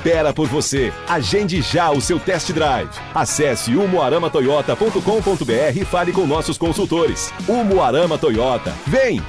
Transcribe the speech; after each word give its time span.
espera 0.00 0.32
por 0.32 0.48
você. 0.48 0.90
Agende 1.06 1.60
já 1.60 1.90
o 1.90 2.00
seu 2.00 2.18
test 2.18 2.50
drive. 2.52 2.88
Acesse 3.14 3.76
umuaramatoyota.com.br 3.76 5.78
e 5.78 5.84
fale 5.84 6.12
com 6.12 6.26
nossos 6.26 6.56
consultores. 6.56 7.30
Umuarama 7.46 8.16
Toyota. 8.16 8.72
Vem! 8.86 9.22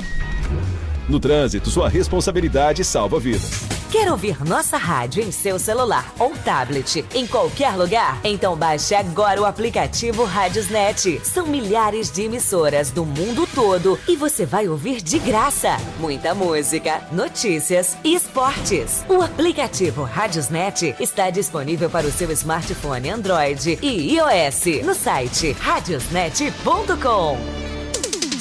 No 1.10 1.20
trânsito, 1.20 1.70
sua 1.70 1.90
responsabilidade 1.90 2.86
salva 2.86 3.20
vidas. 3.20 3.81
Quer 3.92 4.10
ouvir 4.10 4.42
nossa 4.46 4.78
rádio 4.78 5.22
em 5.22 5.34
seu 5.34 5.60
celular 5.60 6.14
ou 6.18 6.32
tablet 6.46 7.04
em 7.14 7.28
qualquer 7.28 7.76
lugar? 7.76 8.22
Então 8.24 8.56
baixe 8.56 8.96
agora 8.96 9.42
o 9.42 9.46
aplicativo 9.46 10.24
Rádiosnet. 10.24 11.20
São 11.26 11.46
milhares 11.46 12.10
de 12.10 12.22
emissoras 12.22 12.90
do 12.90 13.06
mundo 13.06 13.46
todo 13.54 14.00
e 14.08 14.16
você 14.16 14.46
vai 14.46 14.70
ouvir 14.70 15.02
de 15.02 15.20
graça 15.20 15.76
muita 16.00 16.34
música, 16.34 17.02
notícias 17.12 17.98
e 18.02 18.16
esportes. 18.16 19.04
O 19.10 19.22
aplicativo 19.22 20.04
Rádiosnet 20.04 20.96
está 20.98 21.30
disponível 21.30 21.90
para 21.90 22.08
o 22.08 22.12
seu 22.12 22.32
smartphone 22.32 23.10
Android 23.10 23.78
e 23.82 24.16
iOS 24.16 24.86
no 24.86 24.96
site 24.96 25.52
radiosnet.com. 25.52 27.38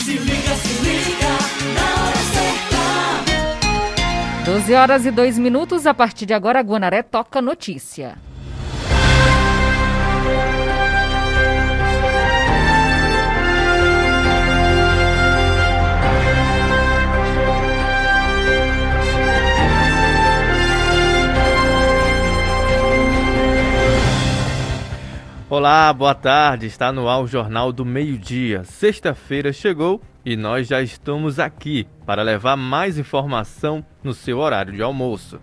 Se 0.04 0.12
liga, 0.12 0.54
se 0.54 0.72
liga, 0.82 1.28
na 1.74 2.04
hora 2.04 2.16
certa. 2.32 2.39
12 4.44 4.74
horas 4.74 5.04
e 5.04 5.10
2 5.10 5.38
minutos. 5.38 5.86
A 5.86 5.92
partir 5.92 6.24
de 6.24 6.32
agora, 6.32 6.62
Guanaré 6.62 7.02
toca 7.02 7.42
notícia. 7.42 8.16
Olá, 25.50 25.92
boa 25.92 26.14
tarde. 26.14 26.66
Está 26.66 26.90
no 26.90 27.08
ar 27.08 27.20
o 27.20 27.26
Jornal 27.26 27.72
do 27.72 27.84
Meio-Dia. 27.84 28.64
Sexta-feira 28.64 29.52
chegou 29.52 30.00
e 30.24 30.36
nós 30.36 30.68
já 30.68 30.82
estamos 30.82 31.38
aqui 31.38 31.86
para 32.06 32.22
levar 32.22 32.56
mais 32.56 32.98
informação 32.98 33.84
no 34.02 34.12
seu 34.12 34.38
horário 34.38 34.72
de 34.72 34.82
almoço. 34.82 35.40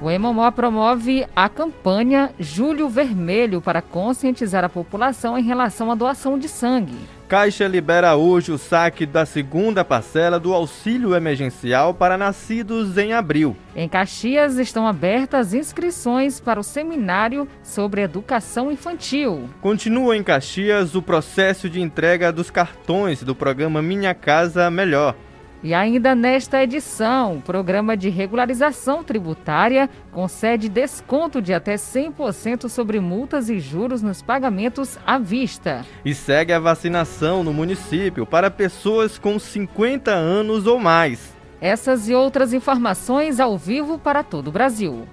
O 0.00 0.10
Hemomó 0.10 0.50
promove 0.50 1.26
a 1.34 1.48
campanha 1.48 2.32
Julho 2.38 2.88
Vermelho 2.88 3.60
para 3.60 3.80
conscientizar 3.80 4.64
a 4.64 4.68
população 4.68 5.38
em 5.38 5.42
relação 5.42 5.90
à 5.90 5.94
doação 5.94 6.38
de 6.38 6.48
sangue. 6.48 6.96
Caixa 7.28 7.66
libera 7.66 8.14
hoje 8.14 8.52
o 8.52 8.58
saque 8.58 9.04
da 9.04 9.26
segunda 9.26 9.84
parcela 9.84 10.38
do 10.38 10.54
auxílio 10.54 11.12
emergencial 11.12 11.92
para 11.92 12.16
nascidos 12.16 12.96
em 12.96 13.12
abril. 13.12 13.56
Em 13.74 13.88
Caxias 13.88 14.58
estão 14.58 14.86
abertas 14.86 15.52
inscrições 15.52 16.38
para 16.38 16.60
o 16.60 16.62
seminário 16.62 17.48
sobre 17.64 18.02
educação 18.02 18.70
infantil. 18.70 19.50
Continua 19.60 20.16
em 20.16 20.22
Caxias 20.22 20.94
o 20.94 21.02
processo 21.02 21.68
de 21.68 21.80
entrega 21.80 22.30
dos 22.30 22.48
cartões 22.48 23.24
do 23.24 23.34
programa 23.34 23.82
Minha 23.82 24.14
Casa 24.14 24.70
Melhor. 24.70 25.16
E 25.62 25.74
ainda 25.74 26.14
nesta 26.14 26.62
edição, 26.62 27.38
o 27.38 27.42
programa 27.42 27.96
de 27.96 28.08
regularização 28.08 29.02
tributária 29.02 29.88
concede 30.12 30.68
desconto 30.68 31.40
de 31.40 31.54
até 31.54 31.74
100% 31.76 32.68
sobre 32.68 33.00
multas 33.00 33.48
e 33.48 33.58
juros 33.58 34.02
nos 34.02 34.22
pagamentos 34.22 34.98
à 35.06 35.18
vista. 35.18 35.84
E 36.04 36.14
segue 36.14 36.52
a 36.52 36.60
vacinação 36.60 37.42
no 37.42 37.52
município 37.52 38.26
para 38.26 38.50
pessoas 38.50 39.18
com 39.18 39.38
50 39.38 40.10
anos 40.10 40.66
ou 40.66 40.78
mais. 40.78 41.34
Essas 41.60 42.08
e 42.08 42.14
outras 42.14 42.52
informações 42.52 43.40
ao 43.40 43.56
vivo 43.56 43.98
para 43.98 44.22
todo 44.22 44.48
o 44.48 44.52
Brasil. 44.52 45.06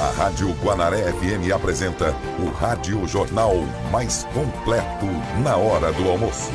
A 0.00 0.10
Rádio 0.10 0.50
Guanaré 0.62 1.12
FM 1.12 1.52
apresenta 1.54 2.14
o 2.38 2.48
Rádio 2.50 3.06
Jornal 3.06 3.54
mais 3.92 4.24
completo 4.34 5.06
na 5.42 5.56
hora 5.56 5.92
do 5.92 6.08
almoço. 6.08 6.50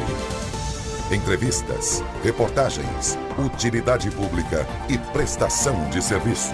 Entrevistas, 1.12 2.04
reportagens, 2.24 3.18
utilidade 3.36 4.12
pública 4.12 4.68
e 4.88 4.96
prestação 5.12 5.90
de 5.90 6.04
serviço. 6.04 6.54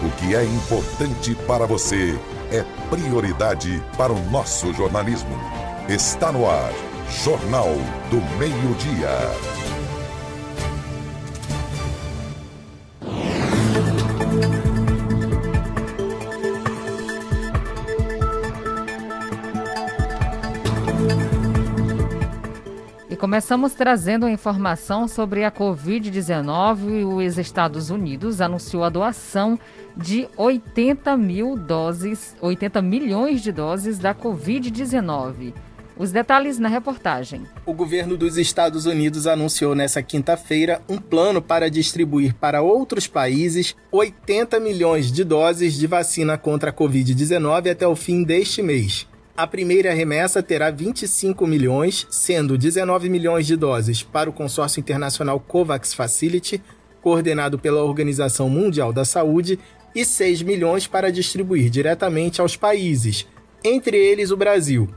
O 0.00 0.10
que 0.12 0.36
é 0.36 0.44
importante 0.44 1.34
para 1.46 1.66
você 1.66 2.16
é 2.52 2.64
prioridade 2.88 3.82
para 3.96 4.12
o 4.12 4.30
nosso 4.30 4.72
jornalismo. 4.72 5.36
Está 5.88 6.30
no 6.30 6.48
ar, 6.48 6.72
Jornal 7.24 7.74
do 8.08 8.20
Meio-Dia. 8.38 9.65
Começamos 23.16 23.72
trazendo 23.72 24.28
informação 24.28 25.08
sobre 25.08 25.42
a 25.44 25.50
Covid-19. 25.50 27.06
Os 27.06 27.38
Estados 27.38 27.88
Unidos 27.88 28.42
anunciou 28.42 28.84
a 28.84 28.90
doação 28.90 29.58
de 29.96 30.28
80 30.36 31.16
mil 31.16 31.56
doses, 31.56 32.36
80 32.40 32.82
milhões 32.82 33.40
de 33.40 33.50
doses 33.52 33.98
da 33.98 34.14
Covid-19. 34.14 35.54
Os 35.96 36.12
detalhes 36.12 36.58
na 36.58 36.68
reportagem. 36.68 37.46
O 37.64 37.72
governo 37.72 38.18
dos 38.18 38.36
Estados 38.36 38.84
Unidos 38.84 39.26
anunciou 39.26 39.74
nesta 39.74 40.02
quinta-feira 40.02 40.82
um 40.86 40.98
plano 40.98 41.40
para 41.40 41.70
distribuir 41.70 42.34
para 42.34 42.60
outros 42.60 43.06
países 43.06 43.74
80 43.90 44.60
milhões 44.60 45.10
de 45.10 45.24
doses 45.24 45.72
de 45.72 45.86
vacina 45.86 46.36
contra 46.36 46.68
a 46.68 46.72
Covid-19 46.72 47.70
até 47.70 47.88
o 47.88 47.96
fim 47.96 48.22
deste 48.22 48.60
mês. 48.60 49.06
A 49.36 49.46
primeira 49.46 49.92
remessa 49.92 50.42
terá 50.42 50.70
25 50.70 51.46
milhões, 51.46 52.06
sendo 52.08 52.56
19 52.56 53.10
milhões 53.10 53.46
de 53.46 53.54
doses 53.54 54.02
para 54.02 54.30
o 54.30 54.32
consórcio 54.32 54.80
internacional 54.80 55.38
COVAX 55.38 55.92
Facility, 55.92 56.62
coordenado 57.02 57.58
pela 57.58 57.82
Organização 57.84 58.48
Mundial 58.48 58.94
da 58.94 59.04
Saúde, 59.04 59.58
e 59.94 60.06
6 60.06 60.40
milhões 60.40 60.86
para 60.86 61.12
distribuir 61.12 61.68
diretamente 61.68 62.40
aos 62.40 62.56
países, 62.56 63.26
entre 63.62 63.98
eles 63.98 64.30
o 64.30 64.38
Brasil. 64.38 64.88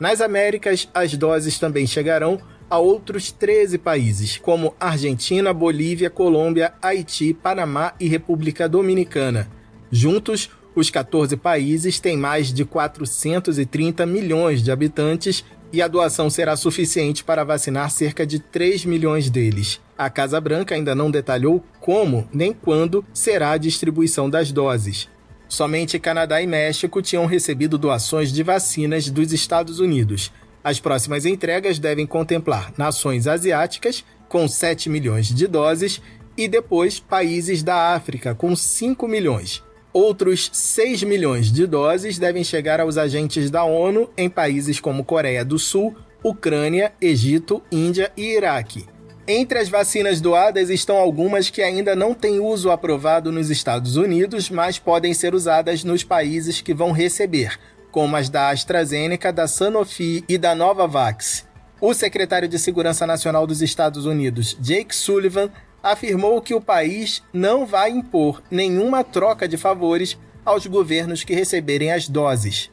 Nas 0.00 0.20
Américas, 0.20 0.88
as 0.92 1.16
doses 1.16 1.60
também 1.60 1.86
chegarão 1.86 2.40
a 2.68 2.78
outros 2.78 3.30
13 3.30 3.78
países, 3.78 4.36
como 4.36 4.74
Argentina, 4.80 5.52
Bolívia, 5.52 6.10
Colômbia, 6.10 6.74
Haiti, 6.82 7.32
Panamá 7.32 7.94
e 8.00 8.08
República 8.08 8.68
Dominicana. 8.68 9.48
Juntos, 9.88 10.50
os 10.74 10.90
14 10.90 11.36
países 11.36 12.00
têm 12.00 12.16
mais 12.16 12.52
de 12.52 12.64
430 12.64 14.04
milhões 14.06 14.62
de 14.62 14.72
habitantes 14.72 15.44
e 15.72 15.80
a 15.80 15.88
doação 15.88 16.28
será 16.30 16.56
suficiente 16.56 17.24
para 17.24 17.44
vacinar 17.44 17.90
cerca 17.90 18.26
de 18.26 18.38
3 18.38 18.84
milhões 18.84 19.30
deles. 19.30 19.80
A 19.96 20.10
Casa 20.10 20.40
Branca 20.40 20.74
ainda 20.74 20.94
não 20.94 21.10
detalhou 21.10 21.64
como 21.80 22.28
nem 22.32 22.52
quando 22.52 23.04
será 23.12 23.52
a 23.52 23.56
distribuição 23.56 24.28
das 24.28 24.52
doses. 24.52 25.08
Somente 25.48 25.98
Canadá 25.98 26.42
e 26.42 26.46
México 26.46 27.00
tinham 27.02 27.26
recebido 27.26 27.78
doações 27.78 28.32
de 28.32 28.42
vacinas 28.42 29.08
dos 29.10 29.32
Estados 29.32 29.78
Unidos. 29.78 30.32
As 30.62 30.80
próximas 30.80 31.26
entregas 31.26 31.78
devem 31.78 32.06
contemplar 32.06 32.72
nações 32.76 33.26
asiáticas, 33.26 34.04
com 34.28 34.48
7 34.48 34.88
milhões 34.88 35.28
de 35.28 35.46
doses, 35.46 36.00
e 36.36 36.48
depois 36.48 36.98
países 36.98 37.62
da 37.62 37.94
África, 37.94 38.34
com 38.34 38.56
5 38.56 39.06
milhões. 39.06 39.62
Outros 39.94 40.50
6 40.52 41.04
milhões 41.04 41.52
de 41.52 41.68
doses 41.68 42.18
devem 42.18 42.42
chegar 42.42 42.80
aos 42.80 42.98
agentes 42.98 43.48
da 43.48 43.62
ONU 43.62 44.10
em 44.18 44.28
países 44.28 44.80
como 44.80 45.04
Coreia 45.04 45.44
do 45.44 45.56
Sul, 45.56 45.94
Ucrânia, 46.20 46.92
Egito, 47.00 47.62
Índia 47.70 48.10
e 48.16 48.34
Iraque. 48.34 48.86
Entre 49.28 49.56
as 49.56 49.68
vacinas 49.68 50.20
doadas 50.20 50.68
estão 50.68 50.96
algumas 50.96 51.48
que 51.48 51.62
ainda 51.62 51.94
não 51.94 52.12
têm 52.12 52.40
uso 52.40 52.72
aprovado 52.72 53.30
nos 53.30 53.50
Estados 53.50 53.94
Unidos, 53.94 54.50
mas 54.50 54.80
podem 54.80 55.14
ser 55.14 55.32
usadas 55.32 55.84
nos 55.84 56.02
países 56.02 56.60
que 56.60 56.74
vão 56.74 56.90
receber, 56.90 57.56
como 57.92 58.16
as 58.16 58.28
da 58.28 58.50
AstraZeneca, 58.50 59.32
da 59.32 59.46
Sanofi 59.46 60.24
e 60.28 60.36
da 60.36 60.56
Novavax. 60.56 61.46
O 61.80 61.94
secretário 61.94 62.48
de 62.48 62.58
Segurança 62.58 63.06
Nacional 63.06 63.46
dos 63.46 63.62
Estados 63.62 64.06
Unidos, 64.06 64.56
Jake 64.60 64.94
Sullivan, 64.94 65.50
afirmou 65.84 66.40
que 66.40 66.54
o 66.54 66.60
país 66.60 67.22
não 67.32 67.66
vai 67.66 67.90
impor 67.90 68.42
nenhuma 68.50 69.04
troca 69.04 69.46
de 69.46 69.58
favores 69.58 70.18
aos 70.44 70.66
governos 70.66 71.22
que 71.22 71.34
receberem 71.34 71.92
as 71.92 72.08
doses. 72.08 72.70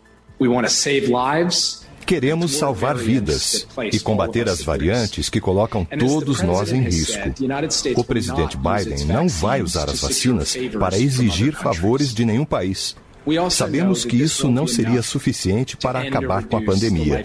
Queremos 2.05 2.55
salvar 2.55 2.95
vidas 2.95 3.67
e 3.91 3.99
combater 3.99 4.49
as 4.49 4.61
variantes 4.61 5.29
que 5.29 5.39
colocam 5.39 5.85
todos 5.85 6.41
nós 6.41 6.71
em 6.71 6.81
risco. 6.81 7.19
O 7.95 8.03
presidente 8.03 8.57
Biden 8.57 9.05
não 9.05 9.27
vai 9.27 9.61
usar 9.61 9.89
as 9.89 9.99
vacinas 9.99 10.57
para 10.79 10.97
exigir 10.97 11.53
favores 11.53 12.13
de 12.13 12.25
nenhum 12.25 12.45
país. 12.45 12.95
Sabemos 13.50 14.03
que 14.03 14.15
isso 14.15 14.50
não 14.50 14.65
seria 14.65 15.01
suficiente 15.01 15.77
para 15.77 16.01
acabar 16.01 16.44
com 16.45 16.57
a 16.57 16.62
pandemia. 16.62 17.23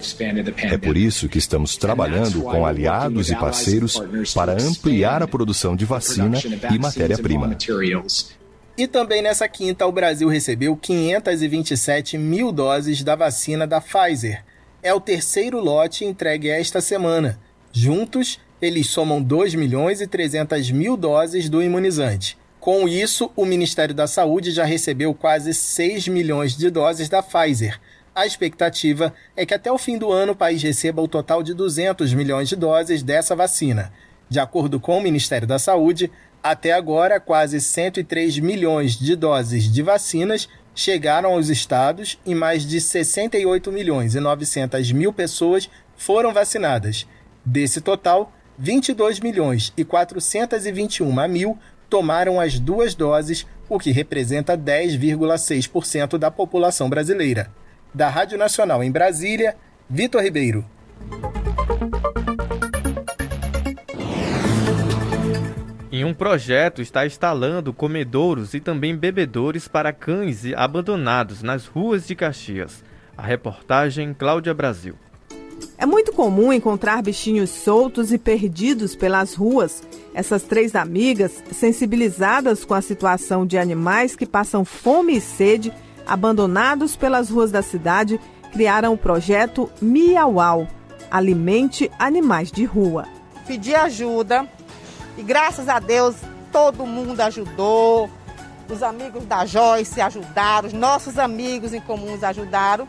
É 0.57 0.77
por 0.77 0.95
isso 0.95 1.27
que 1.27 1.39
estamos 1.39 1.75
trabalhando 1.75 2.41
com 2.41 2.65
aliados 2.65 3.29
e 3.29 3.35
parceiros 3.35 4.01
para 4.33 4.53
ampliar 4.53 5.23
a 5.23 5.27
produção 5.27 5.75
de 5.75 5.85
vacina 5.85 6.37
e 6.71 6.77
matéria-prima. 6.77 7.57
E 8.77 8.85
também 8.85 9.23
nessa 9.23 9.47
quinta, 9.47 9.87
o 9.87 9.91
Brasil 9.91 10.27
recebeu 10.27 10.77
527 10.77 12.15
mil 12.15 12.51
doses 12.51 13.03
da 13.03 13.15
vacina 13.15 13.65
da 13.65 13.81
Pfizer. 13.81 14.43
É 14.83 14.93
o 14.93 15.01
terceiro 15.01 15.59
lote 15.59 16.05
entregue 16.05 16.47
esta 16.47 16.79
semana. 16.79 17.39
Juntos, 17.71 18.39
eles 18.61 18.87
somam 18.87 19.19
2 19.19 19.55
milhões 19.55 19.99
e 19.99 20.05
300 20.05 20.69
mil 20.69 20.95
doses 20.95 21.49
do 21.49 21.63
imunizante. 21.63 22.37
Com 22.59 22.87
isso, 22.87 23.31
o 23.35 23.45
Ministério 23.45 23.93
da 23.93 24.07
Saúde 24.07 24.51
já 24.51 24.65
recebeu 24.65 25.13
quase 25.13 25.53
6 25.53 26.07
milhões 26.07 26.57
de 26.57 26.69
doses 26.69 27.07
da 27.07 27.21
Pfizer. 27.21 27.79
A 28.13 28.25
expectativa 28.25 29.13
é 29.35 29.45
que 29.45 29.53
até 29.53 29.71
o 29.71 29.77
fim 29.77 29.97
do 29.97 30.11
ano 30.11 30.31
o 30.31 30.35
país 30.35 30.61
receba 30.61 31.01
o 31.01 31.07
total 31.07 31.43
de 31.43 31.53
200 31.53 32.13
milhões 32.13 32.49
de 32.49 32.55
doses 32.55 33.03
dessa 33.03 33.35
vacina. 33.35 33.93
De 34.27 34.39
acordo 34.39 34.79
com 34.79 34.97
o 34.97 35.01
Ministério 35.01 35.47
da 35.47 35.59
Saúde, 35.59 36.11
até 36.43 36.73
agora 36.73 37.19
quase 37.19 37.61
103 37.61 38.39
milhões 38.39 38.97
de 38.97 39.15
doses 39.15 39.71
de 39.71 39.81
vacinas 39.83 40.49
chegaram 40.73 41.33
aos 41.33 41.49
estados 41.49 42.19
e 42.25 42.35
mais 42.35 42.63
de 42.65 42.81
68 42.81 43.71
milhões 43.71 44.15
e 44.15 44.19
900 44.19 44.91
mil 44.91 45.13
pessoas 45.13 45.69
foram 45.95 46.33
vacinadas. 46.33 47.07
Desse 47.45 47.81
total, 47.81 48.31
22 48.57 49.19
milhões 49.19 49.73
e 49.77 49.83
421 49.83 51.27
mil 51.27 51.57
tomaram 51.89 52.39
as 52.39 52.59
duas 52.59 52.95
doses, 52.95 53.45
o 53.69 53.79
que 53.79 53.91
representa 53.91 54.57
10,6% 54.57 56.17
da 56.17 56.31
população 56.31 56.89
brasileira. 56.89 57.51
Da 57.93 58.09
Rádio 58.09 58.37
Nacional 58.37 58.83
em 58.83 58.91
Brasília, 58.91 59.55
Vitor 59.89 60.21
Ribeiro. 60.21 60.65
Em 65.91 66.03
um 66.03 66.13
projeto 66.13 66.81
está 66.81 67.07
instalando 67.07 67.73
comedouros 67.73 68.53
e 68.53 68.59
também 68.59 68.95
bebedores 68.95 69.67
para 69.67 69.91
cães 69.91 70.43
abandonados 70.55 71.41
nas 71.41 71.65
ruas 71.65 72.05
de 72.05 72.13
Caxias. 72.13 72.83
A 73.17 73.23
reportagem 73.23 74.13
Cláudia 74.13 74.53
Brasil. 74.53 74.95
É 75.79 75.85
muito 75.85 76.11
comum 76.11 76.51
encontrar 76.51 77.03
bichinhos 77.03 77.51
soltos 77.51 78.11
e 78.11 78.17
perdidos 78.17 78.95
pelas 78.95 79.35
ruas. 79.35 79.83
Essas 80.11 80.41
três 80.41 80.75
amigas, 80.75 81.43
sensibilizadas 81.51 82.65
com 82.65 82.73
a 82.73 82.81
situação 82.81 83.45
de 83.45 83.59
animais 83.59 84.15
que 84.15 84.25
passam 84.25 84.65
fome 84.65 85.17
e 85.17 85.21
sede, 85.21 85.71
abandonados 86.07 86.95
pelas 86.95 87.29
ruas 87.29 87.51
da 87.51 87.61
cidade, 87.61 88.19
criaram 88.51 88.93
o 88.93 88.97
projeto 88.97 89.69
Miauau 89.79 90.67
Alimente 91.11 91.91
Animais 91.99 92.51
de 92.51 92.65
Rua. 92.65 93.05
Pedi 93.45 93.75
ajuda 93.75 94.49
e 95.15 95.21
graças 95.21 95.69
a 95.69 95.77
Deus 95.77 96.15
todo 96.51 96.87
mundo 96.87 97.21
ajudou. 97.21 98.09
Os 98.67 98.81
amigos 98.81 99.25
da 99.25 99.45
Joyce 99.45 100.01
ajudaram, 100.01 100.67
os 100.67 100.73
nossos 100.73 101.19
amigos 101.19 101.71
em 101.71 101.79
comuns 101.79 102.23
ajudaram 102.23 102.87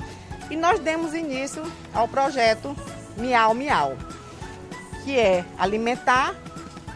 e 0.51 0.57
nós 0.57 0.81
demos 0.81 1.15
início 1.15 1.63
ao 1.93 2.09
projeto 2.09 2.75
Miau 3.17 3.55
Miau, 3.55 3.97
que 5.05 5.19
é 5.19 5.45
alimentar 5.59 6.35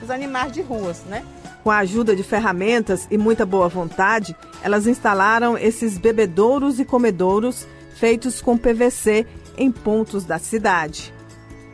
os 0.02 0.10
animais 0.10 0.52
de 0.52 0.62
ruas, 0.62 1.02
né? 1.04 1.24
Com 1.62 1.70
a 1.70 1.78
ajuda 1.78 2.16
de 2.16 2.22
ferramentas 2.22 3.06
e 3.10 3.16
muita 3.16 3.46
boa 3.46 3.68
vontade, 3.68 4.36
elas 4.62 4.86
instalaram 4.86 5.56
esses 5.56 5.96
bebedouros 5.96 6.80
e 6.80 6.84
comedouros 6.84 7.66
feitos 7.94 8.40
com 8.40 8.58
PVC 8.58 9.26
em 9.56 9.70
pontos 9.70 10.24
da 10.24 10.38
cidade. 10.38 11.14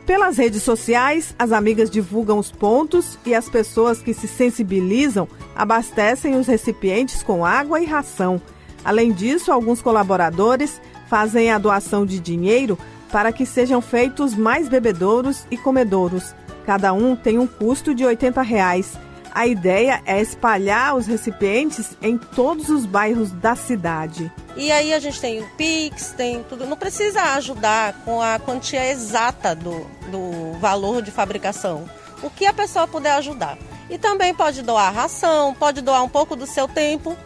Pelas 0.04 0.38
redes 0.38 0.62
sociais, 0.62 1.34
as 1.38 1.52
amigas 1.52 1.90
divulgam 1.90 2.38
os 2.38 2.50
pontos 2.50 3.18
e 3.26 3.34
as 3.34 3.48
pessoas 3.48 4.00
que 4.00 4.14
se 4.14 4.26
sensibilizam 4.26 5.28
abastecem 5.54 6.34
os 6.36 6.46
recipientes 6.46 7.22
com 7.22 7.44
água 7.44 7.80
e 7.80 7.84
ração. 7.84 8.40
Além 8.84 9.12
disso, 9.12 9.52
alguns 9.52 9.82
colaboradores 9.82 10.80
fazem 11.08 11.50
a 11.50 11.58
doação 11.58 12.04
de 12.04 12.20
dinheiro 12.20 12.78
para 13.10 13.32
que 13.32 13.46
sejam 13.46 13.80
feitos 13.80 14.34
mais 14.34 14.68
bebedouros 14.68 15.46
e 15.50 15.56
comedouros. 15.56 16.34
Cada 16.66 16.92
um 16.92 17.16
tem 17.16 17.38
um 17.38 17.46
custo 17.46 17.94
de 17.94 18.04
80 18.04 18.42
reais. 18.42 18.92
A 19.32 19.46
ideia 19.46 20.02
é 20.04 20.20
espalhar 20.20 20.96
os 20.96 21.06
recipientes 21.06 21.96
em 22.02 22.18
todos 22.18 22.68
os 22.68 22.84
bairros 22.84 23.30
da 23.30 23.54
cidade. 23.54 24.30
E 24.56 24.72
aí 24.72 24.92
a 24.92 24.98
gente 24.98 25.20
tem 25.20 25.40
o 25.40 25.48
Pix, 25.56 26.12
tem 26.16 26.42
tudo. 26.42 26.66
Não 26.66 26.76
precisa 26.76 27.22
ajudar 27.34 27.94
com 28.04 28.20
a 28.20 28.38
quantia 28.38 28.90
exata 28.90 29.54
do, 29.54 29.86
do 30.10 30.58
valor 30.58 31.02
de 31.02 31.10
fabricação. 31.10 31.88
O 32.22 32.28
que 32.28 32.46
a 32.46 32.52
pessoa 32.52 32.88
puder 32.88 33.12
ajudar. 33.12 33.56
E 33.88 33.96
também 33.96 34.34
pode 34.34 34.60
doar 34.62 34.92
ração, 34.92 35.54
pode 35.54 35.80
doar 35.80 36.02
um 36.02 36.08
pouco 36.08 36.34
do 36.34 36.46
seu 36.46 36.66
tempo 36.66 37.16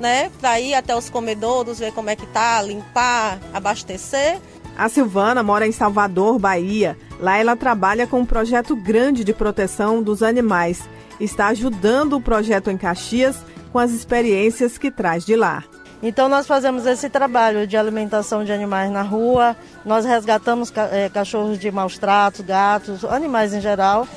né? 0.00 0.30
Para 0.40 0.58
ir 0.58 0.74
até 0.74 0.96
os 0.96 1.10
comedouros, 1.10 1.78
ver 1.78 1.92
como 1.92 2.10
é 2.10 2.16
que 2.16 2.26
tá, 2.26 2.60
limpar, 2.62 3.38
abastecer. 3.52 4.40
A 4.76 4.88
Silvana 4.88 5.42
mora 5.42 5.66
em 5.66 5.72
Salvador, 5.72 6.38
Bahia. 6.38 6.96
Lá 7.20 7.36
ela 7.36 7.54
trabalha 7.54 8.06
com 8.06 8.20
um 8.20 8.26
projeto 8.26 8.74
grande 8.74 9.22
de 9.22 9.34
proteção 9.34 10.02
dos 10.02 10.22
animais. 10.22 10.88
Está 11.20 11.48
ajudando 11.48 12.14
o 12.14 12.20
projeto 12.20 12.70
em 12.70 12.78
Caxias 12.78 13.36
com 13.72 13.78
as 13.78 13.90
experiências 13.90 14.78
que 14.78 14.90
traz 14.90 15.24
de 15.24 15.36
lá. 15.36 15.62
Então 16.02 16.30
nós 16.30 16.46
fazemos 16.46 16.86
esse 16.86 17.10
trabalho 17.10 17.66
de 17.66 17.76
alimentação 17.76 18.42
de 18.42 18.50
animais 18.50 18.90
na 18.90 19.02
rua, 19.02 19.54
nós 19.84 20.06
resgatamos 20.06 20.72
é, 20.90 21.10
cachorros 21.10 21.58
de 21.58 21.70
maus 21.70 21.98
tratos, 21.98 22.40
gatos, 22.40 23.04
animais 23.04 23.52
em 23.52 23.60
geral, 23.60 24.08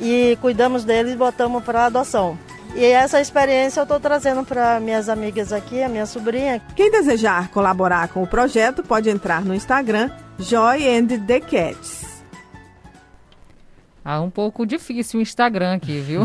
e 0.00 0.36
cuidamos 0.40 0.84
deles 0.84 1.12
e 1.12 1.16
botamos 1.16 1.62
para 1.62 1.86
adoção. 1.86 2.36
E 2.74 2.84
essa 2.84 3.20
experiência 3.20 3.80
eu 3.80 3.82
estou 3.82 3.98
trazendo 3.98 4.44
para 4.44 4.78
minhas 4.78 5.08
amigas 5.08 5.52
aqui, 5.52 5.82
a 5.82 5.88
minha 5.88 6.06
sobrinha. 6.06 6.60
Quem 6.76 6.90
desejar 6.90 7.48
colaborar 7.48 8.08
com 8.08 8.22
o 8.22 8.26
projeto 8.26 8.82
pode 8.82 9.10
entrar 9.10 9.44
no 9.44 9.54
Instagram 9.54 10.10
Joy 10.38 10.88
and 10.88 11.06
the 11.26 11.40
Cats. 11.40 12.22
Ah, 14.04 14.20
um 14.20 14.30
pouco 14.30 14.64
difícil 14.64 15.18
o 15.18 15.22
Instagram 15.22 15.74
aqui, 15.74 16.00
viu? 16.00 16.22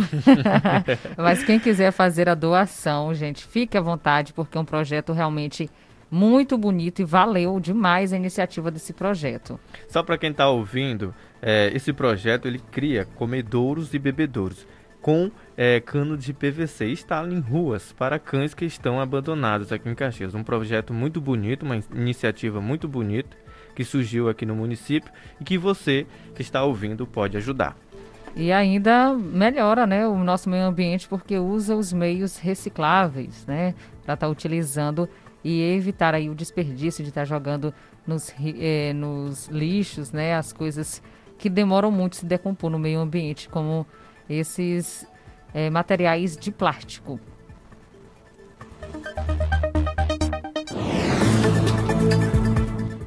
Mas 1.17 1.43
quem 1.43 1.59
quiser 1.59 1.91
fazer 1.91 2.29
a 2.29 2.35
doação, 2.35 3.13
gente, 3.13 3.45
fique 3.45 3.77
à 3.77 3.81
vontade, 3.81 4.31
porque 4.31 4.57
é 4.57 4.61
um 4.61 4.65
projeto 4.65 5.11
realmente 5.11 5.69
muito 6.09 6.57
bonito 6.57 7.01
e 7.01 7.05
valeu 7.05 7.59
demais 7.59 8.13
a 8.13 8.15
iniciativa 8.15 8.69
desse 8.69 8.93
projeto. 8.93 9.59
Só 9.89 10.03
para 10.03 10.17
quem 10.17 10.29
está 10.29 10.47
ouvindo, 10.47 11.13
é, 11.41 11.71
esse 11.73 11.91
projeto 11.91 12.47
ele 12.47 12.59
cria 12.71 13.05
comedouros 13.15 13.93
e 13.93 13.99
bebedouros 13.99 14.67
com 15.03 15.29
é, 15.57 15.81
cano 15.81 16.17
de 16.17 16.33
PVC 16.33 16.89
instala 16.89 17.31
em 17.31 17.39
ruas 17.39 17.91
para 17.91 18.17
cães 18.17 18.53
que 18.53 18.63
estão 18.63 19.01
abandonados 19.01 19.73
aqui 19.73 19.89
em 19.89 19.93
Caxias. 19.93 20.33
Um 20.33 20.43
projeto 20.43 20.93
muito 20.93 21.19
bonito, 21.19 21.63
uma 21.63 21.75
iniciativa 21.93 22.61
muito 22.61 22.87
bonita 22.87 23.35
que 23.75 23.83
surgiu 23.83 24.29
aqui 24.29 24.45
no 24.45 24.55
município 24.55 25.11
e 25.41 25.43
que 25.43 25.57
você 25.57 26.07
que 26.33 26.41
está 26.41 26.63
ouvindo 26.63 27.05
pode 27.05 27.35
ajudar. 27.35 27.75
E 28.33 28.49
ainda 28.51 29.13
melhora 29.13 29.85
né, 29.85 30.07
o 30.07 30.23
nosso 30.23 30.49
meio 30.49 30.63
ambiente 30.63 31.05
porque 31.07 31.37
usa 31.37 31.75
os 31.75 31.91
meios 31.91 32.37
recicláveis 32.37 33.45
né, 33.45 33.75
para 34.05 34.13
estar 34.13 34.25
tá 34.25 34.29
utilizando 34.29 35.07
e 35.43 35.61
evitar 35.75 36.15
aí 36.15 36.29
o 36.29 36.35
desperdício 36.35 37.03
de 37.03 37.09
estar 37.09 37.21
tá 37.21 37.25
jogando 37.25 37.73
nos, 38.07 38.33
eh, 38.39 38.93
nos 38.93 39.49
lixos 39.49 40.13
né, 40.13 40.33
as 40.33 40.53
coisas 40.53 41.03
que 41.37 41.49
demoram 41.49 41.91
muito 41.91 42.15
se 42.15 42.25
decompor 42.25 42.69
no 42.69 42.79
meio 42.79 43.01
ambiente, 43.01 43.49
como 43.49 43.85
esses 44.29 45.07
é, 45.53 45.69
materiais 45.69 46.35
de 46.35 46.51
plástico. 46.51 47.19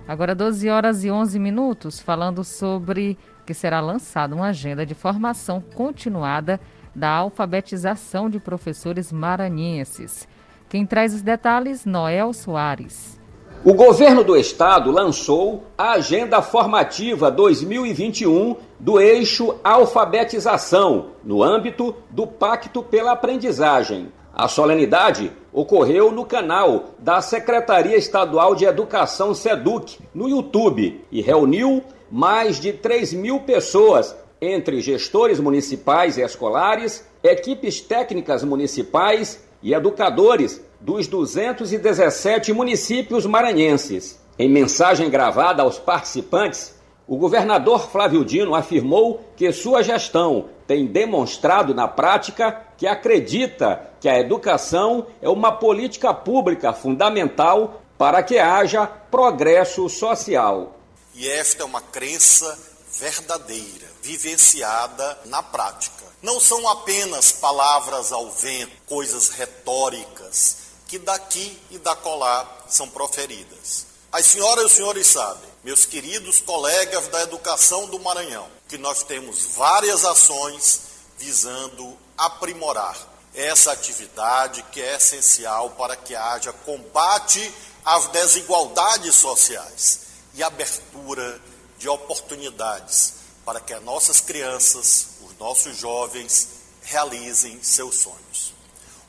Agora 0.09 0.35
12 0.35 0.69
horas 0.69 1.05
e 1.05 1.11
11 1.11 1.39
minutos, 1.39 2.01
falando 2.01 2.45
sobre 2.45 3.19
que 3.45 3.53
será 3.53 3.81
lançada 3.81 4.35
uma 4.35 4.47
agenda 4.47 4.87
de 4.87 4.95
formação 4.95 5.61
continuada 5.75 6.61
da 6.95 7.11
alfabetização 7.11 8.31
de 8.31 8.39
professores 8.39 9.13
maranhenses. 9.13 10.27
Quem 10.69 10.87
traz 10.87 11.15
os 11.15 11.23
detalhes, 11.23 11.85
Noel 11.85 12.33
Soares. 12.33 13.21
O 13.65 13.75
governo 13.75 14.23
do 14.23 14.37
estado 14.37 14.91
lançou 14.91 15.65
a 15.77 15.93
Agenda 15.93 16.41
Formativa 16.41 17.31
2021 17.31 18.57
do 18.79 19.01
eixo 19.01 19.57
alfabetização, 19.65 21.13
no 21.25 21.43
âmbito 21.43 21.95
do 22.11 22.27
Pacto 22.27 22.83
pela 22.83 23.13
Aprendizagem. 23.13 24.13
A 24.35 24.49
solenidade 24.49 25.33
ocorreu 25.53 26.13
no 26.13 26.27
canal 26.27 26.91
da 26.99 27.23
Secretaria 27.23 27.97
Estadual 27.97 28.55
de 28.55 28.67
Educação 28.67 29.35
SEDUC, 29.35 29.99
no 30.15 30.29
YouTube, 30.29 31.03
e 31.11 31.23
reuniu 31.23 31.83
mais 32.11 32.61
de 32.61 32.73
3 32.73 33.15
mil 33.15 33.41
pessoas, 33.41 34.15
entre 34.41 34.83
gestores 34.83 35.41
municipais 35.41 36.19
e 36.19 36.21
escolares, 36.21 37.07
equipes 37.23 37.81
técnicas 37.81 38.45
municipais 38.45 39.43
e 39.63 39.73
educadores 39.73 40.63
dos 40.79 41.07
217 41.07 42.53
municípios 42.53 43.25
maranhenses. 43.25 44.21
Em 44.39 44.51
mensagem 44.51 45.09
gravada 45.09 45.63
aos 45.63 45.79
participantes, 45.79 46.76
o 47.07 47.17
governador 47.17 47.89
Flávio 47.89 48.25
Dino 48.25 48.55
afirmou 48.55 49.25
que 49.37 49.53
sua 49.53 49.83
gestão 49.83 50.49
tem 50.67 50.87
demonstrado 50.87 51.73
na 51.73 51.87
prática 51.87 52.67
que 52.77 52.87
acredita 52.87 53.91
que 54.01 54.09
a 54.09 54.19
educação 54.19 55.07
é 55.23 55.29
uma 55.29 55.53
política 55.53 56.13
pública 56.13 56.73
fundamental 56.73 57.81
para 57.97 58.23
que 58.23 58.39
haja 58.39 58.87
progresso 58.87 59.89
social. 59.89 60.77
E 61.15 61.29
esta 61.29 61.63
é 61.63 61.67
uma 61.67 61.81
crença 61.81 62.59
verdadeira, 62.99 63.87
vivenciada 64.03 65.19
na 65.27 65.43
prática. 65.43 66.05
Não 66.21 66.41
são 66.41 66.69
apenas 66.69 67.31
palavras 67.31 68.11
ao 68.11 68.31
vento, 68.31 68.73
coisas 68.87 69.29
retóricas 69.29 70.57
que 70.89 70.99
daqui 70.99 71.57
e 71.71 71.79
da 71.79 71.95
colar 71.95 72.65
são 72.69 72.89
proferidas. 72.89 73.87
As 74.11 74.27
senhoras 74.27 74.65
e 74.65 74.67
os 74.67 74.73
senhores 74.73 75.07
sabem, 75.07 75.49
meus 75.67 75.85
queridos 75.85 76.41
colegas 76.41 77.09
da 77.09 77.23
educação 77.23 77.89
do 77.89 77.99
Maranhão, 77.99 78.49
que 78.69 78.79
nós 78.79 79.03
temos 79.03 79.47
várias 79.47 80.05
ações 80.05 80.83
visando 81.19 81.99
aprimorar 82.17 82.97
essa 83.35 83.73
atividade 83.73 84.63
que 84.71 84.81
é 84.81 84.95
essencial 84.95 85.71
para 85.71 85.97
que 85.97 86.15
haja 86.15 86.53
combate 86.53 87.53
às 87.85 88.07
desigualdades 88.11 89.17
sociais 89.17 90.03
e 90.35 90.43
abertura 90.45 91.43
de 91.79 91.89
oportunidades 91.89 93.15
para 93.45 93.59
que 93.59 93.75
as 93.75 93.83
nossas 93.83 94.21
crianças, 94.21 95.09
os 95.23 95.37
nossos 95.37 95.77
jovens 95.77 96.47
realizem 96.83 97.61
seus 97.61 97.97
sonhos. 97.97 98.55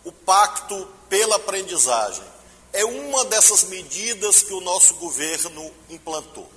O 0.04 0.12
Pacto 0.12 0.88
pela 1.08 1.36
Aprendizagem 1.36 2.26
é 2.78 2.86
uma 2.86 3.26
dessas 3.26 3.70
medidas 3.70 4.44
que 4.44 4.54
o 4.54 4.62
nosso 4.62 4.94
governo 4.98 5.72
implantou. 5.90 6.48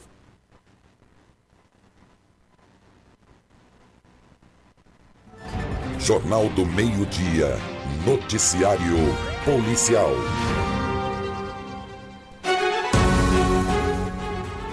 Jornal 5.99 6.50
do 6.50 6.67
Meio-Dia. 6.67 7.57
Noticiário 8.05 8.97
Policial. 9.47 10.11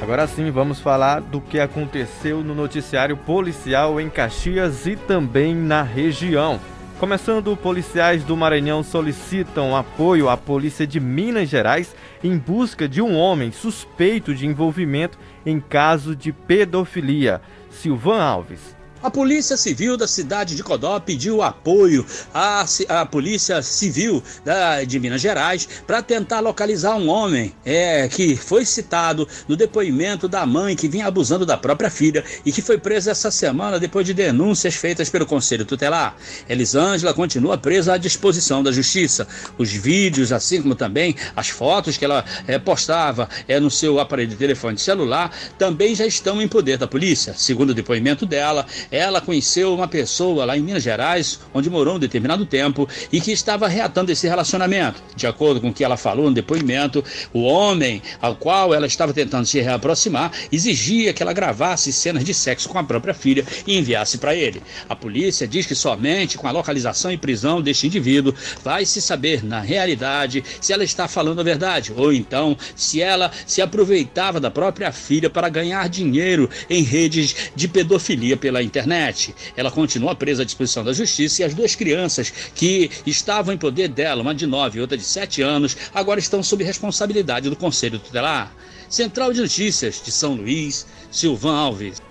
Agora 0.01 0.27
sim, 0.27 0.51
vamos 0.51 0.81
falar 0.81 1.21
do 1.21 1.39
que 1.39 1.61
aconteceu 1.61 2.43
no 2.43 2.53
noticiário 2.53 3.15
policial 3.15 4.01
em 4.01 4.09
Caxias 4.09 4.85
e 4.85 4.97
também 4.97 5.55
na 5.55 5.81
região. 5.81 6.59
Começando, 6.99 7.55
policiais 7.55 8.23
do 8.23 8.35
Maranhão 8.35 8.81
solicitam 8.81 9.75
apoio 9.75 10.29
à 10.29 10.35
polícia 10.35 10.87
de 10.87 10.99
Minas 10.99 11.47
Gerais 11.47 11.95
em 12.23 12.35
busca 12.35 12.89
de 12.89 13.03
um 13.03 13.15
homem 13.15 13.51
suspeito 13.51 14.33
de 14.33 14.47
envolvimento 14.47 15.19
em 15.45 15.59
caso 15.59 16.15
de 16.15 16.33
pedofilia. 16.33 17.39
Silvan 17.69 18.19
Alves. 18.19 18.76
A 19.01 19.11
Polícia 19.11 19.55
Civil 19.55 19.95
da 19.95 20.07
cidade 20.07 20.55
de 20.55 20.63
Codó 20.63 20.99
pediu 20.99 21.43
apoio 21.43 22.03
à, 22.33 22.65
à 22.89 23.05
Polícia 23.05 23.61
Civil 23.61 24.23
da, 24.43 24.83
de 24.83 24.99
Minas 24.99 25.21
Gerais 25.21 25.69
para 25.85 26.01
tentar 26.01 26.39
localizar 26.39 26.95
um 26.95 27.07
homem 27.07 27.53
é, 27.63 28.07
que 28.07 28.35
foi 28.35 28.65
citado 28.65 29.27
no 29.47 29.55
depoimento 29.55 30.27
da 30.27 30.45
mãe 30.47 30.75
que 30.75 30.87
vinha 30.87 31.05
abusando 31.05 31.45
da 31.45 31.55
própria 31.55 31.91
filha 31.91 32.23
e 32.43 32.51
que 32.51 32.61
foi 32.61 32.79
presa 32.79 33.11
essa 33.11 33.29
semana 33.29 33.79
depois 33.79 34.03
de 34.03 34.15
denúncias 34.15 34.73
feitas 34.73 35.09
pelo 35.09 35.27
Conselho 35.27 35.63
Tutelar. 35.63 36.15
Elisângela 36.49 37.13
continua 37.13 37.57
presa 37.57 37.93
à 37.93 37.97
disposição 37.97 38.63
da 38.63 38.71
Justiça. 38.71 39.27
Os 39.59 39.71
vídeos, 39.71 40.31
assim 40.31 40.61
como 40.61 40.73
também 40.73 41.15
as 41.35 41.49
fotos 41.49 41.97
que 41.97 42.05
ela 42.05 42.25
é, 42.47 42.57
postava 42.57 43.29
é, 43.47 43.59
no 43.59 43.69
seu 43.69 43.99
aparelho 43.99 44.29
de 44.29 44.35
telefone 44.35 44.77
celular, 44.79 45.31
também 45.57 45.93
já 45.93 46.05
estão 46.05 46.41
em 46.41 46.47
poder 46.47 46.79
da 46.79 46.87
polícia. 46.87 47.35
Segundo 47.37 47.69
o 47.69 47.75
depoimento 47.75 48.25
dela, 48.25 48.65
ela 48.91 49.21
conheceu 49.21 49.73
uma 49.73 49.87
pessoa 49.87 50.45
lá 50.45 50.57
em 50.57 50.61
Minas 50.61 50.83
Gerais, 50.83 51.39
onde 51.53 51.69
morou 51.69 51.95
um 51.95 51.99
determinado 51.99 52.45
tempo, 52.45 52.87
e 53.11 53.19
que 53.19 53.31
estava 53.31 53.67
reatando 53.67 54.11
esse 54.11 54.27
relacionamento. 54.27 55.01
De 55.15 55.27
acordo 55.27 55.59
com 55.59 55.69
o 55.69 55.73
que 55.73 55.83
ela 55.83 55.97
falou 55.97 56.25
no 56.25 56.33
depoimento, 56.33 57.03
o 57.33 57.41
homem 57.41 58.01
ao 58.21 58.35
qual 58.35 58.73
ela 58.73 58.87
estava 58.87 59.13
tentando 59.13 59.45
se 59.45 59.59
reaproximar 59.59 60.31
exigia 60.51 61.13
que 61.13 61.21
ela 61.21 61.33
gravasse 61.33 61.91
cenas 61.91 62.23
de 62.23 62.33
sexo 62.33 62.69
com 62.69 62.77
a 62.77 62.83
própria 62.83 63.13
filha 63.13 63.45
e 63.65 63.77
enviasse 63.77 64.17
para 64.17 64.35
ele. 64.35 64.61
A 64.87 64.95
polícia 64.95 65.47
diz 65.47 65.65
que 65.65 65.75
somente 65.75 66.37
com 66.37 66.47
a 66.47 66.51
localização 66.51 67.11
e 67.11 67.17
prisão 67.17 67.61
deste 67.61 67.87
indivíduo 67.87 68.33
vai 68.63 68.85
se 68.85 69.01
saber, 69.01 69.43
na 69.43 69.59
realidade, 69.59 70.43
se 70.61 70.71
ela 70.71 70.83
está 70.83 71.07
falando 71.07 71.39
a 71.39 71.43
verdade 71.43 71.93
ou 71.95 72.13
então 72.13 72.57
se 72.75 73.01
ela 73.01 73.31
se 73.45 73.61
aproveitava 73.61 74.39
da 74.39 74.49
própria 74.49 74.91
filha 74.91 75.29
para 75.29 75.49
ganhar 75.49 75.89
dinheiro 75.89 76.49
em 76.69 76.83
redes 76.83 77.51
de 77.55 77.67
pedofilia 77.67 78.37
pela 78.37 78.63
internet 78.63 78.76
internet. 78.77 79.35
Ela 79.55 79.71
continua 79.71 80.15
presa 80.15 80.43
à 80.43 80.45
disposição 80.45 80.83
da 80.83 80.93
justiça 80.93 81.41
e 81.41 81.45
as 81.45 81.53
duas 81.53 81.75
crianças 81.75 82.29
que 82.53 82.89
estavam 83.05 83.53
em 83.53 83.57
poder 83.57 83.87
dela, 83.87 84.21
uma 84.21 84.35
de 84.35 84.45
9 84.45 84.77
e 84.77 84.81
outra 84.81 84.97
de 84.97 85.03
7 85.03 85.41
anos, 85.41 85.75
agora 85.93 86.19
estão 86.19 86.43
sob 86.43 86.63
responsabilidade 86.63 87.49
do 87.49 87.55
Conselho 87.55 87.99
Tutelar. 87.99 88.51
Central 88.89 89.33
de 89.33 89.41
Notícias 89.41 90.01
de 90.01 90.11
São 90.11 90.35
Luís, 90.35 90.87
Silvan 91.11 91.55
Alves. 91.55 92.01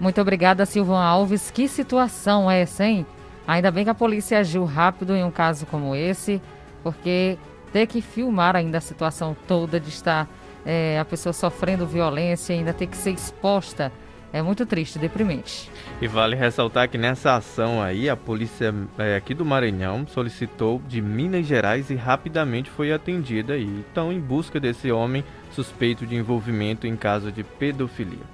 Muito 0.00 0.20
obrigada, 0.20 0.66
Silvan 0.66 1.00
Alves. 1.00 1.50
Que 1.50 1.68
situação 1.68 2.50
é 2.50 2.62
essa, 2.62 2.84
hein? 2.84 3.06
Ainda 3.46 3.70
bem 3.70 3.84
que 3.84 3.90
a 3.90 3.94
polícia 3.94 4.38
agiu 4.38 4.64
rápido 4.64 5.14
em 5.14 5.22
um 5.22 5.30
caso 5.30 5.66
como 5.66 5.94
esse, 5.94 6.42
porque 6.82 7.38
ter 7.72 7.86
que 7.86 8.00
filmar 8.00 8.56
ainda 8.56 8.78
a 8.78 8.80
situação 8.80 9.36
toda 9.46 9.78
de 9.78 9.90
estar 9.90 10.28
é, 10.64 10.98
a 10.98 11.04
pessoa 11.04 11.32
sofrendo 11.32 11.86
violência, 11.86 12.54
ainda 12.54 12.72
ter 12.72 12.86
que 12.86 12.96
ser 12.96 13.10
exposta 13.10 13.92
é 14.34 14.42
muito 14.42 14.66
triste, 14.66 14.98
deprimente. 14.98 15.70
E 16.02 16.08
vale 16.08 16.34
ressaltar 16.34 16.88
que 16.88 16.98
nessa 16.98 17.36
ação 17.36 17.80
aí, 17.80 18.10
a 18.10 18.16
polícia 18.16 18.74
é, 18.98 19.14
aqui 19.14 19.32
do 19.32 19.44
Maranhão 19.44 20.04
solicitou 20.08 20.82
de 20.88 21.00
Minas 21.00 21.46
Gerais 21.46 21.88
e 21.88 21.94
rapidamente 21.94 22.68
foi 22.68 22.92
atendida 22.92 23.56
e 23.56 23.78
estão 23.78 24.12
em 24.12 24.18
busca 24.18 24.58
desse 24.58 24.90
homem 24.90 25.22
suspeito 25.52 26.04
de 26.04 26.16
envolvimento 26.16 26.84
em 26.84 26.96
caso 26.96 27.30
de 27.30 27.44
pedofilia. 27.44 28.24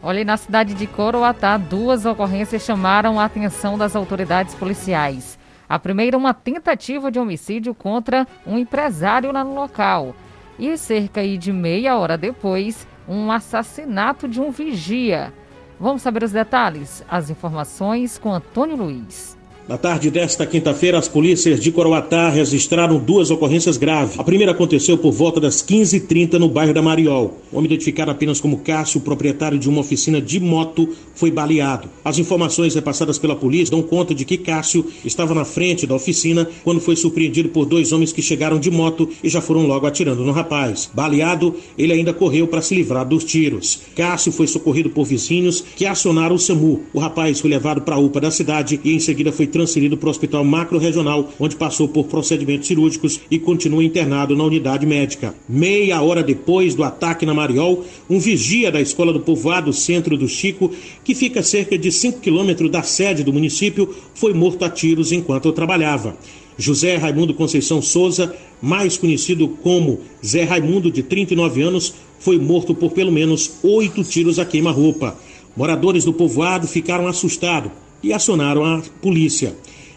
Olha, 0.00 0.24
na 0.24 0.36
cidade 0.36 0.74
de 0.74 0.86
Coroatá, 0.86 1.56
duas 1.56 2.06
ocorrências 2.06 2.62
chamaram 2.62 3.18
a 3.18 3.24
atenção 3.24 3.76
das 3.76 3.96
autoridades 3.96 4.54
policiais. 4.54 5.36
A 5.68 5.76
primeira, 5.76 6.16
uma 6.16 6.32
tentativa 6.32 7.10
de 7.10 7.18
homicídio 7.18 7.74
contra 7.74 8.28
um 8.46 8.56
empresário 8.56 9.32
lá 9.32 9.42
no 9.42 9.56
local. 9.56 10.14
E 10.56 10.76
cerca 10.76 11.26
de 11.36 11.52
meia 11.52 11.96
hora 11.96 12.16
depois, 12.16 12.86
um 13.12 13.30
assassinato 13.30 14.26
de 14.26 14.40
um 14.40 14.50
vigia. 14.50 15.32
Vamos 15.78 16.00
saber 16.00 16.22
os 16.22 16.32
detalhes? 16.32 17.04
As 17.10 17.28
informações 17.28 18.16
com 18.16 18.32
Antônio 18.32 18.76
Luiz. 18.76 19.36
Na 19.68 19.78
tarde 19.78 20.10
desta 20.10 20.44
quinta-feira, 20.44 20.98
as 20.98 21.06
polícias 21.06 21.60
de 21.60 21.70
Coroatá 21.70 22.28
registraram 22.28 22.98
duas 22.98 23.30
ocorrências 23.30 23.76
graves. 23.76 24.18
A 24.18 24.24
primeira 24.24 24.50
aconteceu 24.50 24.98
por 24.98 25.12
volta 25.12 25.40
das 25.40 25.62
15h30 25.62 26.32
no 26.32 26.48
bairro 26.48 26.74
da 26.74 26.82
Mariol. 26.82 27.38
O 27.52 27.58
homem 27.58 27.66
identificado 27.66 28.10
apenas 28.10 28.40
como 28.40 28.58
Cássio, 28.58 29.00
proprietário 29.00 29.60
de 29.60 29.68
uma 29.68 29.80
oficina 29.80 30.20
de 30.20 30.40
moto, 30.40 30.88
foi 31.14 31.30
baleado. 31.30 31.88
As 32.04 32.18
informações 32.18 32.74
repassadas 32.74 33.20
pela 33.20 33.36
polícia 33.36 33.70
dão 33.70 33.82
conta 33.82 34.12
de 34.12 34.24
que 34.24 34.36
Cássio 34.36 34.84
estava 35.04 35.32
na 35.32 35.44
frente 35.44 35.86
da 35.86 35.94
oficina 35.94 36.48
quando 36.64 36.80
foi 36.80 36.96
surpreendido 36.96 37.48
por 37.50 37.64
dois 37.64 37.92
homens 37.92 38.12
que 38.12 38.20
chegaram 38.20 38.58
de 38.58 38.70
moto 38.70 39.08
e 39.22 39.28
já 39.28 39.40
foram 39.40 39.64
logo 39.68 39.86
atirando 39.86 40.24
no 40.24 40.32
rapaz. 40.32 40.90
Baleado, 40.92 41.54
ele 41.78 41.92
ainda 41.92 42.12
correu 42.12 42.48
para 42.48 42.62
se 42.62 42.74
livrar 42.74 43.06
dos 43.06 43.22
tiros. 43.22 43.82
Cássio 43.94 44.32
foi 44.32 44.48
socorrido 44.48 44.90
por 44.90 45.04
vizinhos 45.04 45.60
que 45.76 45.86
acionaram 45.86 46.34
o 46.34 46.38
SAMU. 46.38 46.80
O 46.92 46.98
rapaz 46.98 47.38
foi 47.38 47.48
levado 47.48 47.82
para 47.82 47.94
a 47.94 47.98
UPA 48.00 48.22
da 48.22 48.30
cidade 48.32 48.80
e 48.82 48.92
em 48.92 48.98
seguida 48.98 49.30
foi 49.30 49.51
transferido 49.52 49.96
para 49.96 50.08
o 50.08 50.10
Hospital 50.10 50.44
Macro-Regional, 50.44 51.30
onde 51.38 51.54
passou 51.54 51.86
por 51.86 52.06
procedimentos 52.06 52.66
cirúrgicos 52.66 53.20
e 53.30 53.38
continua 53.38 53.84
internado 53.84 54.34
na 54.34 54.42
unidade 54.42 54.86
médica. 54.86 55.34
Meia 55.48 56.00
hora 56.02 56.22
depois 56.22 56.74
do 56.74 56.82
ataque 56.82 57.24
na 57.24 57.34
Mariol, 57.34 57.84
um 58.10 58.18
vigia 58.18 58.72
da 58.72 58.80
Escola 58.80 59.12
do 59.12 59.20
Povoado 59.20 59.72
Centro 59.72 60.16
do 60.16 60.26
Chico, 60.26 60.72
que 61.04 61.14
fica 61.14 61.40
a 61.40 61.44
cerca 61.44 61.78
de 61.78 61.92
5 61.92 62.20
quilômetros 62.20 62.70
da 62.70 62.82
sede 62.82 63.22
do 63.22 63.32
município, 63.32 63.94
foi 64.14 64.32
morto 64.32 64.64
a 64.64 64.70
tiros 64.70 65.12
enquanto 65.12 65.52
trabalhava. 65.52 66.16
José 66.56 66.96
Raimundo 66.96 67.34
Conceição 67.34 67.80
Souza, 67.80 68.34
mais 68.60 68.96
conhecido 68.96 69.48
como 69.48 70.00
Zé 70.24 70.44
Raimundo, 70.44 70.90
de 70.90 71.02
39 71.02 71.62
anos, 71.62 71.94
foi 72.18 72.38
morto 72.38 72.74
por 72.74 72.92
pelo 72.92 73.10
menos 73.10 73.58
oito 73.62 74.04
tiros 74.04 74.38
a 74.38 74.44
queima-roupa. 74.44 75.18
Moradores 75.56 76.04
do 76.04 76.12
povoado 76.12 76.66
ficaram 76.66 77.06
assustados 77.06 77.72
e 78.02 78.12
acionaram 78.12 78.64
a 78.64 78.82
polícia. 79.00 79.54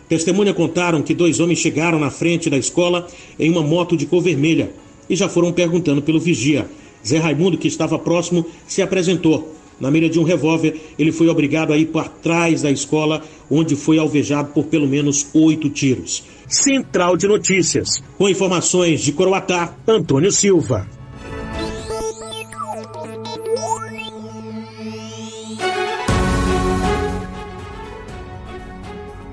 Testemunhas 0.07 0.55
contaram 0.55 1.01
que 1.01 1.15
dois 1.15 1.39
homens 1.39 1.59
chegaram 1.59 1.99
na 1.99 2.11
frente 2.11 2.49
da 2.49 2.57
escola 2.57 3.07
em 3.39 3.49
uma 3.49 3.63
moto 3.63 3.97
de 3.97 4.05
cor 4.05 4.21
vermelha 4.21 4.71
e 5.09 5.15
já 5.15 5.27
foram 5.27 5.51
perguntando 5.51 6.01
pelo 6.01 6.19
vigia. 6.19 6.69
Zé 7.05 7.17
Raimundo, 7.17 7.57
que 7.57 7.67
estava 7.67 7.97
próximo, 7.97 8.45
se 8.67 8.81
apresentou. 8.81 9.53
Na 9.79 9.91
mira 9.91 10.07
de 10.07 10.19
um 10.19 10.23
revólver, 10.23 10.79
ele 10.97 11.11
foi 11.11 11.27
obrigado 11.27 11.73
a 11.73 11.77
ir 11.77 11.87
para 11.87 12.07
trás 12.07 12.61
da 12.61 12.71
escola, 12.71 13.23
onde 13.49 13.75
foi 13.75 13.97
alvejado 13.97 14.49
por 14.53 14.65
pelo 14.65 14.87
menos 14.87 15.27
oito 15.33 15.69
tiros. 15.69 16.23
Central 16.47 17.17
de 17.17 17.27
Notícias. 17.27 18.01
Com 18.17 18.29
informações 18.29 19.01
de 19.01 19.11
Coroatá, 19.11 19.75
Antônio 19.87 20.31
Silva. 20.31 20.87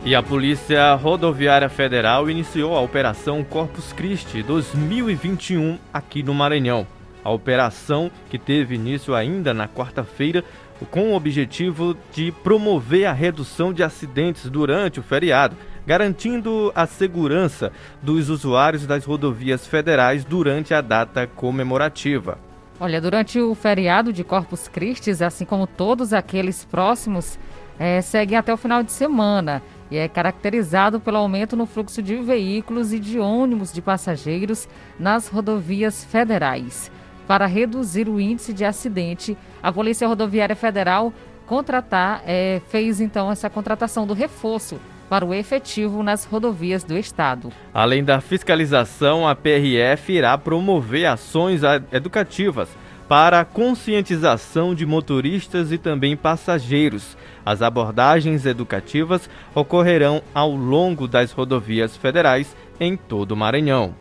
E 0.04 0.16
a 0.16 0.22
Polícia 0.22 0.96
Rodoviária 0.96 1.68
Federal 1.68 2.28
iniciou 2.28 2.76
a 2.76 2.80
Operação 2.80 3.44
Corpus 3.44 3.92
Christi 3.92 4.42
2021 4.42 5.78
aqui 5.94 6.24
no 6.24 6.34
Maranhão. 6.34 6.84
A 7.22 7.30
operação, 7.30 8.10
que 8.28 8.36
teve 8.36 8.74
início 8.74 9.14
ainda 9.14 9.54
na 9.54 9.68
quarta-feira, 9.68 10.42
com 10.90 11.12
o 11.12 11.14
objetivo 11.14 11.96
de 12.12 12.32
promover 12.42 13.06
a 13.06 13.12
redução 13.12 13.72
de 13.72 13.84
acidentes 13.84 14.50
durante 14.50 14.98
o 14.98 15.04
feriado, 15.04 15.56
garantindo 15.86 16.72
a 16.74 16.84
segurança 16.84 17.70
dos 18.02 18.28
usuários 18.28 18.84
das 18.84 19.04
rodovias 19.04 19.68
federais 19.68 20.24
durante 20.24 20.74
a 20.74 20.80
data 20.80 21.28
comemorativa. 21.28 22.38
Olha, 22.80 23.00
durante 23.00 23.38
o 23.38 23.54
feriado 23.54 24.12
de 24.12 24.24
Corpus 24.24 24.66
Christi, 24.66 25.10
assim 25.22 25.44
como 25.44 25.64
todos 25.64 26.12
aqueles 26.12 26.64
próximos, 26.64 27.38
é, 27.78 28.00
seguem 28.00 28.36
até 28.36 28.52
o 28.52 28.56
final 28.56 28.82
de 28.82 28.90
semana 28.90 29.62
e 29.92 29.98
é 29.98 30.08
caracterizado 30.08 30.98
pelo 30.98 31.18
aumento 31.18 31.54
no 31.54 31.66
fluxo 31.66 32.02
de 32.02 32.16
veículos 32.16 32.94
e 32.94 32.98
de 32.98 33.18
ônibus 33.18 33.70
de 33.70 33.82
passageiros 33.82 34.66
nas 34.98 35.28
rodovias 35.28 36.02
federais. 36.02 36.90
Para 37.28 37.44
reduzir 37.44 38.08
o 38.08 38.18
índice 38.18 38.54
de 38.54 38.64
acidente, 38.64 39.36
a 39.62 39.70
Polícia 39.70 40.08
Rodoviária 40.08 40.56
Federal 40.56 41.12
contratar, 41.44 42.22
é, 42.26 42.62
fez 42.70 43.02
então 43.02 43.30
essa 43.30 43.50
contratação 43.50 44.06
do 44.06 44.14
reforço 44.14 44.80
para 45.10 45.26
o 45.26 45.34
efetivo 45.34 46.02
nas 46.02 46.24
rodovias 46.24 46.82
do 46.82 46.96
estado. 46.96 47.52
Além 47.74 48.02
da 48.02 48.18
fiscalização, 48.18 49.28
a 49.28 49.34
PRF 49.34 50.10
irá 50.10 50.38
promover 50.38 51.04
ações 51.04 51.60
educativas 51.92 52.70
para 53.12 53.40
a 53.40 53.44
conscientização 53.44 54.74
de 54.74 54.86
motoristas 54.86 55.70
e 55.70 55.76
também 55.76 56.16
passageiros. 56.16 57.14
As 57.44 57.60
abordagens 57.60 58.46
educativas 58.46 59.28
ocorrerão 59.54 60.22
ao 60.34 60.52
longo 60.52 61.06
das 61.06 61.30
rodovias 61.30 61.94
federais 61.94 62.56
em 62.80 62.96
todo 62.96 63.32
o 63.32 63.36
Maranhão. 63.36 63.94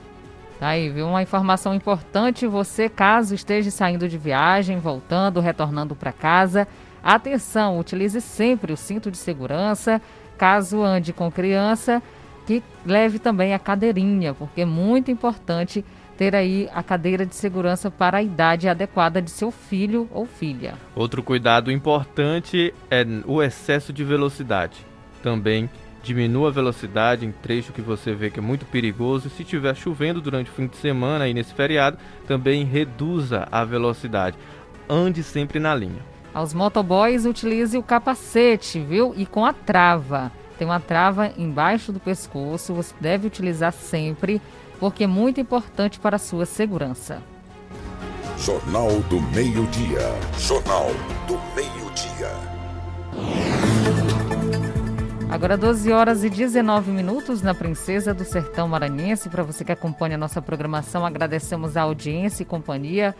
Tá 0.61 0.69
aí, 0.69 0.89
viu? 0.89 1.09
Uma 1.09 1.21
informação 1.21 1.75
importante. 1.75 2.47
Você, 2.47 2.87
caso 2.87 3.35
esteja 3.35 3.69
saindo 3.69 4.07
de 4.07 4.17
viagem, 4.17 4.79
voltando, 4.79 5.41
retornando 5.41 5.93
para 5.93 6.13
casa, 6.13 6.65
atenção, 7.03 7.77
utilize 7.77 8.21
sempre 8.21 8.71
o 8.71 8.77
cinto 8.77 9.11
de 9.11 9.17
segurança. 9.17 10.01
Caso 10.37 10.81
ande 10.81 11.11
com 11.11 11.29
criança, 11.29 12.01
que 12.47 12.63
leve 12.85 13.19
também 13.19 13.53
a 13.53 13.59
cadeirinha, 13.59 14.33
porque 14.33 14.61
é 14.61 14.65
muito 14.65 15.11
importante 15.11 15.83
ter 16.21 16.35
aí 16.35 16.69
a 16.71 16.83
cadeira 16.83 17.25
de 17.25 17.33
segurança 17.33 17.89
para 17.89 18.19
a 18.19 18.21
idade 18.21 18.69
adequada 18.69 19.19
de 19.19 19.31
seu 19.31 19.49
filho 19.49 20.07
ou 20.11 20.27
filha. 20.27 20.75
Outro 20.95 21.23
cuidado 21.23 21.71
importante 21.71 22.71
é 22.91 23.03
o 23.25 23.41
excesso 23.41 23.91
de 23.91 24.03
velocidade. 24.03 24.85
Também 25.23 25.67
diminua 26.03 26.49
a 26.49 26.51
velocidade 26.51 27.25
em 27.25 27.31
trecho 27.31 27.73
que 27.73 27.81
você 27.81 28.13
vê 28.13 28.29
que 28.29 28.37
é 28.37 28.41
muito 28.41 28.67
perigoso. 28.67 29.29
E 29.29 29.31
se 29.31 29.41
estiver 29.41 29.75
chovendo 29.75 30.21
durante 30.21 30.51
o 30.51 30.53
fim 30.53 30.67
de 30.67 30.77
semana 30.77 31.27
e 31.27 31.33
nesse 31.33 31.55
feriado, 31.55 31.97
também 32.27 32.65
reduza 32.65 33.47
a 33.51 33.65
velocidade. 33.65 34.37
Ande 34.87 35.23
sempre 35.23 35.59
na 35.59 35.73
linha. 35.73 36.05
Aos 36.31 36.53
motoboys, 36.53 37.25
utilize 37.25 37.75
o 37.75 37.81
capacete, 37.81 38.79
viu? 38.79 39.11
E 39.17 39.25
com 39.25 39.43
a 39.43 39.53
trava. 39.53 40.31
Tem 40.55 40.67
uma 40.67 40.79
trava 40.79 41.31
embaixo 41.35 41.91
do 41.91 41.99
pescoço, 41.99 42.75
você 42.75 42.93
deve 43.01 43.25
utilizar 43.25 43.73
sempre, 43.73 44.39
porque 44.81 45.03
é 45.03 45.07
muito 45.07 45.39
importante 45.39 45.99
para 45.99 46.15
a 46.15 46.19
sua 46.19 46.47
segurança. 46.47 47.21
Jornal 48.39 48.89
do 49.01 49.21
Meio-Dia. 49.21 49.99
Jornal 50.39 50.87
do 51.27 51.37
Meio-Dia. 51.55 52.31
Agora 55.29 55.55
12 55.55 55.91
horas 55.91 56.23
e 56.23 56.31
19 56.31 56.89
minutos 56.89 57.43
na 57.43 57.53
Princesa 57.53 58.11
do 58.11 58.25
Sertão 58.25 58.67
Maranhense. 58.67 59.29
Para 59.29 59.43
você 59.43 59.63
que 59.63 59.71
acompanha 59.71 60.15
a 60.15 60.17
nossa 60.17 60.41
programação, 60.41 61.05
agradecemos 61.05 61.77
a 61.77 61.83
audiência 61.83 62.41
e 62.41 62.45
companhia. 62.45 63.15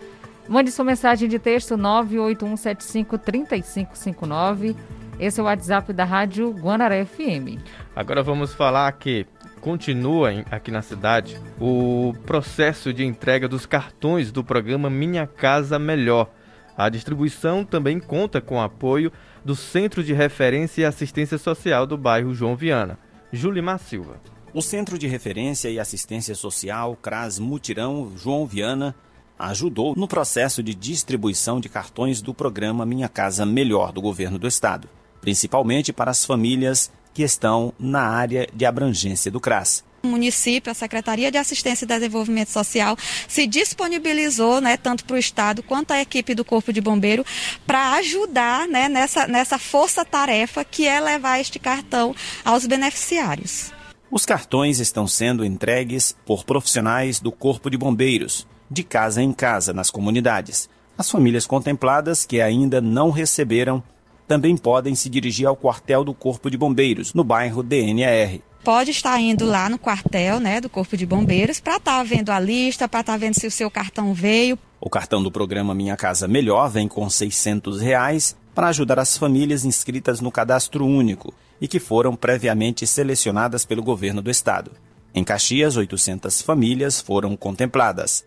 Mande 0.50 0.72
sua 0.72 0.84
mensagem 0.84 1.30
de 1.30 1.38
texto 1.38 1.78
981753559. 1.78 4.76
Esse 5.20 5.40
é 5.40 5.44
o 5.44 5.46
WhatsApp 5.46 5.94
da 5.94 6.06
Rádio 6.06 6.50
Guanaré 6.50 7.06
FM. 7.06 7.62
Agora 7.96 8.24
vamos 8.24 8.52
falar 8.52 8.92
que 8.94 9.28
continua 9.62 10.32
aqui 10.50 10.72
na 10.72 10.82
cidade 10.82 11.40
o 11.60 12.14
processo 12.26 12.92
de 12.92 13.06
entrega 13.06 13.48
dos 13.48 13.68
cartões 13.68 14.32
do 14.32 14.44
programa 14.44 14.90
Minha 14.90 15.28
Casa 15.28 15.78
Melhor. 15.78 16.30
A 16.76 16.90
distribuição 16.90 17.64
também 17.64 18.00
conta 18.00 18.42
com 18.42 18.60
apoio 18.60 19.12
do 19.46 19.56
Centro 19.56 20.04
de 20.04 20.14
Referência 20.14 20.82
e 20.82 20.86
Assistência 20.86 21.38
Social 21.38 21.86
do 21.86 21.96
bairro 21.96 22.34
João 22.34 22.56
Viana. 22.56 22.98
Julimar 23.32 23.80
Silva. 23.80 24.20
O 24.54 24.62
Centro 24.62 24.98
de 24.98 25.08
Referência 25.08 25.70
e 25.70 25.80
Assistência 25.80 26.34
Social 26.34 26.98
CRAS 27.02 27.38
Mutirão 27.38 28.12
João 28.18 28.46
Viana 28.46 28.96
ajudou 29.38 29.96
no 29.96 30.08
processo 30.08 30.62
de 30.62 30.74
distribuição 30.74 31.60
de 31.60 31.70
cartões 31.70 32.22
do 32.22 32.34
programa 32.34 32.86
Minha 32.86 33.08
Casa 33.08 33.46
Melhor 33.46 33.92
do 33.92 34.02
governo 34.02 34.38
do 34.38 34.48
estado, 34.48 34.90
principalmente 35.22 35.94
para 35.94 36.12
as 36.12 36.26
famílias 36.26 36.92
que 37.14 37.24
estão 37.24 37.74
na 37.80 38.02
área 38.02 38.48
de 38.54 38.66
abrangência 38.66 39.32
do 39.32 39.40
CRAS. 39.40 39.84
O 40.04 40.08
município, 40.08 40.72
a 40.72 40.74
Secretaria 40.74 41.32
de 41.32 41.38
Assistência 41.38 41.86
e 41.86 41.88
Desenvolvimento 41.88 42.50
Social, 42.50 42.98
se 43.28 43.46
disponibilizou, 43.46 44.60
né, 44.60 44.76
tanto 44.76 45.06
para 45.06 45.16
o 45.16 45.20
Estado 45.20 45.62
quanto 45.62 45.92
a 45.92 46.02
equipe 46.02 46.34
do 46.34 46.44
Corpo 46.44 46.74
de 46.74 46.82
Bombeiro, 46.82 47.24
para 47.68 47.94
ajudar 47.94 48.68
né, 48.68 48.90
nessa, 48.90 49.28
nessa 49.28 49.60
força-tarefa 49.60 50.64
que 50.64 50.88
é 50.88 51.00
levar 51.00 51.40
este 51.40 51.60
cartão 51.60 52.16
aos 52.44 52.66
beneficiários. 52.66 53.72
Os 54.10 54.26
cartões 54.26 54.80
estão 54.80 55.08
sendo 55.08 55.46
entregues 55.46 56.16
por 56.26 56.44
profissionais 56.44 57.20
do 57.20 57.32
Corpo 57.32 57.70
de 57.70 57.78
Bombeiros, 57.78 58.48
de 58.70 58.84
casa 58.84 59.22
em 59.22 59.32
casa, 59.32 59.72
nas 59.72 59.92
comunidades. 59.92 60.68
As 60.98 61.10
famílias 61.10 61.46
contempladas 61.46 62.26
que 62.26 62.42
ainda 62.42 62.82
não 62.82 63.12
receberam 63.12 63.84
também 64.32 64.56
podem 64.56 64.96
se 64.96 65.10
dirigir 65.10 65.46
ao 65.46 65.58
quartel 65.58 66.06
do 66.06 66.14
Corpo 66.14 66.50
de 66.50 66.58
Bombeiros, 66.58 67.14
no 67.14 67.22
bairro 67.22 67.62
DNR 67.62 68.42
pode 68.64 68.92
estar 68.92 69.20
indo 69.20 69.44
lá 69.44 69.68
no 69.68 69.80
quartel 69.80 70.40
né, 70.40 70.62
do 70.62 70.70
Corpo 70.70 70.96
de 70.96 71.04
Bombeiros 71.04 71.60
para 71.60 71.78
estar 71.78 71.98
tá 71.98 72.04
vendo 72.04 72.30
a 72.30 72.40
lista, 72.40 72.88
para 72.88 73.00
estar 73.00 73.14
tá 73.14 73.18
vendo 73.18 73.34
se 73.34 73.48
o 73.48 73.52
seu 73.52 73.72
cartão 73.72 74.14
veio. 74.14 74.58
O 74.80 74.88
cartão 74.88 75.22
do 75.22 75.32
programa 75.32 75.74
Minha 75.74 75.98
Casa 75.98 76.28
Melhor 76.28 76.70
vem 76.70 76.88
com 76.88 77.10
600 77.10 77.82
reais 77.82 78.38
para 78.54 78.68
ajudar 78.68 79.00
as 79.00 79.18
famílias 79.18 79.66
inscritas 79.66 80.22
no 80.22 80.32
cadastro 80.32 80.86
único 80.86 81.34
e 81.60 81.68
que 81.68 81.80
foram 81.80 82.16
previamente 82.16 82.86
selecionadas 82.86 83.66
pelo 83.66 83.82
governo 83.82 84.22
do 84.22 84.30
estado. 84.30 84.72
Em 85.14 85.24
Caxias, 85.24 85.76
800 85.76 86.44
famílias 86.44 87.02
foram 87.02 87.36
contempladas. 87.36 88.24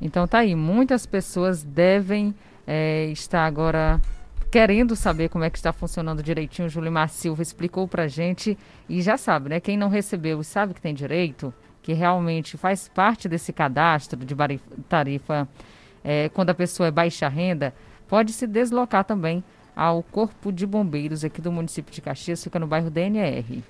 Então 0.00 0.26
tá 0.26 0.38
aí, 0.38 0.54
muitas 0.54 1.04
pessoas 1.04 1.64
devem 1.64 2.32
é, 2.66 3.06
estar 3.06 3.44
agora 3.44 4.00
querendo 4.50 4.94
saber 4.94 5.28
como 5.28 5.42
é 5.42 5.50
que 5.50 5.58
está 5.58 5.72
funcionando 5.72 6.22
direitinho, 6.22 6.68
Julimar 6.68 7.08
Silva 7.08 7.42
explicou 7.42 7.88
para 7.88 8.06
gente 8.06 8.56
e 8.88 9.02
já 9.02 9.16
sabe, 9.16 9.48
né? 9.48 9.58
Quem 9.58 9.76
não 9.76 9.88
recebeu 9.88 10.40
e 10.40 10.44
sabe 10.44 10.74
que 10.74 10.80
tem 10.80 10.94
direito, 10.94 11.52
que 11.82 11.92
realmente 11.92 12.56
faz 12.56 12.88
parte 12.88 13.28
desse 13.28 13.52
cadastro 13.52 14.24
de 14.24 14.34
tarifa 14.88 15.48
é, 16.04 16.28
quando 16.28 16.50
a 16.50 16.54
pessoa 16.54 16.86
é 16.86 16.90
baixa 16.92 17.28
renda, 17.28 17.74
pode 18.06 18.32
se 18.32 18.46
deslocar 18.46 19.02
também 19.04 19.42
ao 19.74 20.02
Corpo 20.04 20.52
de 20.52 20.66
Bombeiros 20.66 21.24
aqui 21.24 21.40
do 21.40 21.50
município 21.50 21.92
de 21.92 22.00
Caxias, 22.00 22.44
fica 22.44 22.58
no 22.58 22.66
bairro 22.66 22.90
DNR. 22.90 23.64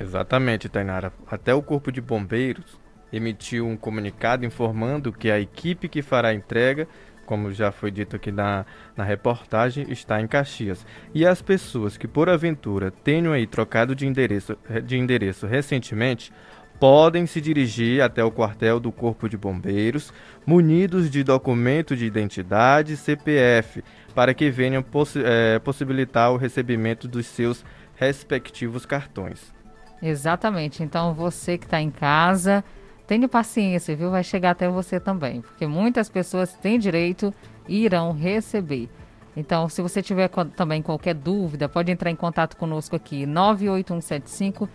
Exatamente, 0.00 0.68
Tainara. 0.68 1.12
Até 1.30 1.52
o 1.52 1.60
Corpo 1.60 1.92
de 1.92 2.00
Bombeiros 2.00 2.78
emitiu 3.12 3.66
um 3.66 3.76
comunicado 3.76 4.46
informando 4.46 5.12
que 5.12 5.30
a 5.30 5.38
equipe 5.38 5.88
que 5.88 6.00
fará 6.00 6.28
a 6.28 6.34
entrega 6.34 6.88
como 7.30 7.52
já 7.52 7.70
foi 7.70 7.92
dito 7.92 8.16
aqui 8.16 8.32
na, 8.32 8.66
na 8.96 9.04
reportagem, 9.04 9.86
está 9.88 10.20
em 10.20 10.26
Caxias. 10.26 10.84
E 11.14 11.24
as 11.24 11.40
pessoas 11.40 11.96
que, 11.96 12.08
por 12.08 12.28
aventura, 12.28 12.90
tenham 12.90 13.32
aí 13.32 13.46
trocado 13.46 13.94
de 13.94 14.04
endereço, 14.04 14.58
de 14.84 14.98
endereço 14.98 15.46
recentemente, 15.46 16.32
podem 16.80 17.26
se 17.26 17.40
dirigir 17.40 18.02
até 18.02 18.24
o 18.24 18.32
quartel 18.32 18.80
do 18.80 18.90
Corpo 18.90 19.28
de 19.28 19.36
Bombeiros, 19.36 20.12
munidos 20.44 21.08
de 21.08 21.22
documento 21.22 21.94
de 21.94 22.04
identidade 22.04 22.96
CPF, 22.96 23.84
para 24.12 24.34
que 24.34 24.50
venham 24.50 24.82
possi 24.82 25.22
é, 25.24 25.60
possibilitar 25.60 26.32
o 26.32 26.36
recebimento 26.36 27.06
dos 27.06 27.26
seus 27.26 27.64
respectivos 27.94 28.84
cartões. 28.84 29.54
Exatamente. 30.02 30.82
Então 30.82 31.14
você 31.14 31.56
que 31.56 31.64
está 31.64 31.80
em 31.80 31.92
casa, 31.92 32.64
tenha 33.10 33.28
paciência, 33.28 33.96
viu? 33.96 34.08
Vai 34.08 34.22
chegar 34.22 34.50
até 34.50 34.68
você 34.68 35.00
também, 35.00 35.40
porque 35.40 35.66
muitas 35.66 36.08
pessoas 36.08 36.52
têm 36.52 36.78
direito 36.78 37.34
e 37.66 37.84
irão 37.84 38.12
receber. 38.12 38.88
Então, 39.36 39.68
se 39.68 39.82
você 39.82 40.00
tiver 40.00 40.30
também 40.54 40.80
qualquer 40.80 41.14
dúvida, 41.14 41.68
pode 41.68 41.90
entrar 41.90 42.08
em 42.08 42.14
contato 42.14 42.56
conosco 42.56 42.94
aqui, 42.94 43.26
98175 43.26 44.68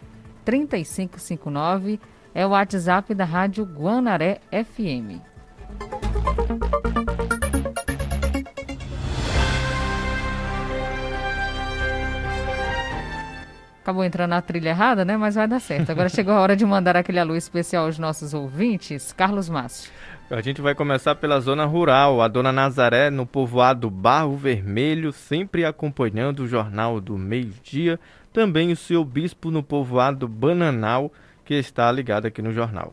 3559 0.43 1.98
é 2.34 2.45
o 2.45 2.50
WhatsApp 2.50 3.15
da 3.15 3.24
Rádio 3.24 3.63
Guanaré 3.63 4.41
FM. 4.52 5.24
Acabou 13.86 14.04
entrando 14.04 14.32
na 14.32 14.41
trilha 14.41 14.69
errada, 14.69 15.06
né? 15.06 15.15
Mas 15.15 15.36
vai 15.36 15.48
dar 15.48 15.60
certo. 15.60 15.91
Agora 15.91 16.10
chegou 16.10 16.34
a 16.34 16.39
hora 16.39 16.56
de 16.56 16.65
mandar 16.65 16.98
aquele 16.98 17.19
alô 17.19 17.36
especial 17.36 17.86
aos 17.86 18.00
nossos 18.00 18.34
ouvintes. 18.34 19.13
Carlos 19.13 19.48
Márcio. 19.48 19.91
A 20.28 20.41
gente 20.41 20.60
vai 20.60 20.74
começar 20.74 21.13
pela 21.13 21.39
zona 21.39 21.65
rural. 21.65 22.19
A 22.19 22.28
dona 22.28 22.52
Nazaré, 22.52 23.12
no 23.12 23.28
povoado 23.28 23.88
Barro 23.91 24.36
Vermelho, 24.36 25.13
sempre 25.13 25.63
acompanhando 25.63 26.39
o 26.39 26.48
jornal 26.48 27.00
do 27.00 27.15
meio-dia. 27.15 28.00
Também 28.34 28.71
o 28.71 28.76
seu 28.76 29.06
bispo 29.06 29.52
no 29.52 29.62
povoado 29.62 30.28
Bananal, 30.28 31.13
que 31.45 31.54
está 31.54 31.91
ligado 31.91 32.26
aqui 32.26 32.41
no 32.41 32.52
jornal. 32.52 32.91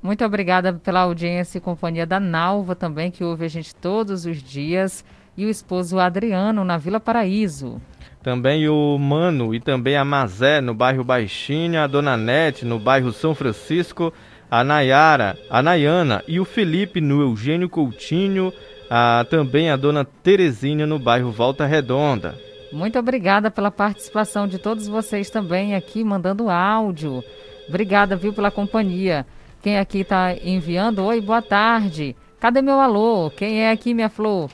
Muito 0.00 0.24
obrigada 0.24 0.72
pela 0.74 1.00
audiência 1.00 1.58
e 1.58 1.60
companhia 1.60 2.06
da 2.06 2.20
Nalva 2.20 2.76
também, 2.76 3.10
que 3.10 3.24
ouve 3.24 3.46
a 3.46 3.48
gente 3.48 3.74
todos 3.74 4.26
os 4.26 4.40
dias. 4.40 5.04
E 5.36 5.44
o 5.44 5.48
esposo 5.48 5.98
Adriano, 5.98 6.64
na 6.64 6.76
Vila 6.76 7.00
Paraíso. 7.00 7.80
Também 8.22 8.68
o 8.68 8.96
Mano 8.98 9.52
e 9.52 9.58
também 9.58 9.96
a 9.96 10.04
Mazé, 10.04 10.60
no 10.60 10.72
bairro 10.72 11.02
Baixinha, 11.02 11.82
a 11.82 11.86
Dona 11.88 12.16
Nete, 12.16 12.64
no 12.64 12.78
bairro 12.78 13.12
São 13.12 13.34
Francisco, 13.34 14.12
a 14.48 14.62
Nayara, 14.62 15.36
a 15.50 15.60
Nayana 15.60 16.22
e 16.28 16.38
o 16.38 16.44
Felipe, 16.44 17.00
no 17.00 17.20
Eugênio 17.20 17.68
Coutinho, 17.68 18.52
a, 18.88 19.26
também 19.28 19.70
a 19.70 19.76
Dona 19.76 20.04
Terezinha, 20.04 20.86
no 20.86 21.00
bairro 21.00 21.32
Volta 21.32 21.66
Redonda. 21.66 22.38
Muito 22.72 22.96
obrigada 22.96 23.50
pela 23.50 23.70
participação 23.70 24.46
de 24.46 24.58
todos 24.58 24.86
vocês 24.86 25.28
também 25.28 25.74
aqui, 25.74 26.04
mandando 26.04 26.48
áudio. 26.48 27.24
Obrigada, 27.68 28.14
viu, 28.14 28.32
pela 28.32 28.50
companhia. 28.50 29.26
Quem 29.60 29.78
aqui 29.78 30.00
está 30.00 30.34
enviando? 30.34 31.04
Oi, 31.04 31.20
boa 31.20 31.42
tarde. 31.42 32.14
Cadê 32.38 32.62
meu 32.62 32.78
alô? 32.78 33.30
Quem 33.30 33.62
é 33.62 33.70
aqui, 33.70 33.92
minha 33.92 34.08
flor? 34.08 34.50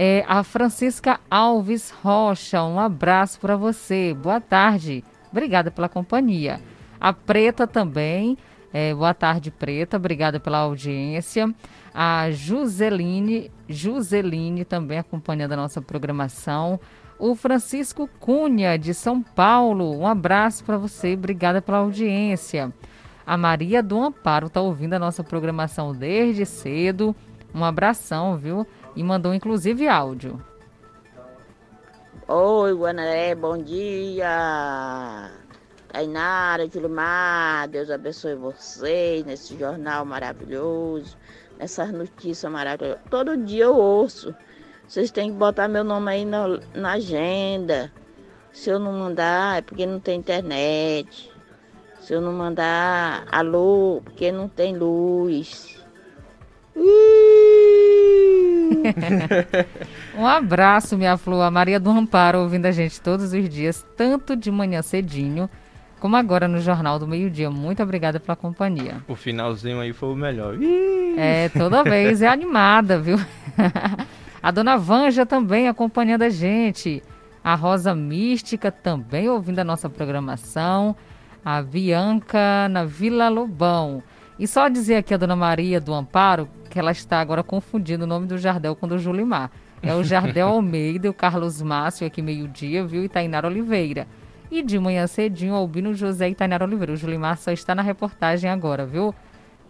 É 0.00 0.24
a 0.28 0.44
Francisca 0.44 1.18
Alves 1.28 1.90
Rocha. 1.90 2.62
Um 2.62 2.78
abraço 2.78 3.40
para 3.40 3.56
você. 3.56 4.14
Boa 4.14 4.40
tarde. 4.40 5.02
Obrigada 5.28 5.72
pela 5.72 5.88
companhia. 5.88 6.60
A 7.00 7.12
Preta 7.12 7.66
também. 7.66 8.38
É, 8.72 8.94
boa 8.94 9.12
tarde, 9.12 9.50
Preta. 9.50 9.96
Obrigada 9.96 10.38
pela 10.38 10.58
audiência. 10.58 11.52
A 11.92 12.30
Juseline, 12.30 13.50
Juseline 13.68 14.64
também 14.64 14.98
acompanhando 14.98 15.54
a 15.54 15.56
nossa 15.56 15.82
programação. 15.82 16.78
O 17.18 17.34
Francisco 17.34 18.08
Cunha, 18.20 18.78
de 18.78 18.94
São 18.94 19.20
Paulo. 19.20 19.98
Um 19.98 20.06
abraço 20.06 20.62
para 20.62 20.78
você. 20.78 21.14
Obrigada 21.14 21.60
pela 21.60 21.78
audiência. 21.78 22.72
A 23.26 23.36
Maria 23.36 23.82
do 23.82 24.00
Amparo 24.00 24.46
está 24.46 24.60
ouvindo 24.60 24.94
a 24.94 24.98
nossa 25.00 25.24
programação 25.24 25.92
desde 25.92 26.46
cedo. 26.46 27.16
Um 27.52 27.64
abração, 27.64 28.36
viu? 28.36 28.64
E 28.94 29.02
mandou 29.02 29.34
inclusive 29.34 29.88
áudio. 29.88 30.42
Oi, 32.26 32.74
Guanaré, 32.74 33.34
bom 33.34 33.56
dia. 33.56 35.30
Tainara, 35.88 36.68
Gilmar, 36.68 37.68
Deus 37.68 37.90
abençoe 37.90 38.34
vocês 38.34 39.24
nesse 39.24 39.58
jornal 39.58 40.04
maravilhoso, 40.04 41.16
nessas 41.58 41.90
notícias 41.90 42.52
maravilhosas. 42.52 43.00
Todo 43.10 43.36
dia 43.36 43.64
eu 43.64 43.74
ouço. 43.74 44.34
Vocês 44.86 45.10
têm 45.10 45.32
que 45.32 45.38
botar 45.38 45.68
meu 45.68 45.82
nome 45.82 46.10
aí 46.10 46.24
na, 46.24 46.60
na 46.74 46.92
agenda. 46.92 47.92
Se 48.52 48.70
eu 48.70 48.78
não 48.78 48.92
mandar, 48.92 49.58
é 49.58 49.62
porque 49.62 49.86
não 49.86 49.98
tem 49.98 50.18
internet. 50.18 51.32
Se 52.00 52.12
eu 52.12 52.20
não 52.20 52.32
mandar 52.32 53.26
alô, 53.30 54.00
porque 54.04 54.30
não 54.30 54.48
tem 54.48 54.76
luz. 54.76 55.82
um 60.16 60.26
abraço, 60.26 60.96
minha 60.96 61.16
flor. 61.16 61.42
A 61.42 61.50
Maria 61.50 61.78
do 61.80 61.90
Amparo 61.90 62.40
ouvindo 62.40 62.66
a 62.66 62.72
gente 62.72 63.00
todos 63.00 63.32
os 63.32 63.48
dias, 63.48 63.84
tanto 63.96 64.36
de 64.36 64.50
manhã 64.50 64.82
cedinho, 64.82 65.48
como 66.00 66.16
agora 66.16 66.46
no 66.46 66.60
Jornal 66.60 66.98
do 66.98 67.06
Meio-Dia. 67.06 67.50
Muito 67.50 67.82
obrigada 67.82 68.20
pela 68.20 68.36
companhia. 68.36 69.02
O 69.08 69.14
finalzinho 69.14 69.80
aí 69.80 69.92
foi 69.92 70.10
o 70.10 70.16
melhor. 70.16 70.56
É, 71.16 71.48
toda 71.50 71.82
vez 71.82 72.22
é 72.22 72.28
animada, 72.28 72.98
viu? 73.00 73.18
a 74.42 74.50
dona 74.50 74.76
Vanja 74.76 75.26
também 75.26 75.68
acompanhando 75.68 76.22
a 76.22 76.28
gente. 76.28 77.02
A 77.42 77.54
Rosa 77.54 77.94
Mística 77.94 78.70
também 78.70 79.28
ouvindo 79.28 79.58
a 79.58 79.64
nossa 79.64 79.88
programação. 79.88 80.94
A 81.44 81.62
Bianca 81.62 82.68
na 82.68 82.84
Vila 82.84 83.28
Lobão. 83.28 84.02
E 84.38 84.46
só 84.46 84.68
dizer 84.68 84.96
aqui 84.96 85.12
a 85.12 85.16
dona 85.16 85.34
Maria 85.34 85.80
do 85.80 85.92
Amparo 85.92 86.48
que 86.68 86.78
ela 86.78 86.92
está 86.92 87.20
agora 87.20 87.42
confundindo 87.42 88.04
o 88.04 88.06
nome 88.06 88.26
do 88.26 88.38
Jardel 88.38 88.76
com 88.76 88.86
o 88.86 88.88
do 88.88 88.98
Julimar. 88.98 89.50
É 89.82 89.94
o 89.94 90.04
Jardel 90.04 90.48
Almeida, 90.48 91.10
o 91.10 91.14
Carlos 91.14 91.62
Márcio 91.62 92.06
aqui 92.06 92.20
meio-dia, 92.22 92.84
viu? 92.84 93.04
E 93.04 93.08
Tainara 93.08 93.46
Oliveira. 93.46 94.06
E 94.50 94.62
de 94.62 94.78
manhã 94.78 95.06
cedinho, 95.06 95.54
Albino 95.54 95.94
José 95.94 96.28
e 96.28 96.34
Tainara 96.34 96.64
Oliveira. 96.64 96.92
O 96.92 96.96
Julimar 96.96 97.36
só 97.38 97.50
está 97.50 97.74
na 97.74 97.82
reportagem 97.82 98.50
agora, 98.50 98.86
viu? 98.86 99.14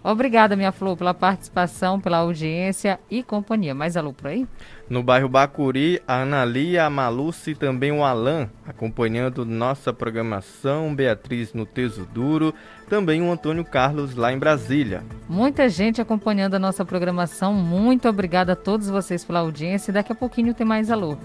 Obrigada, 0.03 0.55
minha 0.55 0.71
Flor, 0.71 0.97
pela 0.97 1.13
participação, 1.13 2.01
pela 2.01 2.19
audiência 2.19 3.01
e 3.11 3.23
companhia. 3.23 3.75
Mais 3.75 3.97
alô 3.97 4.13
por 4.13 4.29
aí? 4.29 4.47
No 4.89 5.03
bairro 5.03 5.29
Bacuri, 5.29 6.01
a 6.07 6.23
Analia, 6.23 6.85
a 6.85 6.91
Maluce 6.91 7.51
e 7.51 7.55
também 7.55 7.91
o 7.91 8.05
Alan, 8.05 8.49
acompanhando 8.67 9.45
nossa 9.45 9.93
programação, 9.93 10.95
Beatriz 10.95 11.53
no 11.53 11.67
Teso 11.67 12.07
Duro, 12.07 12.55
também 12.89 13.21
o 13.21 13.31
Antônio 13.31 13.65
Carlos 13.65 14.15
lá 14.15 14.33
em 14.33 14.39
Brasília. 14.39 15.03
Muita 15.29 15.69
gente 15.69 16.01
acompanhando 16.01 16.55
a 16.55 16.59
nossa 16.59 16.85
programação. 16.85 17.53
Muito 17.53 18.09
obrigada 18.09 18.53
a 18.53 18.57
todos 18.57 18.89
vocês 18.89 19.25
pela 19.25 19.41
audiência. 19.41 19.93
Daqui 19.93 20.13
a 20.13 20.17
pouquinho 20.17 20.55
tem 20.55 20.67
mais 20.67 20.91
alô. 20.91 21.19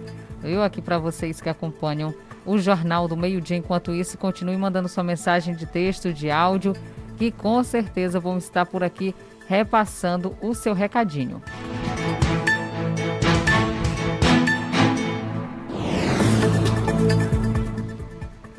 Eu 0.43 0.63
aqui 0.63 0.81
para 0.81 0.97
vocês 0.97 1.39
que 1.39 1.47
acompanham 1.47 2.13
o 2.45 2.57
Jornal 2.57 3.07
do 3.07 3.15
Meio 3.15 3.39
Dia. 3.39 3.55
Enquanto 3.55 3.93
isso, 3.93 4.17
continue 4.17 4.57
mandando 4.57 4.89
sua 4.89 5.03
mensagem 5.03 5.55
de 5.55 5.65
texto, 5.65 6.11
de 6.11 6.29
áudio 6.29 6.75
que 7.17 7.31
com 7.31 7.63
certeza 7.63 8.19
vão 8.19 8.37
estar 8.37 8.65
por 8.65 8.83
aqui 8.83 9.15
repassando 9.47 10.35
o 10.41 10.53
seu 10.53 10.73
recadinho. 10.73 11.41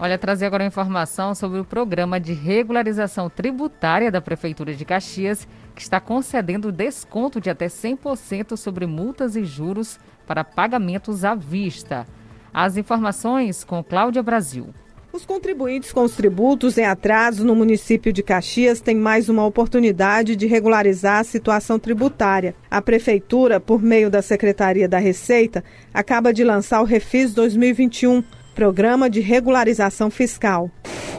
Olha, 0.04 0.18
trazer 0.18 0.44
agora 0.44 0.66
informação 0.66 1.34
sobre 1.34 1.58
o 1.58 1.64
programa 1.64 2.20
de 2.20 2.34
regularização 2.34 3.30
tributária 3.30 4.10
da 4.10 4.20
Prefeitura 4.20 4.74
de 4.74 4.84
Caxias, 4.84 5.48
que 5.74 5.80
está 5.80 5.98
concedendo 5.98 6.70
desconto 6.70 7.40
de 7.40 7.48
até 7.48 7.68
100% 7.68 8.54
sobre 8.54 8.86
multas 8.86 9.34
e 9.34 9.44
juros 9.44 9.98
para 10.26 10.44
pagamentos 10.44 11.24
à 11.24 11.34
vista. 11.34 12.06
As 12.52 12.76
informações 12.76 13.64
com 13.64 13.82
Cláudia 13.82 14.22
Brasil. 14.22 14.74
Os 15.14 15.24
contribuintes 15.24 15.92
com 15.92 16.02
os 16.02 16.16
tributos 16.16 16.76
em 16.76 16.84
atraso 16.84 17.44
no 17.44 17.54
município 17.54 18.12
de 18.12 18.20
Caxias 18.20 18.80
têm 18.80 18.96
mais 18.96 19.28
uma 19.28 19.46
oportunidade 19.46 20.34
de 20.34 20.44
regularizar 20.44 21.20
a 21.20 21.24
situação 21.24 21.78
tributária. 21.78 22.52
A 22.68 22.82
Prefeitura, 22.82 23.60
por 23.60 23.80
meio 23.80 24.10
da 24.10 24.20
Secretaria 24.20 24.88
da 24.88 24.98
Receita, 24.98 25.62
acaba 25.94 26.32
de 26.32 26.42
lançar 26.42 26.80
o 26.80 26.84
Refis 26.84 27.32
2021, 27.32 28.24
Programa 28.56 29.08
de 29.08 29.20
Regularização 29.20 30.10
Fiscal. 30.10 30.68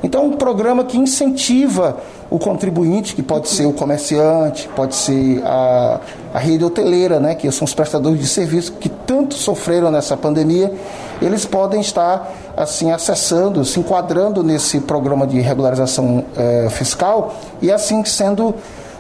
Então, 0.04 0.28
um 0.28 0.34
programa 0.34 0.84
que 0.84 0.98
incentiva 0.98 1.98
o 2.30 2.38
contribuinte, 2.38 3.16
que 3.16 3.24
pode 3.24 3.48
ser 3.48 3.66
o 3.66 3.72
comerciante, 3.72 4.68
pode 4.76 4.94
ser 4.94 5.42
a, 5.44 6.02
a 6.34 6.40
rede 6.40 6.66
hoteleira, 6.66 7.18
né, 7.20 7.34
que 7.34 7.50
são 7.50 7.64
os 7.64 7.74
prestadores 7.74 8.20
de 8.20 8.28
serviço 8.28 8.74
que 8.74 8.90
tanto 8.90 9.36
sofreram 9.36 9.90
nessa 9.90 10.18
pandemia, 10.18 10.74
eles 11.22 11.46
podem 11.46 11.82
estar 11.82 12.32
assim 12.56 12.92
acessando, 12.92 13.64
se 13.66 13.80
enquadrando 13.80 14.44
nesse 14.44 14.80
programa 14.80 15.26
de 15.28 15.40
regularização 15.40 16.26
eh, 16.38 16.68
fiscal 16.70 17.36
e 17.62 17.72
assim 17.72 18.04
sendo 18.06 18.56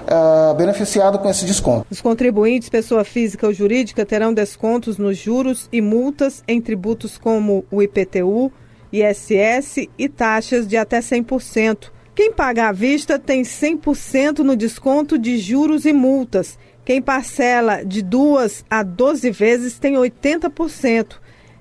uh, 0.05 0.53
beneficiado 0.55 1.19
com 1.19 1.29
esse 1.29 1.45
desconto. 1.45 1.85
Os 1.89 2.01
contribuintes, 2.01 2.69
pessoa 2.69 3.03
física 3.03 3.47
ou 3.47 3.53
jurídica, 3.53 4.05
terão 4.05 4.33
descontos 4.33 4.97
nos 4.97 5.17
juros 5.17 5.67
e 5.71 5.81
multas 5.81 6.43
em 6.47 6.61
tributos 6.61 7.17
como 7.17 7.65
o 7.71 7.81
IPTU, 7.81 8.51
ISS 8.91 9.87
e 9.97 10.07
taxas 10.07 10.67
de 10.67 10.77
até 10.77 10.99
100%, 10.99 11.91
Quem 12.13 12.31
paga 12.31 12.69
à 12.69 12.71
vista 12.71 13.19
tem 13.19 13.41
100% 13.41 14.39
no 14.39 14.55
desconto 14.55 15.17
de 15.17 15.37
juros 15.37 15.85
e 15.85 15.91
multas. 15.91 16.57
Quem 16.85 17.01
parcela 17.01 17.83
de 17.83 18.01
duas 18.01 18.63
a 18.69 18.83
12 18.83 19.31
vezes 19.31 19.77
tem 19.77 19.95
80%. 19.95 21.17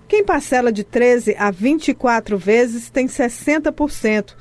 Quem 0.07 0.25
parcela 0.25 0.71
de 0.71 0.85
13 0.85 1.35
a 1.39 1.51
24 1.51 2.37
vezes 2.37 2.91
tem 2.91 3.07
60%. 3.07 4.35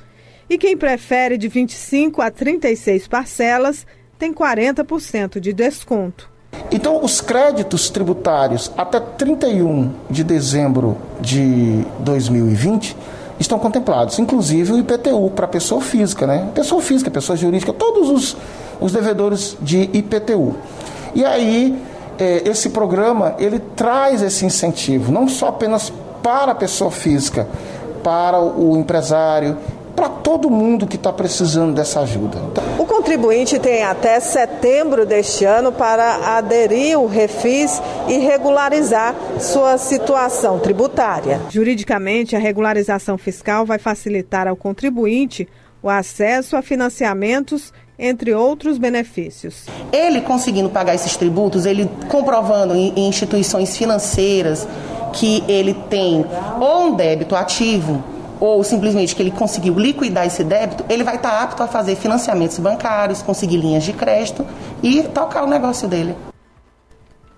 E 0.48 0.58
quem 0.58 0.76
prefere 0.76 1.38
de 1.38 1.48
25 1.48 2.20
a 2.20 2.30
36 2.30 3.08
parcelas 3.08 3.86
tem 4.18 4.32
40% 4.32 5.40
de 5.40 5.52
desconto. 5.52 6.30
Então, 6.70 7.02
os 7.02 7.20
créditos 7.20 7.90
tributários 7.90 8.70
até 8.76 9.00
31 9.00 9.92
de 10.10 10.22
dezembro 10.22 10.96
de 11.20 11.84
2020 12.00 12.96
estão 13.40 13.58
contemplados, 13.58 14.18
inclusive 14.18 14.72
o 14.72 14.78
IPTU 14.78 15.30
para 15.30 15.48
pessoa 15.48 15.80
física, 15.80 16.26
né? 16.26 16.48
Pessoa 16.54 16.80
física, 16.80 17.10
pessoa 17.10 17.36
jurídica, 17.36 17.72
todos 17.72 18.08
os, 18.08 18.36
os 18.80 18.92
devedores 18.92 19.56
de 19.60 19.90
IPTU. 19.92 20.56
E 21.14 21.24
aí, 21.24 21.76
é, 22.18 22.48
esse 22.48 22.70
programa, 22.70 23.34
ele 23.38 23.58
traz 23.58 24.22
esse 24.22 24.44
incentivo, 24.44 25.12
não 25.12 25.28
só 25.28 25.48
apenas 25.48 25.92
para 26.22 26.52
a 26.52 26.54
pessoa 26.54 26.90
física, 26.90 27.46
para 28.02 28.40
o 28.40 28.76
empresário, 28.76 29.56
para 29.94 30.08
todo 30.08 30.50
mundo 30.50 30.86
que 30.86 30.96
está 30.96 31.12
precisando 31.12 31.72
dessa 31.72 32.00
ajuda. 32.00 32.38
O 32.78 32.84
contribuinte 32.84 33.58
tem 33.58 33.84
até 33.84 34.18
setembro 34.18 35.06
deste 35.06 35.44
ano 35.44 35.70
para 35.70 36.36
aderir 36.36 36.96
ao 36.96 37.06
refis 37.06 37.80
e 38.08 38.18
regularizar 38.18 39.14
sua 39.38 39.78
situação 39.78 40.58
tributária. 40.58 41.40
Juridicamente, 41.48 42.34
a 42.34 42.38
regularização 42.38 43.16
fiscal 43.16 43.64
vai 43.64 43.78
facilitar 43.78 44.48
ao 44.48 44.56
contribuinte 44.56 45.48
o 45.82 45.88
acesso 45.88 46.56
a 46.56 46.62
financiamentos 46.62 47.72
entre 47.98 48.34
outros 48.34 48.78
benefícios. 48.78 49.66
Ele 49.92 50.20
conseguindo 50.20 50.68
pagar 50.68 50.94
esses 50.94 51.16
tributos, 51.16 51.66
ele 51.66 51.88
comprovando 52.08 52.74
em 52.74 53.08
instituições 53.08 53.76
financeiras 53.76 54.66
que 55.12 55.44
ele 55.46 55.74
tem 55.88 56.24
ou 56.60 56.88
um 56.88 56.96
débito 56.96 57.36
ativo 57.36 58.02
ou 58.40 58.62
simplesmente 58.64 59.14
que 59.14 59.22
ele 59.22 59.30
conseguiu 59.30 59.78
liquidar 59.78 60.26
esse 60.26 60.42
débito, 60.42 60.84
ele 60.88 61.04
vai 61.04 61.16
estar 61.16 61.42
apto 61.42 61.62
a 61.62 61.68
fazer 61.68 61.96
financiamentos 61.96 62.58
bancários, 62.58 63.22
conseguir 63.22 63.56
linhas 63.56 63.84
de 63.84 63.92
crédito 63.92 64.44
e 64.82 65.02
tocar 65.04 65.44
o 65.44 65.46
negócio 65.46 65.88
dele. 65.88 66.14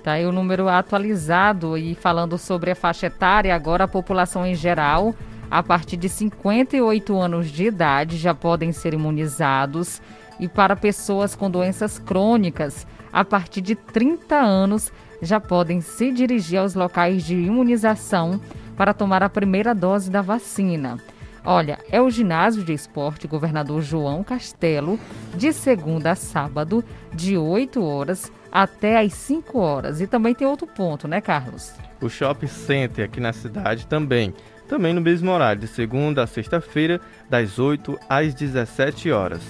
Tá 0.02 0.12
aí 0.12 0.24
o 0.24 0.32
número 0.32 0.66
atualizado 0.68 1.76
e 1.76 1.94
falando 1.94 2.38
sobre 2.38 2.70
a 2.70 2.74
faixa 2.74 3.06
etária, 3.06 3.54
agora 3.54 3.84
a 3.84 3.88
população 3.88 4.46
em 4.46 4.54
geral 4.54 5.14
a 5.50 5.62
partir 5.62 5.96
de 5.96 6.08
58 6.08 7.18
anos 7.18 7.50
de 7.50 7.64
idade 7.64 8.16
já 8.16 8.32
podem 8.32 8.72
ser 8.72 8.94
imunizados 8.94 10.00
e 10.38 10.48
para 10.48 10.76
pessoas 10.76 11.34
com 11.34 11.50
doenças 11.50 11.98
crônicas, 11.98 12.86
a 13.12 13.24
partir 13.24 13.60
de 13.60 13.74
30 13.74 14.36
anos 14.36 14.92
já 15.20 15.40
podem 15.40 15.80
se 15.80 16.12
dirigir 16.12 16.60
aos 16.60 16.74
locais 16.74 17.24
de 17.24 17.34
imunização 17.34 18.40
para 18.80 18.94
tomar 18.94 19.22
a 19.22 19.28
primeira 19.28 19.74
dose 19.74 20.10
da 20.10 20.22
vacina. 20.22 20.98
Olha, 21.44 21.78
é 21.90 22.00
o 22.00 22.08
ginásio 22.08 22.64
de 22.64 22.72
esporte 22.72 23.28
Governador 23.28 23.82
João 23.82 24.24
Castelo, 24.24 24.98
de 25.34 25.52
segunda 25.52 26.12
a 26.12 26.14
sábado, 26.14 26.82
de 27.12 27.36
8 27.36 27.84
horas 27.84 28.32
até 28.50 28.98
às 28.98 29.12
5 29.12 29.58
horas. 29.58 30.00
E 30.00 30.06
também 30.06 30.34
tem 30.34 30.46
outro 30.46 30.66
ponto, 30.66 31.06
né, 31.06 31.20
Carlos? 31.20 31.74
O 32.00 32.08
Shopping 32.08 32.46
Center 32.46 33.04
aqui 33.04 33.20
na 33.20 33.34
cidade 33.34 33.86
também 33.86 34.32
também 34.66 34.94
no 34.94 35.00
mesmo 35.02 35.30
horário, 35.30 35.60
de 35.60 35.68
segunda 35.68 36.22
a 36.22 36.26
sexta-feira, 36.26 37.00
das 37.28 37.58
8 37.58 37.98
às 38.08 38.32
17 38.32 39.10
horas. 39.10 39.42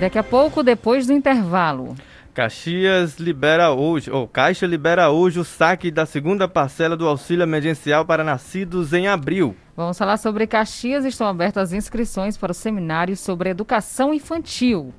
Daqui 0.00 0.18
a 0.18 0.22
pouco, 0.22 0.62
depois 0.62 1.06
do 1.06 1.12
intervalo. 1.12 1.94
Caxias 2.32 3.18
libera 3.18 3.70
hoje, 3.70 4.10
ou 4.10 4.26
Caixa 4.26 4.64
libera 4.64 5.10
hoje 5.10 5.38
o 5.38 5.44
saque 5.44 5.90
da 5.90 6.06
segunda 6.06 6.48
parcela 6.48 6.96
do 6.96 7.06
auxílio 7.06 7.42
emergencial 7.42 8.02
para 8.06 8.24
nascidos 8.24 8.94
em 8.94 9.08
abril. 9.08 9.54
Vamos 9.76 9.98
falar 9.98 10.16
sobre 10.16 10.46
Caxias. 10.46 11.04
Estão 11.04 11.26
abertas 11.26 11.64
as 11.64 11.72
inscrições 11.74 12.38
para 12.38 12.52
o 12.52 12.54
seminário 12.54 13.14
sobre 13.14 13.50
educação 13.50 14.14
infantil 14.14 14.94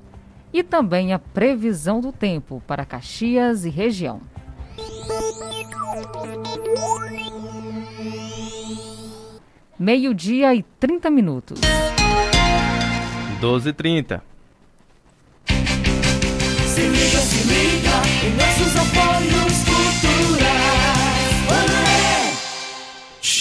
e 0.52 0.62
também 0.62 1.12
a 1.12 1.18
previsão 1.18 2.00
do 2.00 2.12
tempo 2.12 2.62
para 2.64 2.84
Caxias 2.84 3.64
e 3.64 3.70
região. 3.70 4.20
Meio-dia 9.76 10.54
e 10.54 10.62
30 10.62 11.10
minutos. 11.10 11.60
12h30. 13.40 14.20
Em 18.24 18.30
nossos 18.36 18.76
apoios 18.76 19.52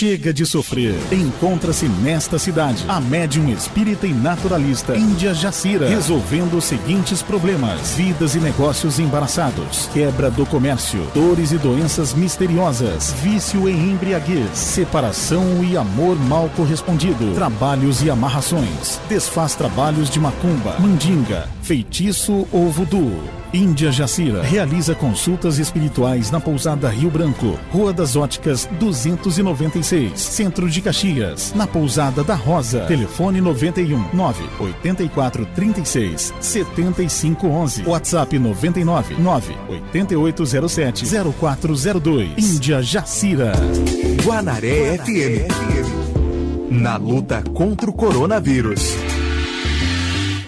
Chega 0.01 0.33
de 0.33 0.47
sofrer. 0.47 0.95
Encontra-se 1.11 1.87
nesta 1.87 2.39
cidade 2.39 2.83
a 2.87 2.99
médium 2.99 3.49
espírita 3.49 4.07
e 4.07 4.13
naturalista 4.13 4.97
Índia 4.97 5.31
Jacira, 5.31 5.87
resolvendo 5.87 6.57
os 6.57 6.65
seguintes 6.65 7.21
problemas: 7.21 7.91
vidas 7.91 8.33
e 8.33 8.39
negócios 8.39 8.97
embaraçados, 8.97 9.87
quebra 9.93 10.31
do 10.31 10.43
comércio, 10.43 11.05
dores 11.13 11.51
e 11.51 11.57
doenças 11.59 12.15
misteriosas, 12.15 13.13
vício 13.21 13.69
e 13.69 13.73
embriaguez, 13.73 14.49
separação 14.57 15.63
e 15.63 15.77
amor 15.77 16.17
mal 16.17 16.49
correspondido, 16.55 17.35
trabalhos 17.35 18.01
e 18.01 18.09
amarrações, 18.09 18.99
desfaz 19.07 19.53
trabalhos 19.53 20.09
de 20.09 20.19
macumba, 20.19 20.77
mandinga, 20.79 21.47
feitiço 21.61 22.47
ou 22.51 22.69
voodoo. 22.69 23.11
Índia 23.53 23.91
Jacira 23.91 24.41
realiza 24.41 24.95
consultas 24.95 25.59
espirituais 25.59 26.31
na 26.31 26.39
pousada 26.39 26.89
Rio 26.89 27.09
Branco, 27.09 27.59
Rua 27.69 27.91
das 27.91 28.15
Óticas 28.15 28.67
296, 28.79 30.19
Centro 30.19 30.69
de 30.69 30.81
Caxias, 30.81 31.53
na 31.53 31.67
pousada 31.67 32.23
da 32.23 32.33
Rosa. 32.33 32.81
Telefone 32.85 33.41
91 33.41 34.05
9 34.13 34.43
84 34.59 35.45
36 35.53 36.33
75 36.39 37.47
11. 37.47 37.83
WhatsApp 37.85 38.39
99 38.39 39.15
9 39.19 39.53
8807 39.67 41.05
0402. 41.05 42.29
Índia 42.37 42.81
Jacira. 42.81 43.51
Guanaré 44.23 44.97
FM. 44.97 45.51
na 46.71 46.95
luta 46.95 47.43
contra 47.53 47.89
o 47.89 47.93
coronavírus. 47.93 48.95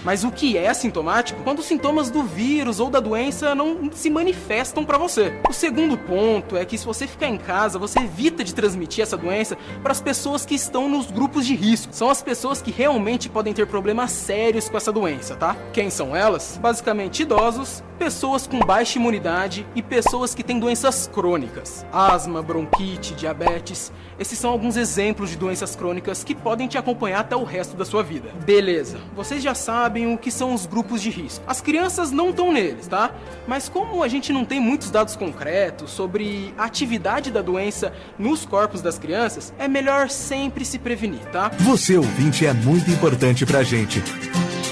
Mas 0.04 0.22
o 0.22 0.30
que 0.30 0.58
é 0.58 0.68
assintomático? 0.68 1.42
Quando 1.42 1.60
os 1.60 1.64
sintomas 1.64 2.10
do 2.10 2.22
vírus 2.22 2.78
ou 2.78 2.90
da 2.90 3.00
doença 3.00 3.54
não 3.54 3.90
se 3.90 4.10
manifestam 4.10 4.84
para 4.84 4.98
você. 4.98 5.40
O 5.48 5.52
segundo 5.52 5.96
ponto 5.96 6.56
é 6.56 6.64
que 6.64 6.76
se 6.76 6.84
você 6.84 7.06
ficar 7.06 7.28
em 7.28 7.38
casa, 7.38 7.78
você 7.78 8.00
evita 8.00 8.44
de 8.44 8.54
transmitir 8.54 9.02
essa 9.02 9.16
doença 9.16 9.56
para 9.82 9.92
as 9.92 10.02
pessoas 10.02 10.44
que 10.44 10.54
estão 10.54 10.88
nos 10.88 11.10
grupos 11.10 11.46
de 11.46 11.54
risco. 11.54 11.92
São 11.92 12.10
as 12.10 12.22
pessoas 12.22 12.60
que 12.60 12.70
realmente 12.70 13.30
podem 13.30 13.54
ter 13.54 13.66
problemas 13.66 14.12
sérios 14.12 14.68
com 14.68 14.76
essa 14.76 14.92
doença, 14.92 15.36
tá? 15.36 15.56
Quem 15.72 15.88
são 15.88 16.14
elas? 16.14 16.58
Basicamente 16.60 17.22
idosos, 17.22 17.82
pessoas 17.98 18.46
com 18.46 18.58
baixa 18.60 18.98
imunidade 18.98 19.66
e 19.74 19.80
pessoas 19.80 20.34
que 20.34 20.42
têm 20.42 20.58
doenças 20.58 21.08
crônicas. 21.12 21.86
Asma, 21.90 22.42
bronquite, 22.42 23.14
diabetes. 23.14 23.90
Esses 24.18 24.38
são 24.38 24.50
alguns 24.50 24.76
exemplos 24.76 25.30
de 25.30 25.36
doenças 25.36 25.74
crônicas 25.74 26.22
que 26.22 26.34
podem 26.34 26.68
te 26.68 26.76
acompanhar 26.76 27.20
até 27.20 27.34
o 27.34 27.44
resto 27.44 27.76
da 27.76 27.84
sua 27.84 28.02
vida. 28.02 28.30
Beleza, 28.44 28.98
vocês 29.16 29.42
já 29.42 29.54
sabem 29.54 29.93
o 30.02 30.18
que 30.18 30.30
são 30.30 30.52
os 30.52 30.66
grupos 30.66 31.00
de 31.00 31.10
risco. 31.10 31.44
As 31.46 31.60
crianças 31.60 32.10
não 32.10 32.30
estão 32.30 32.52
neles, 32.52 32.88
tá? 32.88 33.12
Mas 33.46 33.68
como 33.68 34.02
a 34.02 34.08
gente 34.08 34.32
não 34.32 34.44
tem 34.44 34.58
muitos 34.58 34.90
dados 34.90 35.14
concretos 35.14 35.90
sobre 35.90 36.52
a 36.58 36.64
atividade 36.64 37.30
da 37.30 37.40
doença 37.40 37.92
nos 38.18 38.44
corpos 38.44 38.82
das 38.82 38.98
crianças, 38.98 39.54
é 39.58 39.68
melhor 39.68 40.10
sempre 40.10 40.64
se 40.64 40.78
prevenir, 40.78 41.20
tá? 41.30 41.50
Você 41.60 41.96
ouvinte 41.96 42.44
é 42.44 42.52
muito 42.52 42.90
importante 42.90 43.46
pra 43.46 43.62
gente. 43.62 44.02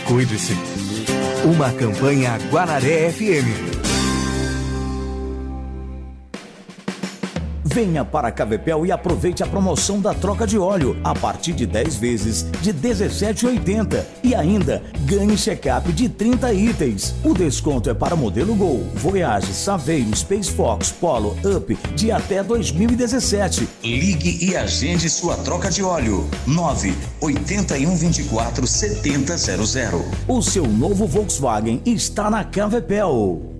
Cuide-se. 0.06 0.54
Uma 1.44 1.70
campanha 1.72 2.38
Guararé 2.50 3.12
FM. 3.12 3.81
Venha 7.72 8.04
para 8.04 8.28
a 8.28 8.30
Cavepel 8.30 8.84
e 8.84 8.92
aproveite 8.92 9.42
a 9.42 9.46
promoção 9.46 9.98
da 9.98 10.12
troca 10.12 10.46
de 10.46 10.58
óleo 10.58 10.94
a 11.02 11.14
partir 11.14 11.54
de 11.54 11.64
10 11.64 11.96
vezes 11.96 12.46
de 12.60 12.70
17,80 12.70 14.04
e 14.22 14.34
ainda 14.34 14.82
ganhe 15.06 15.38
check-up 15.38 15.90
de 15.90 16.06
30 16.06 16.52
itens. 16.52 17.14
O 17.24 17.32
desconto 17.32 17.88
é 17.88 17.94
para 17.94 18.14
modelo 18.14 18.54
Gol, 18.54 18.84
Voyage, 18.94 19.54
Saveiro, 19.54 20.14
Space 20.14 20.50
Fox, 20.50 20.92
Polo, 20.92 21.34
Up 21.42 21.74
de 21.96 22.12
até 22.12 22.42
2017. 22.42 23.66
Ligue 23.82 24.44
e 24.44 24.54
agende 24.54 25.08
sua 25.08 25.36
troca 25.36 25.70
de 25.70 25.82
óleo. 25.82 26.28
9 26.46 26.94
81 27.22 27.96
24 27.96 28.66
7000. 28.66 30.04
O 30.28 30.42
seu 30.42 30.66
novo 30.66 31.06
Volkswagen 31.06 31.80
está 31.86 32.28
na 32.28 32.44
Cavepel. 32.44 33.51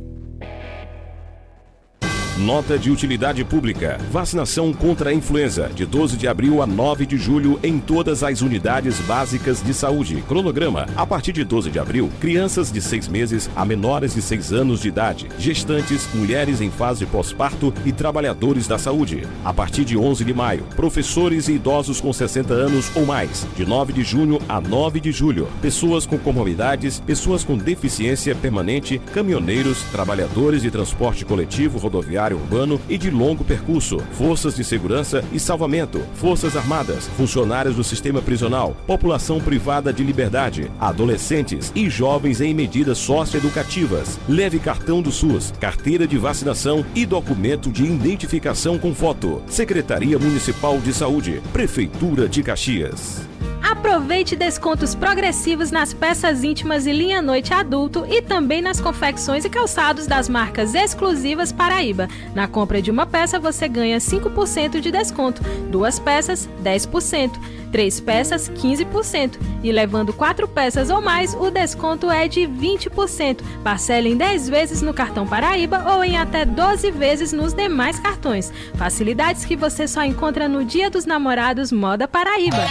Nota 2.43 2.77
de 2.77 2.91
utilidade 2.91 3.45
pública. 3.45 4.01
Vacinação 4.11 4.73
contra 4.73 5.11
a 5.11 5.15
influenza, 5.15 5.71
de 5.73 5.87
12 5.87 6.17
de 6.17 6.27
abril 6.27 6.61
a 6.61 6.67
9 6.67 7.07
de 7.07 7.17
julho, 7.17 7.61
em 7.63 7.79
todas 7.79 8.25
as 8.25 8.43
unidades 8.43 8.99
básicas 9.03 9.63
de 9.63 9.73
saúde. 9.73 10.25
Cronograma. 10.27 10.89
A 10.97 11.07
partir 11.07 11.31
de 11.31 11.45
12 11.45 11.71
de 11.71 11.79
abril, 11.79 12.11
crianças 12.21 12.73
de 12.73 12.83
6 12.83 13.07
meses 13.07 13.49
a 13.55 13.65
menores 13.65 14.15
de 14.15 14.21
6 14.21 14.53
anos 14.53 14.81
de 14.81 14.89
idade, 14.89 15.29
gestantes, 15.39 16.09
mulheres 16.13 16.61
em 16.61 16.69
fase 16.69 17.07
pós-parto 17.07 17.73
e 17.87 17.93
trabalhadores 17.93 18.67
da 18.67 18.77
saúde. 18.77 19.25
A 19.45 19.55
partir 19.55 19.85
de 19.85 19.97
11 19.97 20.25
de 20.25 20.35
maio, 20.35 20.65
professores 20.75 21.47
e 21.47 21.53
idosos 21.53 22.01
com 22.01 22.13
60 22.13 22.53
anos 22.53 22.91
ou 22.97 23.07
mais. 23.07 23.47
De 23.55 23.65
9 23.65 23.93
de 23.93 24.03
junho 24.03 24.41
a 24.49 24.61
9 24.61 24.99
de 24.99 25.13
julho, 25.13 25.47
pessoas 25.61 26.07
com 26.07 26.19
comorbidades, 26.19 26.99
pessoas 26.99 27.45
com 27.45 27.57
deficiência 27.57 28.35
permanente, 28.35 29.01
caminhoneiros, 29.15 29.81
trabalhadores 29.93 30.63
de 30.63 30.73
transporte 30.73 31.25
coletivo 31.25 31.79
rodoviário 31.79 32.32
urbano 32.35 32.81
e 32.89 32.97
de 32.97 33.11
longo 33.11 33.45
percurso, 33.45 33.99
forças 34.13 34.55
de 34.55 34.65
segurança 34.65 35.25
e 35.33 35.41
salvamento, 35.41 36.01
forças 36.15 36.57
armadas, 36.57 37.09
funcionários 37.17 37.77
do 37.77 37.85
sistema 37.85 38.23
prisional, 38.23 38.77
população 38.87 39.41
privada 39.41 39.93
de 39.93 40.03
liberdade, 40.03 40.71
adolescentes 40.81 41.73
e 41.75 41.89
jovens 41.89 42.41
em 42.41 42.55
medidas 42.55 42.99
socioeducativas. 42.99 44.19
Leve 44.29 44.59
cartão 44.59 45.03
do 45.03 45.11
SUS, 45.11 45.53
carteira 45.61 46.07
de 46.07 46.19
vacinação 46.19 46.85
e 46.95 47.05
documento 47.05 47.71
de 47.71 47.85
identificação 47.85 48.79
com 48.79 48.95
foto. 48.95 49.43
Secretaria 49.47 50.19
Municipal 50.19 50.79
de 50.79 50.93
Saúde, 50.93 51.43
Prefeitura 51.53 52.29
de 52.29 52.43
Caxias. 52.43 53.32
Aproveite 53.63 54.35
descontos 54.35 54.95
progressivos 54.95 55.71
nas 55.71 55.95
peças 55.95 56.43
íntimas 56.43 56.87
e 56.87 56.93
linha 56.93 57.23
noite 57.23 57.55
adulto 57.55 58.05
e 58.09 58.21
também 58.21 58.61
nas 58.61 58.81
confecções 58.81 59.45
e 59.45 59.51
calçados 59.51 60.07
das 60.07 60.29
marcas 60.29 60.75
exclusivas 60.75 61.53
Paraíba. 61.53 62.09
Na 62.35 62.49
compra 62.49 62.83
de 62.83 62.91
uma 62.91 63.07
peça 63.07 63.39
você 63.39 63.69
ganha 63.69 63.99
5% 63.99 64.81
de 64.81 64.91
desconto, 64.91 65.43
duas 65.71 65.99
peças 65.99 66.49
10%, 66.63 67.31
três 67.71 68.01
peças 68.01 68.49
15% 68.51 69.39
e 69.63 69.71
levando 69.71 70.13
quatro 70.13 70.49
peças 70.49 70.91
ou 70.91 71.01
mais 71.01 71.35
o 71.35 71.51
desconto 71.51 72.11
é 72.11 72.27
de 72.29 72.41
20%. 72.41 73.41
Parcela 73.63 74.09
em 74.09 74.17
10 74.17 74.49
vezes 74.49 74.83
no 74.83 74.93
cartão 74.93 75.27
Paraíba 75.27 75.85
ou 75.95 76.05
em 76.05 76.17
até 76.17 76.45
12 76.45 76.91
vezes 76.91 77.33
nos 77.33 77.53
demais 77.53 77.99
cartões. 77.99 78.53
Facilidades 78.75 79.45
que 79.45 79.57
você 79.57 79.87
só 79.87 80.05
encontra 80.05 80.49
no 80.49 80.65
Dia 80.65 80.91
dos 80.91 81.07
Namorados 81.07 81.73
Moda 81.73 82.09
Paraíba. 82.09 82.67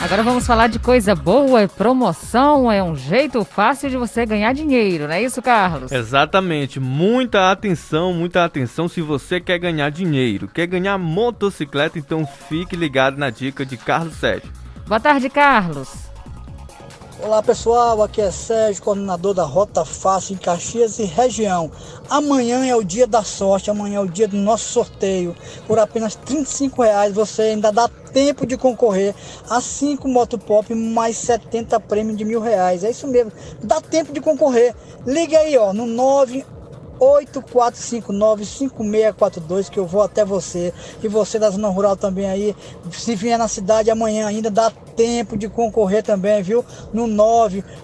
Agora 0.00 0.22
vamos 0.22 0.46
falar 0.46 0.68
de 0.68 0.78
coisa 0.78 1.12
boa, 1.12 1.66
promoção, 1.66 2.70
é 2.70 2.80
um 2.80 2.94
jeito 2.94 3.44
fácil 3.44 3.90
de 3.90 3.96
você 3.96 4.24
ganhar 4.24 4.54
dinheiro, 4.54 5.08
não 5.08 5.12
é 5.12 5.20
isso, 5.20 5.42
Carlos? 5.42 5.90
Exatamente, 5.90 6.78
muita 6.78 7.50
atenção, 7.50 8.14
muita 8.14 8.44
atenção 8.44 8.88
se 8.88 9.02
você 9.02 9.40
quer 9.40 9.58
ganhar 9.58 9.90
dinheiro, 9.90 10.46
quer 10.46 10.66
ganhar 10.66 10.96
motocicleta, 10.98 11.98
então 11.98 12.24
fique 12.48 12.76
ligado 12.76 13.18
na 13.18 13.28
dica 13.28 13.66
de 13.66 13.76
Carlos 13.76 14.14
Sérgio. 14.14 14.50
Boa 14.86 15.00
tarde, 15.00 15.28
Carlos. 15.28 16.07
Olá 17.20 17.42
pessoal, 17.42 18.00
aqui 18.00 18.20
é 18.20 18.30
Sérgio, 18.30 18.80
coordenador 18.80 19.34
da 19.34 19.42
Rota 19.42 19.84
Fácil 19.84 20.34
em 20.34 20.38
Caxias 20.38 21.00
e 21.00 21.04
região. 21.04 21.68
Amanhã 22.08 22.64
é 22.64 22.76
o 22.76 22.84
dia 22.84 23.08
da 23.08 23.24
sorte, 23.24 23.68
amanhã 23.68 23.96
é 23.96 24.00
o 24.00 24.08
dia 24.08 24.28
do 24.28 24.36
nosso 24.36 24.72
sorteio. 24.72 25.34
Por 25.66 25.80
apenas 25.80 26.14
R$ 26.14 26.70
reais 26.78 27.12
você 27.12 27.42
ainda 27.42 27.72
dá 27.72 27.88
tempo 27.88 28.46
de 28.46 28.56
concorrer 28.56 29.16
a 29.50 29.60
5 29.60 30.06
motopop 30.06 30.72
mais 30.76 31.16
70 31.16 31.80
prêmios 31.80 32.16
de 32.16 32.24
mil 32.24 32.40
reais. 32.40 32.84
É 32.84 32.90
isso 32.90 33.08
mesmo, 33.08 33.32
dá 33.64 33.80
tempo 33.80 34.12
de 34.12 34.20
concorrer. 34.20 34.72
Liga 35.04 35.38
aí 35.38 35.58
ó, 35.58 35.72
no 35.72 35.86
9 35.86 36.46
8459-5642 37.00 39.70
que 39.70 39.78
eu 39.78 39.86
vou 39.86 40.02
até 40.02 40.24
você. 40.24 40.74
E 41.02 41.08
você 41.08 41.38
da 41.38 41.50
zona 41.50 41.68
rural 41.68 41.96
também 41.96 42.28
aí, 42.28 42.56
se 42.92 43.14
vier 43.14 43.38
na 43.38 43.48
cidade 43.48 43.90
amanhã 43.90 44.26
ainda 44.26 44.50
dá 44.50 44.70
tempo 44.96 45.36
de 45.36 45.48
concorrer 45.48 46.02
também, 46.02 46.42
viu? 46.42 46.64
No 46.92 47.06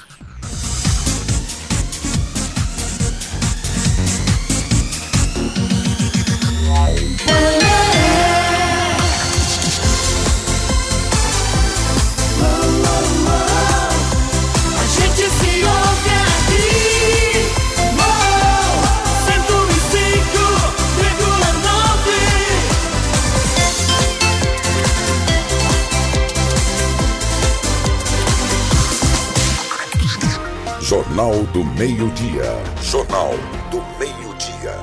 Do 31.55 31.63
Meio-Dia. 31.63 32.43
Jornal 32.81 33.31
do 33.71 33.77
Meio-Dia. 33.97 34.75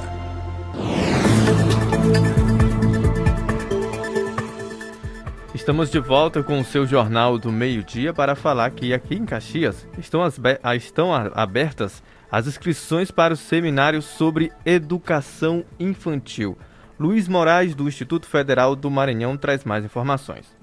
Estamos 5.54 5.90
de 5.90 6.00
volta 6.00 6.42
com 6.42 6.58
o 6.58 6.64
seu 6.64 6.86
Jornal 6.86 7.36
do 7.36 7.52
Meio-Dia 7.52 8.14
para 8.14 8.34
falar 8.34 8.70
que 8.70 8.94
aqui 8.94 9.16
em 9.16 9.26
Caxias 9.26 9.86
estão, 9.98 10.22
as, 10.22 10.40
estão 10.74 11.12
abertas 11.12 12.02
as 12.30 12.46
inscrições 12.46 13.10
para 13.10 13.34
o 13.34 13.36
seminário 13.36 14.00
sobre 14.00 14.50
educação 14.64 15.66
infantil. 15.78 16.56
Luiz 16.98 17.28
Moraes, 17.28 17.74
do 17.74 17.86
Instituto 17.86 18.26
Federal 18.26 18.74
do 18.74 18.90
Maranhão, 18.90 19.36
traz 19.36 19.62
mais 19.62 19.84
informações. 19.84 20.61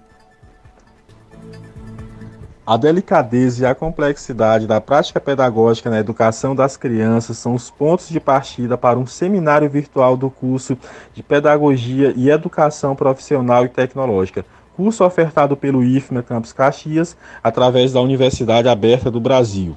A 2.70 2.78
delicadeza 2.78 3.64
e 3.64 3.66
a 3.66 3.74
complexidade 3.74 4.68
da 4.68 4.80
prática 4.80 5.20
pedagógica 5.20 5.90
na 5.90 5.98
educação 5.98 6.54
das 6.54 6.78
crianças 6.78 7.36
são 7.40 7.56
os 7.56 7.72
pontos 7.72 8.10
de 8.10 8.20
partida 8.20 8.78
para 8.78 9.00
um 9.00 9.08
seminário 9.08 9.68
virtual 9.68 10.16
do 10.16 10.30
curso 10.30 10.78
de 11.12 11.24
Pedagogia 11.24 12.14
e 12.16 12.30
Educação 12.30 12.96
Profissional 12.96 13.66
e 13.66 13.70
Tecnológica, 13.70 14.46
curso 14.78 15.04
ofertado 15.04 15.58
pelo 15.58 15.84
IFMA 15.84 16.22
Campus 16.22 16.54
Caxias 16.54 17.18
através 17.44 17.92
da 17.92 18.02
Universidade 18.02 18.70
Aberta 18.70 19.10
do 19.10 19.20
Brasil. 19.20 19.76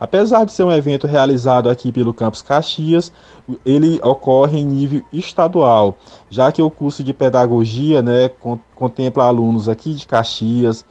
Apesar 0.03 0.45
de 0.45 0.53
ser 0.53 0.65
um 0.65 0.73
evento 0.73 1.07
realizado 1.07 1.71
aqui 1.71 1.93
pelo 1.93 2.13
Campus 2.13 2.43
Caxias, 2.43 3.13
ele 3.65 4.01
ocorre 4.03 4.59
em 4.59 4.67
nível 4.67 5.05
estadual, 5.13 5.97
já 6.29 6.51
que 6.51 6.61
o 6.61 6.69
curso 6.69 7.05
de 7.05 7.15
pedagogia 7.15 8.03
né, 8.03 8.29
contempla 8.75 9.23
alunos 9.23 9.69
aqui 9.69 9.95
de 9.95 10.05
Caxias, 10.05 10.85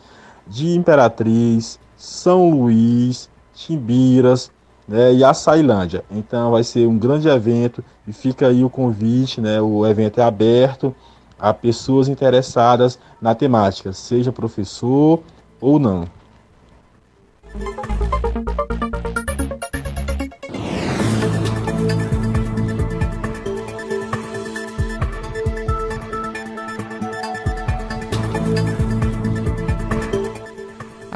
de 0.48 0.78
Imperatriz, 0.78 1.78
São 1.98 2.52
Luís, 2.52 3.30
Timbiras 3.54 4.50
né, 4.88 5.14
e 5.14 5.26
Açailândia. 5.26 6.06
Então 6.10 6.52
vai 6.52 6.64
ser 6.64 6.88
um 6.88 6.98
grande 6.98 7.28
evento 7.28 7.84
e 8.08 8.14
fica 8.14 8.48
aí 8.48 8.64
o 8.64 8.70
convite, 8.70 9.42
né, 9.42 9.62
o 9.62 9.86
evento 9.86 10.22
é 10.22 10.24
aberto 10.24 10.96
a 11.38 11.54
pessoas 11.54 12.08
interessadas 12.08 12.98
na 13.22 13.36
temática, 13.36 13.92
seja 13.92 14.32
professor 14.32 15.20
ou 15.60 15.78
não. 15.78 16.08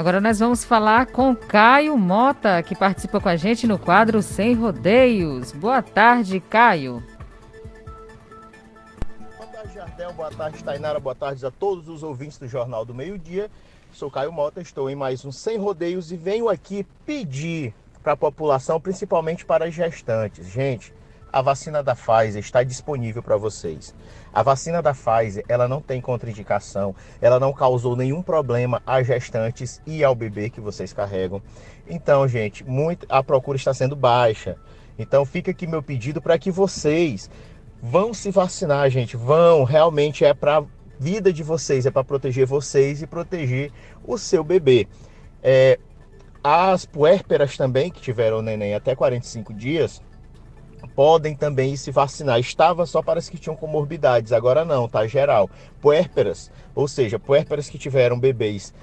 Agora 0.05 0.21
nós 0.21 0.37
vamos 0.37 0.63
falar 0.63 1.07
com 1.07 1.35
Caio 1.35 1.97
Mota, 1.97 2.61
que 2.61 2.75
participa 2.75 3.19
com 3.19 3.27
a 3.27 3.35
gente 3.35 3.65
no 3.65 3.79
quadro 3.79 4.21
Sem 4.21 4.53
Rodeios. 4.53 5.51
Boa 5.51 5.81
tarde, 5.81 6.39
Caio. 6.39 7.03
Boa 9.35 9.47
tarde, 9.51 9.73
Jardel. 9.73 10.13
Boa 10.13 10.29
tarde, 10.29 10.63
Tainara. 10.63 10.99
Boa 10.99 11.15
tarde 11.15 11.43
a 11.43 11.49
todos 11.49 11.89
os 11.89 12.03
ouvintes 12.03 12.37
do 12.37 12.47
Jornal 12.47 12.85
do 12.85 12.93
Meio 12.93 13.17
Dia. 13.17 13.49
Sou 13.91 14.11
Caio 14.11 14.31
Mota, 14.31 14.61
estou 14.61 14.91
em 14.91 14.95
mais 14.95 15.25
um 15.25 15.31
Sem 15.31 15.57
Rodeios 15.57 16.11
e 16.11 16.15
venho 16.15 16.49
aqui 16.49 16.85
pedir 17.03 17.73
para 18.03 18.13
a 18.13 18.17
população, 18.17 18.79
principalmente 18.79 19.43
para 19.43 19.65
as 19.65 19.73
gestantes. 19.73 20.45
Gente, 20.45 20.93
a 21.35 21.41
vacina 21.41 21.83
da 21.83 21.93
Pfizer 21.93 22.39
está 22.39 22.63
disponível 22.63 23.21
para 23.21 23.35
vocês. 23.35 23.93
A 24.33 24.41
vacina 24.41 24.81
da 24.81 24.93
Pfizer, 24.93 25.43
ela 25.49 25.67
não 25.67 25.81
tem 25.81 25.99
contraindicação, 25.99 26.95
ela 27.19 27.41
não 27.41 27.51
causou 27.51 27.93
nenhum 27.93 28.21
problema 28.21 28.81
às 28.85 29.05
gestantes 29.05 29.81
e 29.85 30.01
ao 30.01 30.15
bebê 30.15 30.49
que 30.49 30.61
vocês 30.61 30.93
carregam. 30.93 31.41
Então, 31.89 32.25
gente, 32.25 32.63
muito, 32.63 33.05
a 33.09 33.21
procura 33.21 33.57
está 33.57 33.73
sendo 33.73 33.97
baixa. 33.97 34.55
Então, 34.97 35.25
fica 35.25 35.51
aqui 35.51 35.67
meu 35.67 35.83
pedido 35.83 36.21
para 36.21 36.39
que 36.39 36.49
vocês 36.49 37.29
vão 37.83 38.13
se 38.13 38.31
vacinar, 38.31 38.89
gente. 38.89 39.17
Vão, 39.17 39.65
realmente 39.65 40.23
é 40.23 40.33
para 40.33 40.63
vida 40.97 41.33
de 41.33 41.43
vocês, 41.43 41.85
é 41.85 41.91
para 41.91 42.05
proteger 42.05 42.45
vocês 42.45 43.01
e 43.01 43.07
proteger 43.07 43.73
o 44.05 44.17
seu 44.17 44.41
bebê. 44.41 44.87
É, 45.43 45.77
as 46.41 46.85
puérperas 46.85 47.57
também, 47.57 47.91
que 47.91 47.99
tiveram 47.99 48.41
neném 48.41 48.73
até 48.73 48.95
45 48.95 49.53
dias, 49.53 50.01
podem 50.87 51.35
também 51.35 51.75
se 51.75 51.91
vacinar. 51.91 52.39
Estava 52.39 52.85
só 52.85 53.01
para 53.01 53.19
as 53.19 53.29
que 53.29 53.37
tinham 53.37 53.55
comorbidades, 53.55 54.31
agora 54.31 54.65
não, 54.65 54.87
tá 54.87 55.07
geral. 55.07 55.49
Puérperas, 55.81 56.51
ou 56.73 56.87
seja, 56.87 57.19
puérperas 57.19 57.69
que 57.69 57.77
tiveram 57.77 58.19
bebês 58.19 58.73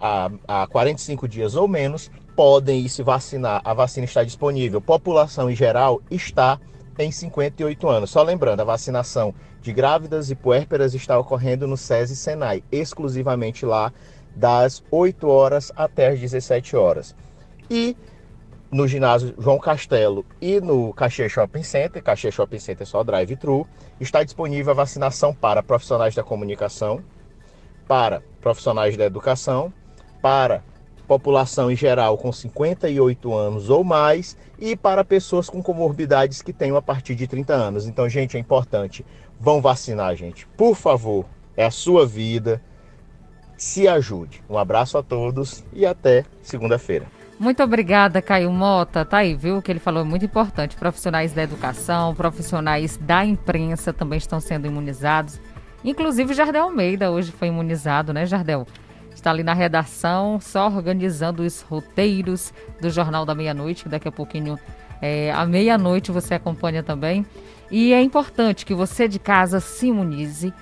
há, 0.00 0.30
há 0.46 0.66
45 0.66 1.26
dias 1.28 1.54
ou 1.54 1.66
menos, 1.66 2.10
podem 2.36 2.80
ir 2.80 2.88
se 2.88 3.02
vacinar. 3.02 3.60
A 3.64 3.74
vacina 3.74 4.04
está 4.04 4.22
disponível. 4.22 4.80
População 4.80 5.50
em 5.50 5.56
geral 5.56 6.00
está 6.10 6.60
em 6.98 7.10
58 7.10 7.88
anos. 7.88 8.10
Só 8.10 8.22
lembrando, 8.22 8.60
a 8.60 8.64
vacinação 8.64 9.34
de 9.60 9.72
grávidas 9.72 10.30
e 10.30 10.34
puérperas 10.34 10.94
está 10.94 11.18
ocorrendo 11.18 11.66
no 11.66 11.76
SESI 11.76 12.16
Senai, 12.16 12.62
exclusivamente 12.70 13.64
lá 13.64 13.92
das 14.36 14.82
8 14.90 15.26
horas 15.28 15.72
até 15.74 16.08
as 16.08 16.20
17 16.20 16.76
horas. 16.76 17.14
E 17.70 17.96
no 18.74 18.88
ginásio 18.88 19.32
João 19.38 19.56
Castelo 19.56 20.26
e 20.40 20.60
no 20.60 20.92
Caxias 20.92 21.30
Shopping 21.30 21.62
Center, 21.62 22.02
Caxias 22.02 22.34
Shopping 22.34 22.58
Center 22.58 22.82
é 22.82 22.84
só 22.84 23.04
drive-thru, 23.04 23.64
está 24.00 24.24
disponível 24.24 24.72
a 24.72 24.74
vacinação 24.74 25.32
para 25.32 25.62
profissionais 25.62 26.12
da 26.12 26.24
comunicação, 26.24 27.00
para 27.86 28.20
profissionais 28.40 28.96
da 28.96 29.04
educação, 29.04 29.72
para 30.20 30.64
população 31.06 31.70
em 31.70 31.76
geral 31.76 32.18
com 32.18 32.32
58 32.32 33.32
anos 33.32 33.70
ou 33.70 33.84
mais 33.84 34.36
e 34.58 34.74
para 34.74 35.04
pessoas 35.04 35.48
com 35.48 35.62
comorbidades 35.62 36.42
que 36.42 36.52
tenham 36.52 36.76
a 36.76 36.82
partir 36.82 37.14
de 37.14 37.28
30 37.28 37.54
anos. 37.54 37.86
Então, 37.86 38.08
gente, 38.08 38.36
é 38.36 38.40
importante, 38.40 39.06
vão 39.38 39.60
vacinar, 39.62 40.16
gente. 40.16 40.48
Por 40.56 40.74
favor, 40.74 41.26
é 41.56 41.64
a 41.64 41.70
sua 41.70 42.04
vida. 42.04 42.60
Se 43.56 43.86
ajude. 43.86 44.42
Um 44.50 44.58
abraço 44.58 44.98
a 44.98 45.02
todos 45.02 45.62
e 45.72 45.86
até 45.86 46.24
segunda-feira. 46.42 47.06
Muito 47.38 47.62
obrigada, 47.62 48.22
Caio 48.22 48.50
Mota. 48.50 49.04
Tá 49.04 49.18
aí, 49.18 49.34
viu? 49.34 49.58
O 49.58 49.62
que 49.62 49.72
ele 49.72 49.80
falou 49.80 50.02
é 50.02 50.04
muito 50.04 50.24
importante. 50.24 50.76
Profissionais 50.76 51.32
da 51.32 51.42
educação, 51.42 52.14
profissionais 52.14 52.96
da 52.96 53.24
imprensa 53.24 53.92
também 53.92 54.18
estão 54.18 54.40
sendo 54.40 54.66
imunizados. 54.66 55.40
Inclusive, 55.84 56.32
o 56.32 56.34
Jardel 56.34 56.64
Almeida 56.64 57.10
hoje 57.10 57.32
foi 57.32 57.48
imunizado, 57.48 58.12
né, 58.12 58.24
Jardel? 58.24 58.66
Está 59.14 59.30
ali 59.30 59.42
na 59.42 59.52
redação, 59.52 60.40
só 60.40 60.66
organizando 60.66 61.42
os 61.42 61.60
roteiros 61.60 62.54
do 62.80 62.88
Jornal 62.88 63.26
da 63.26 63.34
Meia-Noite, 63.34 63.84
que 63.84 63.88
daqui 63.88 64.08
a 64.08 64.12
pouquinho, 64.12 64.58
é, 65.02 65.32
à 65.32 65.44
meia-noite, 65.44 66.10
você 66.10 66.34
acompanha 66.34 66.82
também. 66.82 67.26
E 67.70 67.92
é 67.92 68.00
importante 68.00 68.64
que 68.64 68.74
você 68.74 69.08
de 69.08 69.18
casa 69.18 69.60
se 69.60 69.88
imunize, 69.88 70.52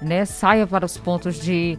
né? 0.00 0.24
Saia 0.24 0.66
para 0.66 0.84
os 0.84 0.96
pontos 0.96 1.40
de 1.40 1.78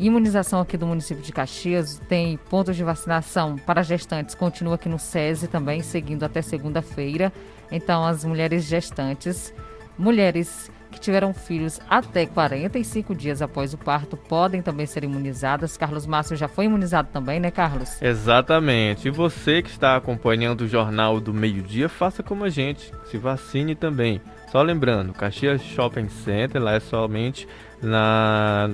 imunização 0.00 0.60
aqui 0.60 0.76
do 0.76 0.86
município 0.86 1.22
de 1.22 1.32
Caxias. 1.32 2.00
Tem 2.08 2.38
pontos 2.48 2.74
de 2.74 2.82
vacinação 2.82 3.56
para 3.56 3.82
gestantes, 3.82 4.34
continua 4.34 4.76
aqui 4.76 4.88
no 4.88 4.98
SESI 4.98 5.46
também, 5.46 5.82
seguindo 5.82 6.24
até 6.24 6.40
segunda-feira. 6.42 7.32
Então, 7.70 8.04
as 8.04 8.24
mulheres 8.24 8.64
gestantes, 8.64 9.54
mulheres 9.96 10.70
que 10.90 10.98
tiveram 10.98 11.32
filhos 11.32 11.78
até 11.88 12.26
45 12.26 13.14
dias 13.14 13.40
após 13.40 13.72
o 13.72 13.78
parto 13.78 14.16
podem 14.16 14.60
também 14.60 14.86
ser 14.86 15.04
imunizadas. 15.04 15.76
Carlos 15.76 16.06
Márcio 16.06 16.36
já 16.36 16.48
foi 16.48 16.64
imunizado 16.64 17.08
também, 17.12 17.38
né, 17.38 17.50
Carlos? 17.50 18.02
Exatamente. 18.02 19.06
E 19.06 19.10
você 19.10 19.62
que 19.62 19.70
está 19.70 19.96
acompanhando 19.96 20.62
o 20.62 20.68
Jornal 20.68 21.20
do 21.20 21.32
Meio-Dia, 21.32 21.88
faça 21.88 22.22
como 22.22 22.44
a 22.44 22.48
gente, 22.48 22.92
se 23.04 23.16
vacine 23.16 23.76
também. 23.76 24.20
Só 24.50 24.62
lembrando, 24.62 25.12
Caxias 25.12 25.62
Shopping 25.62 26.08
Center, 26.08 26.60
lá 26.60 26.74
é 26.74 26.80
somente 26.80 27.46
na, 27.80 28.68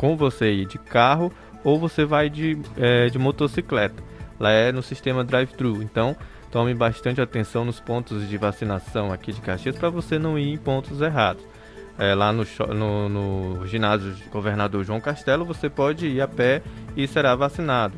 com 0.00 0.16
você 0.16 0.50
ir 0.50 0.64
de 0.64 0.78
carro 0.78 1.30
ou 1.62 1.78
você 1.78 2.06
vai 2.06 2.30
de, 2.30 2.58
é, 2.78 3.10
de 3.10 3.18
motocicleta. 3.18 4.02
Lá 4.38 4.50
é 4.50 4.72
no 4.72 4.82
sistema 4.82 5.22
drive-thru. 5.22 5.82
Então, 5.82 6.16
tome 6.50 6.72
bastante 6.72 7.20
atenção 7.20 7.66
nos 7.66 7.80
pontos 7.80 8.26
de 8.26 8.38
vacinação 8.38 9.12
aqui 9.12 9.30
de 9.30 9.42
Caxias 9.42 9.76
para 9.76 9.90
você 9.90 10.18
não 10.18 10.38
ir 10.38 10.54
em 10.54 10.56
pontos 10.56 11.02
errados. 11.02 11.44
É, 11.98 12.14
lá 12.14 12.32
no, 12.32 12.46
no, 12.74 13.08
no 13.10 13.66
ginásio 13.66 14.16
governador 14.32 14.84
João 14.84 15.02
Castelo, 15.02 15.44
você 15.44 15.68
pode 15.68 16.06
ir 16.06 16.22
a 16.22 16.26
pé 16.26 16.62
e 16.96 17.06
será 17.06 17.34
vacinado, 17.34 17.94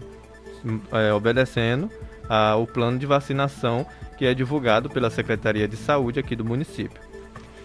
é, 0.91 1.13
obedecendo 1.13 1.89
ao 2.29 2.67
plano 2.67 2.99
de 2.99 3.07
vacinação 3.07 3.87
que 4.19 4.27
é 4.27 4.35
divulgado 4.35 4.91
pela 4.91 5.09
Secretaria 5.09 5.69
de 5.69 5.77
Saúde 5.77 6.19
aqui 6.19 6.35
do 6.35 6.45
município. 6.45 7.01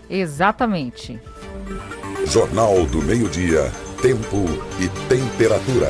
Exatamente. 0.07 1.19
Jornal 2.27 2.85
do 2.85 3.01
Meio-Dia, 3.01 3.71
Tempo 4.01 4.45
e 4.79 4.87
Temperatura. 5.09 5.89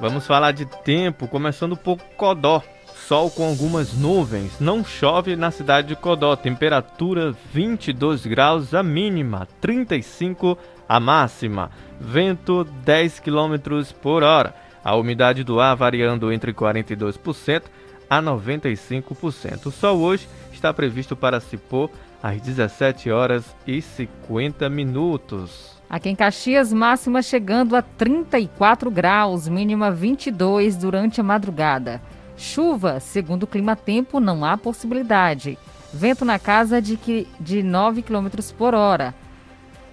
Vamos 0.00 0.26
falar 0.26 0.52
de 0.52 0.64
tempo, 0.64 1.28
começando 1.28 1.76
por 1.76 1.98
Codó. 2.16 2.62
Sol 3.06 3.30
com 3.30 3.46
algumas 3.46 3.92
nuvens. 3.92 4.58
Não 4.58 4.82
chove 4.82 5.36
na 5.36 5.50
cidade 5.50 5.88
de 5.88 5.96
Codó. 5.96 6.34
Temperatura 6.34 7.34
22 7.52 8.24
graus 8.24 8.72
a 8.72 8.82
mínima, 8.82 9.46
35 9.60 10.56
a 10.88 10.98
máxima. 10.98 11.70
Vento 12.00 12.64
10 12.64 13.20
km 13.20 13.84
por 14.00 14.22
hora. 14.22 14.54
A 14.82 14.96
umidade 14.96 15.44
do 15.44 15.60
ar 15.60 15.76
variando 15.76 16.32
entre 16.32 16.54
42% 16.54 17.64
a 18.08 18.22
95%. 18.22 19.66
O 19.66 19.70
sol 19.70 20.00
hoje 20.00 20.26
está 20.62 20.72
previsto 20.72 21.16
para 21.16 21.40
se 21.40 21.56
pôr 21.56 21.90
às 22.22 22.40
17 22.40 23.10
horas 23.10 23.44
e 23.66 23.82
50 23.82 24.70
minutos. 24.70 25.72
Aqui 25.90 26.08
em 26.08 26.14
Caxias, 26.14 26.72
máxima 26.72 27.20
chegando 27.20 27.74
a 27.74 27.82
34 27.82 28.90
graus, 28.90 29.48
mínima 29.48 29.90
22 29.90 30.76
durante 30.76 31.20
a 31.20 31.24
madrugada. 31.24 32.00
Chuva, 32.36 33.00
segundo 33.00 33.42
o 33.42 33.46
Clima 33.46 33.74
Tempo, 33.74 34.20
não 34.20 34.44
há 34.44 34.56
possibilidade. 34.56 35.58
Vento 35.92 36.24
na 36.24 36.38
casa 36.38 36.80
de, 36.80 36.96
que, 36.96 37.26
de 37.38 37.62
9 37.62 38.02
km 38.02 38.28
por 38.56 38.72
hora. 38.72 39.14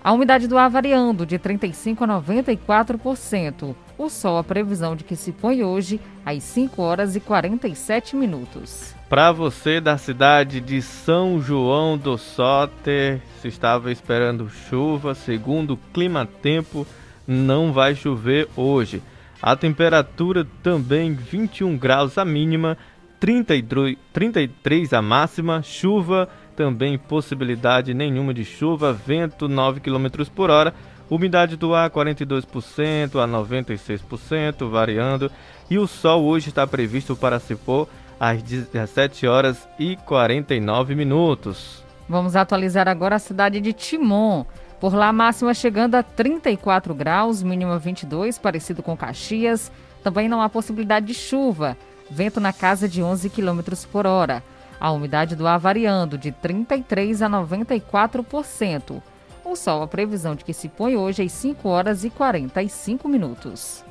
A 0.02 0.14
umidade 0.14 0.48
do 0.48 0.58
ar 0.58 0.70
variando 0.70 1.26
de 1.26 1.38
35% 1.38 2.04
a 2.04 2.22
94%. 2.22 3.76
O 3.98 4.08
sol, 4.08 4.38
a 4.38 4.44
previsão 4.44 4.96
de 4.96 5.04
que 5.04 5.16
se 5.16 5.34
põe 5.34 5.64
hoje 5.64 6.00
às 6.26 6.42
5 6.44 6.82
horas 6.82 7.16
e 7.16 7.20
47 7.20 8.16
minutos. 8.16 8.99
Para 9.10 9.32
você 9.32 9.82
da 9.82 9.98
cidade 9.98 10.62
de 10.62 10.84
São 10.84 11.42
João 11.42 11.98
do 11.98 12.16
Soter, 12.16 13.20
se 13.42 13.48
estava 13.48 13.92
esperando 13.92 14.48
chuva, 14.48 15.16
segundo 15.16 15.74
o 15.74 15.80
clima 15.92 16.28
tempo, 16.44 16.86
não 17.28 17.74
vai 17.74 17.96
chover 17.96 18.48
hoje. 18.56 19.02
A 19.42 19.56
temperatura 19.56 20.46
também 20.62 21.16
21 21.16 21.76
graus 21.76 22.20
a 22.20 22.24
mínima, 22.24 22.78
33 23.20 24.94
a 24.94 25.02
máxima, 25.02 25.64
chuva 25.64 26.30
também 26.56 26.96
possibilidade 26.96 27.96
nenhuma 27.96 28.32
de 28.32 28.46
chuva, 28.46 28.94
vento 28.94 29.48
9 29.48 29.80
km 29.80 30.06
por 30.36 30.52
hora, 30.52 30.72
umidade 31.10 31.56
do 31.56 31.74
ar 31.74 31.90
42% 31.90 33.16
a 33.16 33.28
96%, 33.28 34.70
variando, 34.70 35.32
e 35.68 35.80
o 35.80 35.88
sol 35.88 36.26
hoje 36.26 36.50
está 36.50 36.68
previsto 36.68 37.16
para 37.16 37.40
se 37.40 37.56
pôr 37.56 37.88
às 38.20 38.44
17 38.44 39.26
horas 39.26 39.68
e 39.80 39.96
49 40.06 40.94
minutos. 40.96 41.84
Vamos 42.08 42.36
atualizar 42.36 42.88
agora 42.88 43.16
a 43.16 43.20
cidade 43.20 43.62
de 43.62 43.72
Timon. 43.72 44.44
Por 44.80 44.94
lá, 44.94 45.12
máxima 45.12 45.54
chegando 45.54 45.96
a 45.96 46.04
34 46.04 46.94
graus, 46.96 47.44
mínima 47.44 47.78
22, 47.78 48.38
parecido 48.38 48.82
com 48.82 48.98
Caxias. 48.98 49.72
Também 50.04 50.28
não 50.28 50.42
há 50.42 50.50
possibilidade 50.50 51.06
de 51.06 51.14
chuva. 51.14 51.78
Vento 52.10 52.40
na 52.40 52.52
casa 52.52 52.88
de 52.88 53.04
11 53.04 53.30
km 53.30 53.60
por 53.92 54.08
hora. 54.08 54.42
A 54.80 54.92
umidade 54.92 55.36
do 55.36 55.46
ar 55.46 55.60
variando 55.60 56.18
de 56.18 56.32
33% 56.32 57.22
a 57.22 57.30
94%. 57.30 59.02
O 59.44 59.56
sol, 59.56 59.84
a 59.84 59.88
previsão 59.88 60.36
de 60.36 60.46
que 60.46 60.54
se 60.54 60.70
põe 60.70 60.96
hoje 60.96 61.24
às 61.24 61.32
5 61.32 61.68
horas 61.68 62.04
e 62.04 62.10
45 62.10 63.08
minutos. 63.08 63.84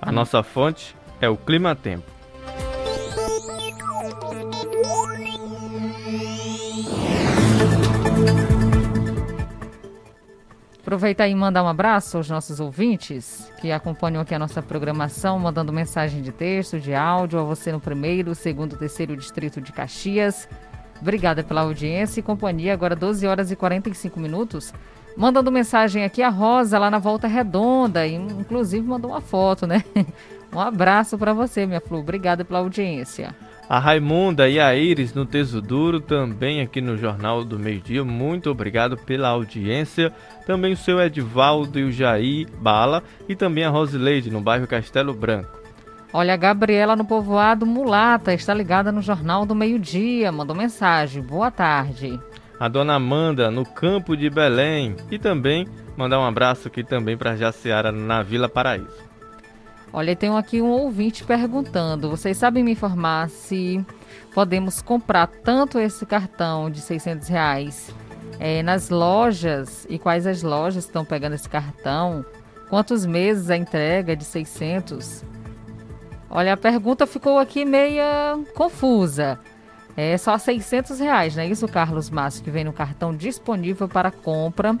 A 0.00 0.12
nossa 0.12 0.42
fonte 0.42 0.94
é 1.20 1.28
o 1.28 1.36
Clima 1.36 1.74
Tempo. 1.74 2.16
Aproveitar 10.86 11.26
e 11.26 11.34
mandar 11.34 11.64
um 11.64 11.66
abraço 11.66 12.16
aos 12.16 12.30
nossos 12.30 12.60
ouvintes 12.60 13.50
que 13.60 13.72
acompanham 13.72 14.22
aqui 14.22 14.32
a 14.32 14.38
nossa 14.38 14.62
programação, 14.62 15.36
mandando 15.36 15.72
mensagem 15.72 16.22
de 16.22 16.30
texto, 16.30 16.78
de 16.78 16.94
áudio, 16.94 17.40
a 17.40 17.42
você 17.42 17.72
no 17.72 17.80
primeiro, 17.80 18.32
segundo, 18.36 18.76
terceiro 18.76 19.16
distrito 19.16 19.60
de 19.60 19.72
Caxias. 19.72 20.48
Obrigada 21.02 21.42
pela 21.42 21.62
audiência 21.62 22.20
e 22.20 22.22
companhia. 22.22 22.72
Agora 22.72 22.94
12 22.94 23.26
horas 23.26 23.50
e 23.50 23.56
45 23.56 24.20
minutos. 24.20 24.72
Mandando 25.16 25.50
mensagem 25.50 26.04
aqui 26.04 26.22
a 26.22 26.28
Rosa 26.28 26.78
lá 26.78 26.88
na 26.88 27.00
Volta 27.00 27.26
Redonda, 27.26 28.06
e 28.06 28.14
inclusive 28.14 28.86
mandou 28.86 29.10
uma 29.10 29.20
foto, 29.20 29.66
né? 29.66 29.82
Um 30.54 30.60
abraço 30.60 31.18
para 31.18 31.34
você, 31.34 31.66
minha 31.66 31.80
Flu. 31.80 31.98
Obrigada 31.98 32.44
pela 32.44 32.60
audiência. 32.60 33.34
A 33.68 33.80
Raimunda 33.80 34.48
e 34.48 34.60
a 34.60 34.76
Iris 34.76 35.12
no 35.12 35.26
Teso 35.26 35.60
Duro, 35.60 36.00
também 36.00 36.60
aqui 36.60 36.80
no 36.80 36.96
Jornal 36.96 37.44
do 37.44 37.58
Meio 37.58 37.80
Dia. 37.80 38.04
Muito 38.04 38.48
obrigado 38.48 38.96
pela 38.96 39.28
audiência. 39.28 40.12
Também 40.46 40.72
o 40.72 40.76
seu 40.76 41.00
Edvaldo 41.00 41.76
e 41.76 41.82
o 41.82 41.90
Jair 41.90 42.46
Bala. 42.60 43.02
E 43.28 43.34
também 43.34 43.64
a 43.64 43.68
Rosileide 43.68 44.30
no 44.30 44.40
bairro 44.40 44.68
Castelo 44.68 45.12
Branco. 45.12 45.50
Olha, 46.12 46.34
a 46.34 46.36
Gabriela 46.36 46.94
no 46.94 47.04
povoado 47.04 47.66
Mulata 47.66 48.32
está 48.32 48.54
ligada 48.54 48.92
no 48.92 49.02
Jornal 49.02 49.44
do 49.44 49.54
Meio 49.54 49.80
Dia. 49.80 50.30
Mandou 50.30 50.54
mensagem. 50.54 51.20
Boa 51.20 51.50
tarde. 51.50 52.20
A 52.60 52.68
dona 52.68 52.94
Amanda 52.94 53.50
no 53.50 53.66
campo 53.66 54.16
de 54.16 54.30
Belém. 54.30 54.94
E 55.10 55.18
também 55.18 55.66
mandar 55.96 56.20
um 56.20 56.24
abraço 56.24 56.68
aqui 56.68 56.84
também 56.84 57.16
para 57.16 57.34
Jaciara 57.34 57.90
na 57.90 58.22
Vila 58.22 58.48
Paraíso. 58.48 59.05
Olha, 59.92 60.14
tem 60.14 60.34
aqui 60.36 60.60
um 60.60 60.70
ouvinte 60.70 61.24
perguntando: 61.24 62.10
vocês 62.10 62.36
sabem 62.36 62.62
me 62.62 62.72
informar 62.72 63.28
se 63.30 63.84
podemos 64.34 64.82
comprar 64.82 65.26
tanto 65.26 65.78
esse 65.78 66.04
cartão 66.04 66.70
de 66.70 66.80
600 66.80 67.28
reais 67.28 67.94
é, 68.38 68.62
nas 68.62 68.90
lojas 68.90 69.86
e 69.88 69.98
quais 69.98 70.26
as 70.26 70.42
lojas 70.42 70.84
estão 70.84 71.04
pegando 71.04 71.34
esse 71.34 71.48
cartão? 71.48 72.24
Quantos 72.68 73.06
meses 73.06 73.48
a 73.48 73.56
entrega 73.56 74.16
de 74.16 74.24
600? 74.24 75.24
Olha, 76.28 76.54
a 76.54 76.56
pergunta 76.56 77.06
ficou 77.06 77.38
aqui 77.38 77.64
meia 77.64 78.38
confusa. 78.54 79.38
É 79.96 80.18
só 80.18 80.36
600 80.36 80.98
reais, 81.00 81.34
não 81.34 81.42
é 81.42 81.46
isso, 81.46 81.66
Carlos 81.66 82.10
Márcio, 82.10 82.44
que 82.44 82.50
vem 82.50 82.64
no 82.64 82.72
cartão 82.72 83.16
disponível 83.16 83.88
para 83.88 84.10
compra 84.10 84.76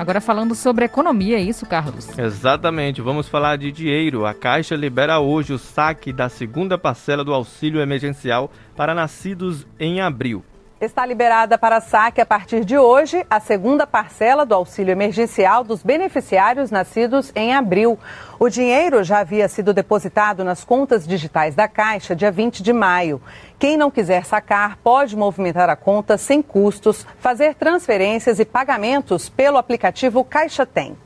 Agora 0.00 0.18
falando 0.18 0.54
sobre 0.54 0.86
economia, 0.86 1.36
é 1.36 1.42
isso, 1.42 1.66
Carlos? 1.66 2.18
Exatamente, 2.18 3.02
vamos 3.02 3.28
falar 3.28 3.58
de 3.58 3.70
dinheiro. 3.70 4.24
A 4.24 4.32
Caixa 4.32 4.74
libera 4.74 5.20
hoje 5.20 5.52
o 5.52 5.58
saque 5.58 6.10
da 6.10 6.30
segunda 6.30 6.78
parcela 6.78 7.22
do 7.22 7.34
auxílio 7.34 7.82
emergencial 7.82 8.50
para 8.74 8.94
nascidos 8.94 9.66
em 9.78 10.00
abril. 10.00 10.42
Está 10.80 11.04
liberada 11.04 11.58
para 11.58 11.78
saque 11.78 12.22
a 12.22 12.26
partir 12.26 12.64
de 12.64 12.78
hoje 12.78 13.26
a 13.28 13.38
segunda 13.38 13.86
parcela 13.86 14.46
do 14.46 14.54
auxílio 14.54 14.92
emergencial 14.92 15.62
dos 15.62 15.82
beneficiários 15.82 16.70
nascidos 16.70 17.30
em 17.34 17.54
abril. 17.54 17.98
O 18.38 18.48
dinheiro 18.48 19.04
já 19.04 19.18
havia 19.18 19.46
sido 19.46 19.74
depositado 19.74 20.42
nas 20.42 20.64
contas 20.64 21.06
digitais 21.06 21.54
da 21.54 21.68
Caixa 21.68 22.16
dia 22.16 22.32
20 22.32 22.62
de 22.62 22.72
maio. 22.72 23.20
Quem 23.58 23.76
não 23.76 23.90
quiser 23.90 24.24
sacar 24.24 24.78
pode 24.78 25.14
movimentar 25.14 25.68
a 25.68 25.76
conta 25.76 26.16
sem 26.16 26.40
custos, 26.40 27.06
fazer 27.18 27.56
transferências 27.56 28.40
e 28.40 28.46
pagamentos 28.46 29.28
pelo 29.28 29.58
aplicativo 29.58 30.24
Caixa 30.24 30.64
Tem. 30.64 30.96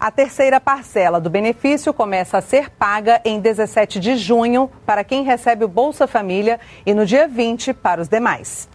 A 0.00 0.10
terceira 0.10 0.60
parcela 0.60 1.20
do 1.20 1.30
benefício 1.30 1.94
começa 1.94 2.38
a 2.38 2.42
ser 2.42 2.70
paga 2.70 3.20
em 3.24 3.38
17 3.38 4.00
de 4.00 4.16
junho 4.16 4.68
para 4.84 5.04
quem 5.04 5.22
recebe 5.22 5.64
o 5.64 5.68
Bolsa 5.68 6.08
Família 6.08 6.58
e 6.84 6.92
no 6.92 7.06
dia 7.06 7.28
20 7.28 7.72
para 7.72 8.02
os 8.02 8.08
demais. 8.08 8.68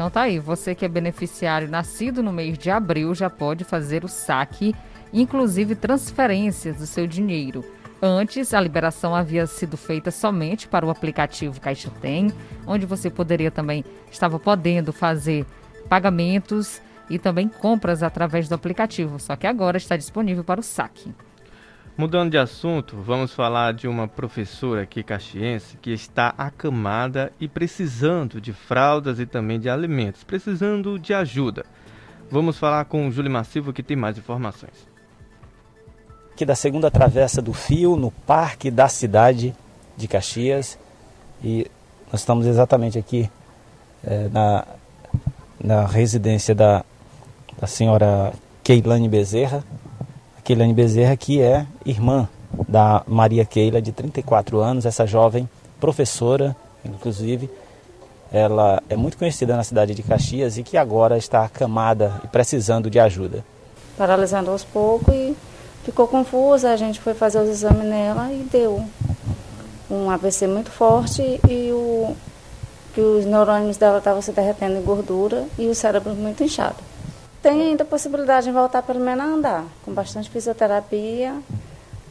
Então 0.00 0.08
tá 0.08 0.22
aí, 0.22 0.38
você 0.38 0.74
que 0.74 0.82
é 0.82 0.88
beneficiário 0.88 1.68
nascido 1.68 2.22
no 2.22 2.32
mês 2.32 2.56
de 2.56 2.70
abril 2.70 3.14
já 3.14 3.28
pode 3.28 3.64
fazer 3.64 4.02
o 4.02 4.08
saque, 4.08 4.74
inclusive 5.12 5.74
transferências 5.74 6.78
do 6.78 6.86
seu 6.86 7.06
dinheiro. 7.06 7.62
Antes, 8.00 8.54
a 8.54 8.60
liberação 8.62 9.14
havia 9.14 9.46
sido 9.46 9.76
feita 9.76 10.10
somente 10.10 10.66
para 10.66 10.86
o 10.86 10.90
aplicativo 10.90 11.60
Caixa 11.60 11.90
Tem, 12.00 12.32
onde 12.66 12.86
você 12.86 13.10
poderia 13.10 13.50
também, 13.50 13.84
estava 14.10 14.38
podendo 14.38 14.90
fazer 14.90 15.44
pagamentos 15.86 16.80
e 17.10 17.18
também 17.18 17.46
compras 17.46 18.02
através 18.02 18.48
do 18.48 18.54
aplicativo, 18.54 19.20
só 19.20 19.36
que 19.36 19.46
agora 19.46 19.76
está 19.76 19.98
disponível 19.98 20.42
para 20.42 20.60
o 20.60 20.62
saque. 20.62 21.12
Mudando 21.96 22.30
de 22.30 22.38
assunto, 22.38 22.96
vamos 22.96 23.34
falar 23.34 23.74
de 23.74 23.86
uma 23.86 24.08
professora 24.08 24.82
aqui 24.82 25.02
caxiense 25.02 25.76
que 25.76 25.90
está 25.90 26.32
acamada 26.38 27.30
e 27.38 27.46
precisando 27.46 28.40
de 28.40 28.52
fraldas 28.52 29.18
e 29.18 29.26
também 29.26 29.60
de 29.60 29.68
alimentos, 29.68 30.24
precisando 30.24 30.98
de 30.98 31.12
ajuda. 31.12 31.66
Vamos 32.30 32.58
falar 32.58 32.84
com 32.86 33.06
o 33.06 33.10
Júlio 33.10 33.30
Massivo 33.30 33.72
que 33.72 33.82
tem 33.82 33.96
mais 33.96 34.16
informações. 34.16 34.88
Aqui 36.32 36.46
da 36.46 36.54
segunda 36.54 36.90
travessa 36.90 37.42
do 37.42 37.52
Fio, 37.52 37.96
no 37.96 38.10
parque 38.10 38.70
da 38.70 38.88
cidade 38.88 39.54
de 39.96 40.08
Caxias. 40.08 40.78
E 41.44 41.66
nós 42.10 42.22
estamos 42.22 42.46
exatamente 42.46 42.98
aqui 42.98 43.30
é, 44.02 44.28
na, 44.28 44.64
na 45.62 45.86
residência 45.86 46.54
da, 46.54 46.84
da 47.60 47.66
senhora 47.66 48.32
Keilane 48.64 49.08
Bezerra, 49.08 49.62
Keilane 50.50 50.74
Bezerra, 50.74 51.16
que 51.16 51.40
é 51.40 51.64
irmã 51.86 52.28
da 52.68 53.04
Maria 53.06 53.44
Keila, 53.44 53.80
de 53.80 53.92
34 53.92 54.58
anos, 54.58 54.84
essa 54.84 55.06
jovem 55.06 55.48
professora, 55.78 56.56
inclusive. 56.84 57.48
Ela 58.32 58.82
é 58.88 58.96
muito 58.96 59.16
conhecida 59.16 59.56
na 59.56 59.62
cidade 59.62 59.94
de 59.94 60.02
Caxias 60.02 60.58
e 60.58 60.64
que 60.64 60.76
agora 60.76 61.16
está 61.16 61.44
acamada 61.44 62.20
e 62.24 62.26
precisando 62.26 62.90
de 62.90 62.98
ajuda. 62.98 63.44
Paralisando 63.96 64.50
aos 64.50 64.64
poucos 64.64 65.14
e 65.14 65.36
ficou 65.84 66.08
confusa. 66.08 66.72
A 66.72 66.76
gente 66.76 66.98
foi 66.98 67.14
fazer 67.14 67.38
os 67.38 67.48
exames 67.48 67.84
nela 67.84 68.32
e 68.32 68.44
deu 68.50 68.84
um 69.88 70.10
AVC 70.10 70.48
muito 70.48 70.72
forte 70.72 71.22
e 71.48 71.70
o, 71.70 72.16
que 72.92 73.00
os 73.00 73.24
neurônios 73.24 73.76
dela 73.76 73.98
estavam 73.98 74.20
se 74.20 74.32
derretendo 74.32 74.78
em 74.78 74.82
gordura 74.82 75.46
e 75.56 75.68
o 75.68 75.74
cérebro 75.76 76.12
muito 76.12 76.42
inchado. 76.42 76.89
Tem 77.42 77.62
ainda 77.62 77.84
possibilidade 77.84 78.46
de 78.46 78.52
voltar 78.52 78.82
pelo 78.82 79.00
menos 79.00 79.24
a 79.24 79.28
andar, 79.28 79.64
com 79.84 79.92
bastante 79.92 80.28
fisioterapia. 80.28 81.34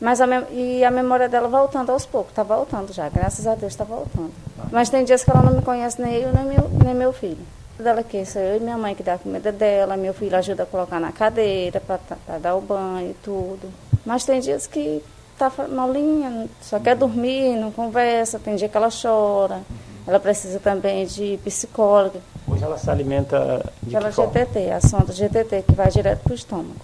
Mas 0.01 0.21
a 0.21 0.25
e 0.51 0.83
a 0.83 0.89
memória 0.89 1.27
dela 1.27 1.47
voltando 1.47 1.91
aos 1.91 2.05
poucos, 2.05 2.31
está 2.31 2.41
voltando 2.41 2.93
já, 2.93 3.09
graças 3.09 3.45
a 3.45 3.53
Deus 3.53 3.73
está 3.73 3.83
voltando. 3.83 4.31
Mas 4.71 4.89
tem 4.89 5.03
dias 5.03 5.23
que 5.23 5.29
ela 5.29 5.43
não 5.43 5.53
me 5.53 5.61
conhece 5.61 6.01
nem 6.01 6.15
eu, 6.15 6.31
nem 6.31 6.45
meu, 6.45 6.69
nem 6.83 6.95
meu 6.95 7.11
filho. 7.11 7.45
Dela 7.77 8.01
que 8.01 8.25
sou 8.25 8.41
eu 8.41 8.57
e 8.57 8.59
minha 8.59 8.77
mãe 8.77 8.95
que 8.95 9.03
dá 9.03 9.15
a 9.15 9.17
comida 9.17 9.51
dela, 9.51 9.97
meu 9.97 10.13
filho 10.13 10.35
ajuda 10.37 10.63
a 10.63 10.65
colocar 10.65 10.99
na 10.99 11.11
cadeira 11.11 11.81
para 11.81 12.37
dar 12.37 12.55
o 12.55 12.61
banho 12.61 13.11
e 13.11 13.13
tudo. 13.15 13.69
Mas 14.05 14.23
tem 14.23 14.39
dias 14.39 14.67
que 14.67 15.03
tá 15.37 15.51
molinha, 15.69 16.47
só 16.61 16.79
quer 16.79 16.95
dormir, 16.95 17.55
não 17.57 17.71
conversa, 17.71 18.39
tem 18.39 18.55
dia 18.55 18.69
que 18.69 18.77
ela 18.77 18.89
chora. 18.89 19.61
Ela 20.07 20.19
precisa 20.19 20.59
também 20.59 21.05
de 21.05 21.39
psicóloga. 21.43 22.19
Ela 22.61 22.77
se 22.77 22.89
alimenta 22.89 23.65
de 23.81 23.91
Pela 23.91 24.11
GTT, 24.11 24.71
a 24.71 24.81
sonda 24.81 25.13
GTT, 25.13 25.63
que 25.67 25.73
vai 25.73 25.89
direto 25.89 26.21
para 26.21 26.31
o 26.31 26.35
estômago. 26.35 26.75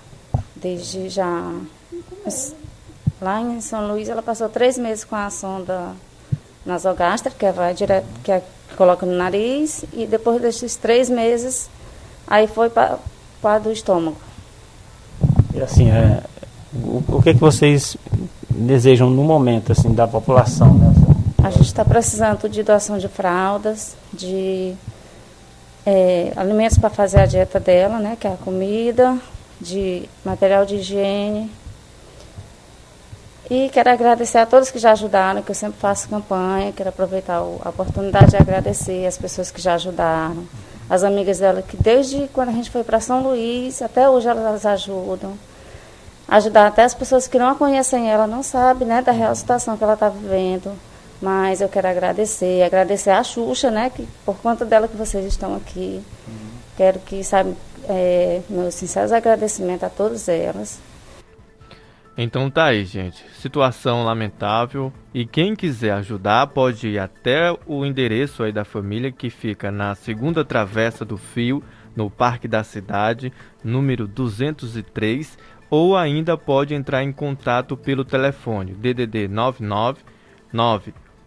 Desde 0.55 1.09
já. 1.09 1.53
Lá 3.21 3.41
em 3.41 3.61
São 3.61 3.87
Luís, 3.87 4.09
ela 4.09 4.21
passou 4.21 4.49
três 4.49 4.77
meses 4.77 5.03
com 5.03 5.15
a 5.15 5.29
sonda 5.29 5.91
nasogástrica, 6.65 7.35
que 7.37 7.51
vai 7.51 7.73
direto, 7.73 8.05
que, 8.23 8.31
é, 8.31 8.43
coloca 8.75 9.05
no 9.05 9.13
nariz, 9.13 9.85
e 9.93 10.05
depois 10.05 10.41
desses 10.41 10.75
três 10.75 11.09
meses, 11.09 11.69
aí 12.27 12.47
foi 12.47 12.69
para 12.69 12.97
a 13.43 13.59
do 13.59 13.71
estômago. 13.71 14.17
E 15.53 15.61
assim, 15.61 15.89
é, 15.89 16.21
o, 16.73 17.03
o 17.07 17.21
que, 17.21 17.33
que 17.33 17.39
vocês 17.39 17.95
desejam 18.49 19.09
no 19.09 19.23
momento 19.23 19.71
assim 19.71 19.93
da 19.93 20.07
população? 20.07 20.73
Né? 20.73 20.93
A 21.43 21.49
gente 21.51 21.67
está 21.67 21.85
precisando 21.85 22.49
de 22.49 22.63
doação 22.63 22.97
de 22.97 23.07
fraldas, 23.07 23.95
de 24.11 24.75
é, 25.85 26.33
alimentos 26.35 26.77
para 26.77 26.89
fazer 26.89 27.19
a 27.19 27.25
dieta 27.25 27.59
dela, 27.59 27.99
né, 27.99 28.17
que 28.19 28.27
é 28.27 28.33
a 28.33 28.37
comida, 28.37 29.17
de 29.61 30.09
material 30.23 30.65
de 30.65 30.75
higiene. 30.75 31.51
E 33.49 33.69
quero 33.69 33.91
agradecer 33.91 34.39
a 34.39 34.45
todos 34.45 34.71
que 34.71 34.79
já 34.79 34.91
ajudaram, 34.93 35.43
que 35.43 35.51
eu 35.51 35.55
sempre 35.55 35.79
faço 35.79 36.09
campanha, 36.09 36.71
quero 36.71 36.89
aproveitar 36.89 37.35
a 37.35 37.69
oportunidade 37.69 38.31
de 38.31 38.37
agradecer 38.37 39.05
as 39.05 39.17
pessoas 39.17 39.51
que 39.51 39.61
já 39.61 39.75
ajudaram, 39.75 40.47
as 40.89 41.03
amigas 41.03 41.37
dela 41.37 41.61
que 41.61 41.77
desde 41.77 42.27
quando 42.33 42.49
a 42.49 42.53
gente 42.53 42.71
foi 42.71 42.83
para 42.83 42.99
São 42.99 43.21
Luís, 43.21 43.83
até 43.83 44.09
hoje 44.09 44.27
elas 44.27 44.65
ajudam. 44.65 45.33
Ajudar 46.27 46.65
até 46.65 46.83
as 46.83 46.95
pessoas 46.95 47.27
que 47.27 47.37
não 47.37 47.49
a 47.49 47.53
conhecem 47.53 48.09
ela, 48.09 48.25
não 48.25 48.41
sabem 48.41 48.87
né, 48.87 49.03
da 49.03 49.11
real 49.11 49.35
situação 49.35 49.77
que 49.77 49.83
ela 49.83 49.93
está 49.93 50.09
vivendo. 50.09 50.71
Mas 51.21 51.61
eu 51.61 51.69
quero 51.69 51.87
agradecer, 51.87 52.63
agradecer 52.63 53.11
a 53.11 53.23
Xuxa, 53.23 53.71
né, 53.71 53.89
que 53.89 54.07
por 54.25 54.37
conta 54.37 54.65
dela 54.65 54.87
que 54.87 54.97
vocês 54.97 55.25
estão 55.25 55.55
aqui. 55.55 56.01
Uhum. 56.27 56.49
Quero 56.75 56.99
que, 56.99 57.23
sabe, 57.23 57.55
é, 57.87 58.41
meus 58.49 58.75
sinceros 58.75 59.11
agradecimentos 59.11 59.83
a 59.83 59.89
todas 59.89 60.27
elas. 60.27 60.79
Então 62.17 62.49
tá 62.49 62.65
aí, 62.65 62.85
gente. 62.85 63.25
Situação 63.39 64.03
lamentável. 64.03 64.91
E 65.13 65.25
quem 65.25 65.55
quiser 65.55 65.91
ajudar 65.91 66.47
pode 66.47 66.87
ir 66.87 66.99
até 66.99 67.55
o 67.65 67.85
endereço 67.85 68.43
aí 68.43 68.53
da 68.53 68.63
família 68.63 69.11
que 69.11 69.29
fica 69.29 69.69
na 69.69 69.95
segunda 69.95 70.43
travessa 70.43 71.03
do 71.03 71.17
fio, 71.17 71.61
no 71.95 72.09
Parque 72.09 72.47
da 72.47 72.63
Cidade, 72.63 73.33
número 73.63 74.07
203, 74.07 75.37
ou 75.69 75.95
ainda 75.95 76.37
pode 76.37 76.73
entrar 76.73 77.03
em 77.03 77.11
contato 77.11 77.75
pelo 77.75 78.05
telefone 78.05 78.73
DDD 78.73 79.27
99 79.27 80.03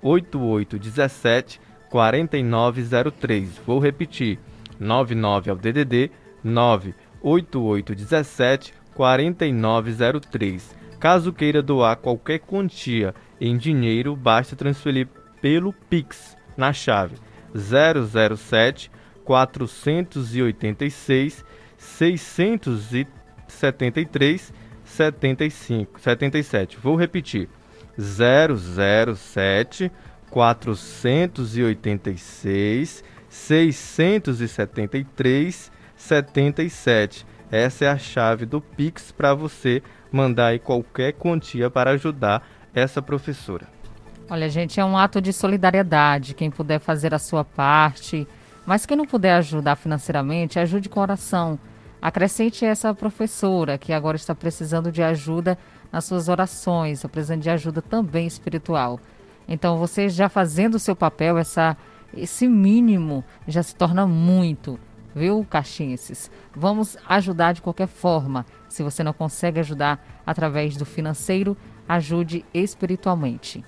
98817 0.02 1.60
4903. 1.90 3.58
Vou 3.66 3.78
repetir. 3.78 4.38
99 4.78 5.50
é 5.50 5.52
o 5.52 5.56
DDD 5.56 6.10
98817 6.44 8.74
4903. 8.94 10.76
Caso 11.00 11.32
queira 11.32 11.62
doar 11.62 11.96
qualquer 11.96 12.40
quantia 12.40 13.14
em 13.40 13.56
dinheiro, 13.56 14.14
basta 14.16 14.56
transferir 14.56 15.06
pelo 15.40 15.72
Pix 15.72 16.36
na 16.56 16.72
chave 16.72 17.14
007 17.54 18.90
486 19.24 21.44
673 21.76 24.52
75 24.84 26.00
77. 26.00 26.76
Vou 26.78 26.96
repetir. 26.96 27.48
007 27.98 29.90
486 30.30 33.02
673 33.28 35.72
77. 35.96 37.26
Essa 37.50 37.86
é 37.86 37.88
a 37.88 37.98
chave 37.98 38.46
do 38.46 38.60
Pix 38.60 39.10
para 39.10 39.34
você 39.34 39.82
mandar 40.12 40.48
aí 40.48 40.58
qualquer 40.58 41.12
quantia 41.12 41.70
para 41.70 41.92
ajudar 41.92 42.46
essa 42.74 43.02
professora. 43.02 43.66
Olha, 44.30 44.48
gente, 44.48 44.78
é 44.78 44.84
um 44.84 44.96
ato 44.96 45.20
de 45.20 45.32
solidariedade. 45.32 46.34
Quem 46.34 46.50
puder 46.50 46.78
fazer 46.78 47.14
a 47.14 47.18
sua 47.18 47.44
parte, 47.44 48.28
mas 48.66 48.84
quem 48.84 48.96
não 48.96 49.06
puder 49.06 49.34
ajudar 49.34 49.76
financeiramente, 49.76 50.58
ajude 50.58 50.88
com 50.88 51.00
oração. 51.00 51.58
Acrescente 52.00 52.64
essa 52.64 52.94
professora 52.94 53.76
que 53.76 53.92
agora 53.92 54.16
está 54.16 54.34
precisando 54.34 54.92
de 54.92 55.02
ajuda 55.02 55.58
nas 55.90 56.04
suas 56.04 56.28
orações, 56.28 56.98
está 56.98 57.08
precisando 57.08 57.42
de 57.42 57.50
ajuda 57.50 57.80
também 57.82 58.26
espiritual. 58.26 59.00
Então, 59.46 59.78
você 59.78 60.08
já 60.08 60.28
fazendo 60.28 60.74
o 60.74 60.78
seu 60.78 60.94
papel, 60.94 61.38
essa, 61.38 61.76
esse 62.14 62.46
mínimo 62.46 63.24
já 63.46 63.62
se 63.62 63.74
torna 63.74 64.06
muito 64.06 64.78
viu, 65.18 65.44
caixenses? 65.48 66.30
Vamos 66.54 66.96
ajudar 67.08 67.52
de 67.52 67.60
qualquer 67.60 67.88
forma. 67.88 68.46
Se 68.68 68.82
você 68.82 69.02
não 69.02 69.12
consegue 69.12 69.58
ajudar 69.60 70.22
através 70.24 70.76
do 70.76 70.86
financeiro, 70.86 71.56
ajude 71.88 72.44
espiritualmente. 72.54 73.64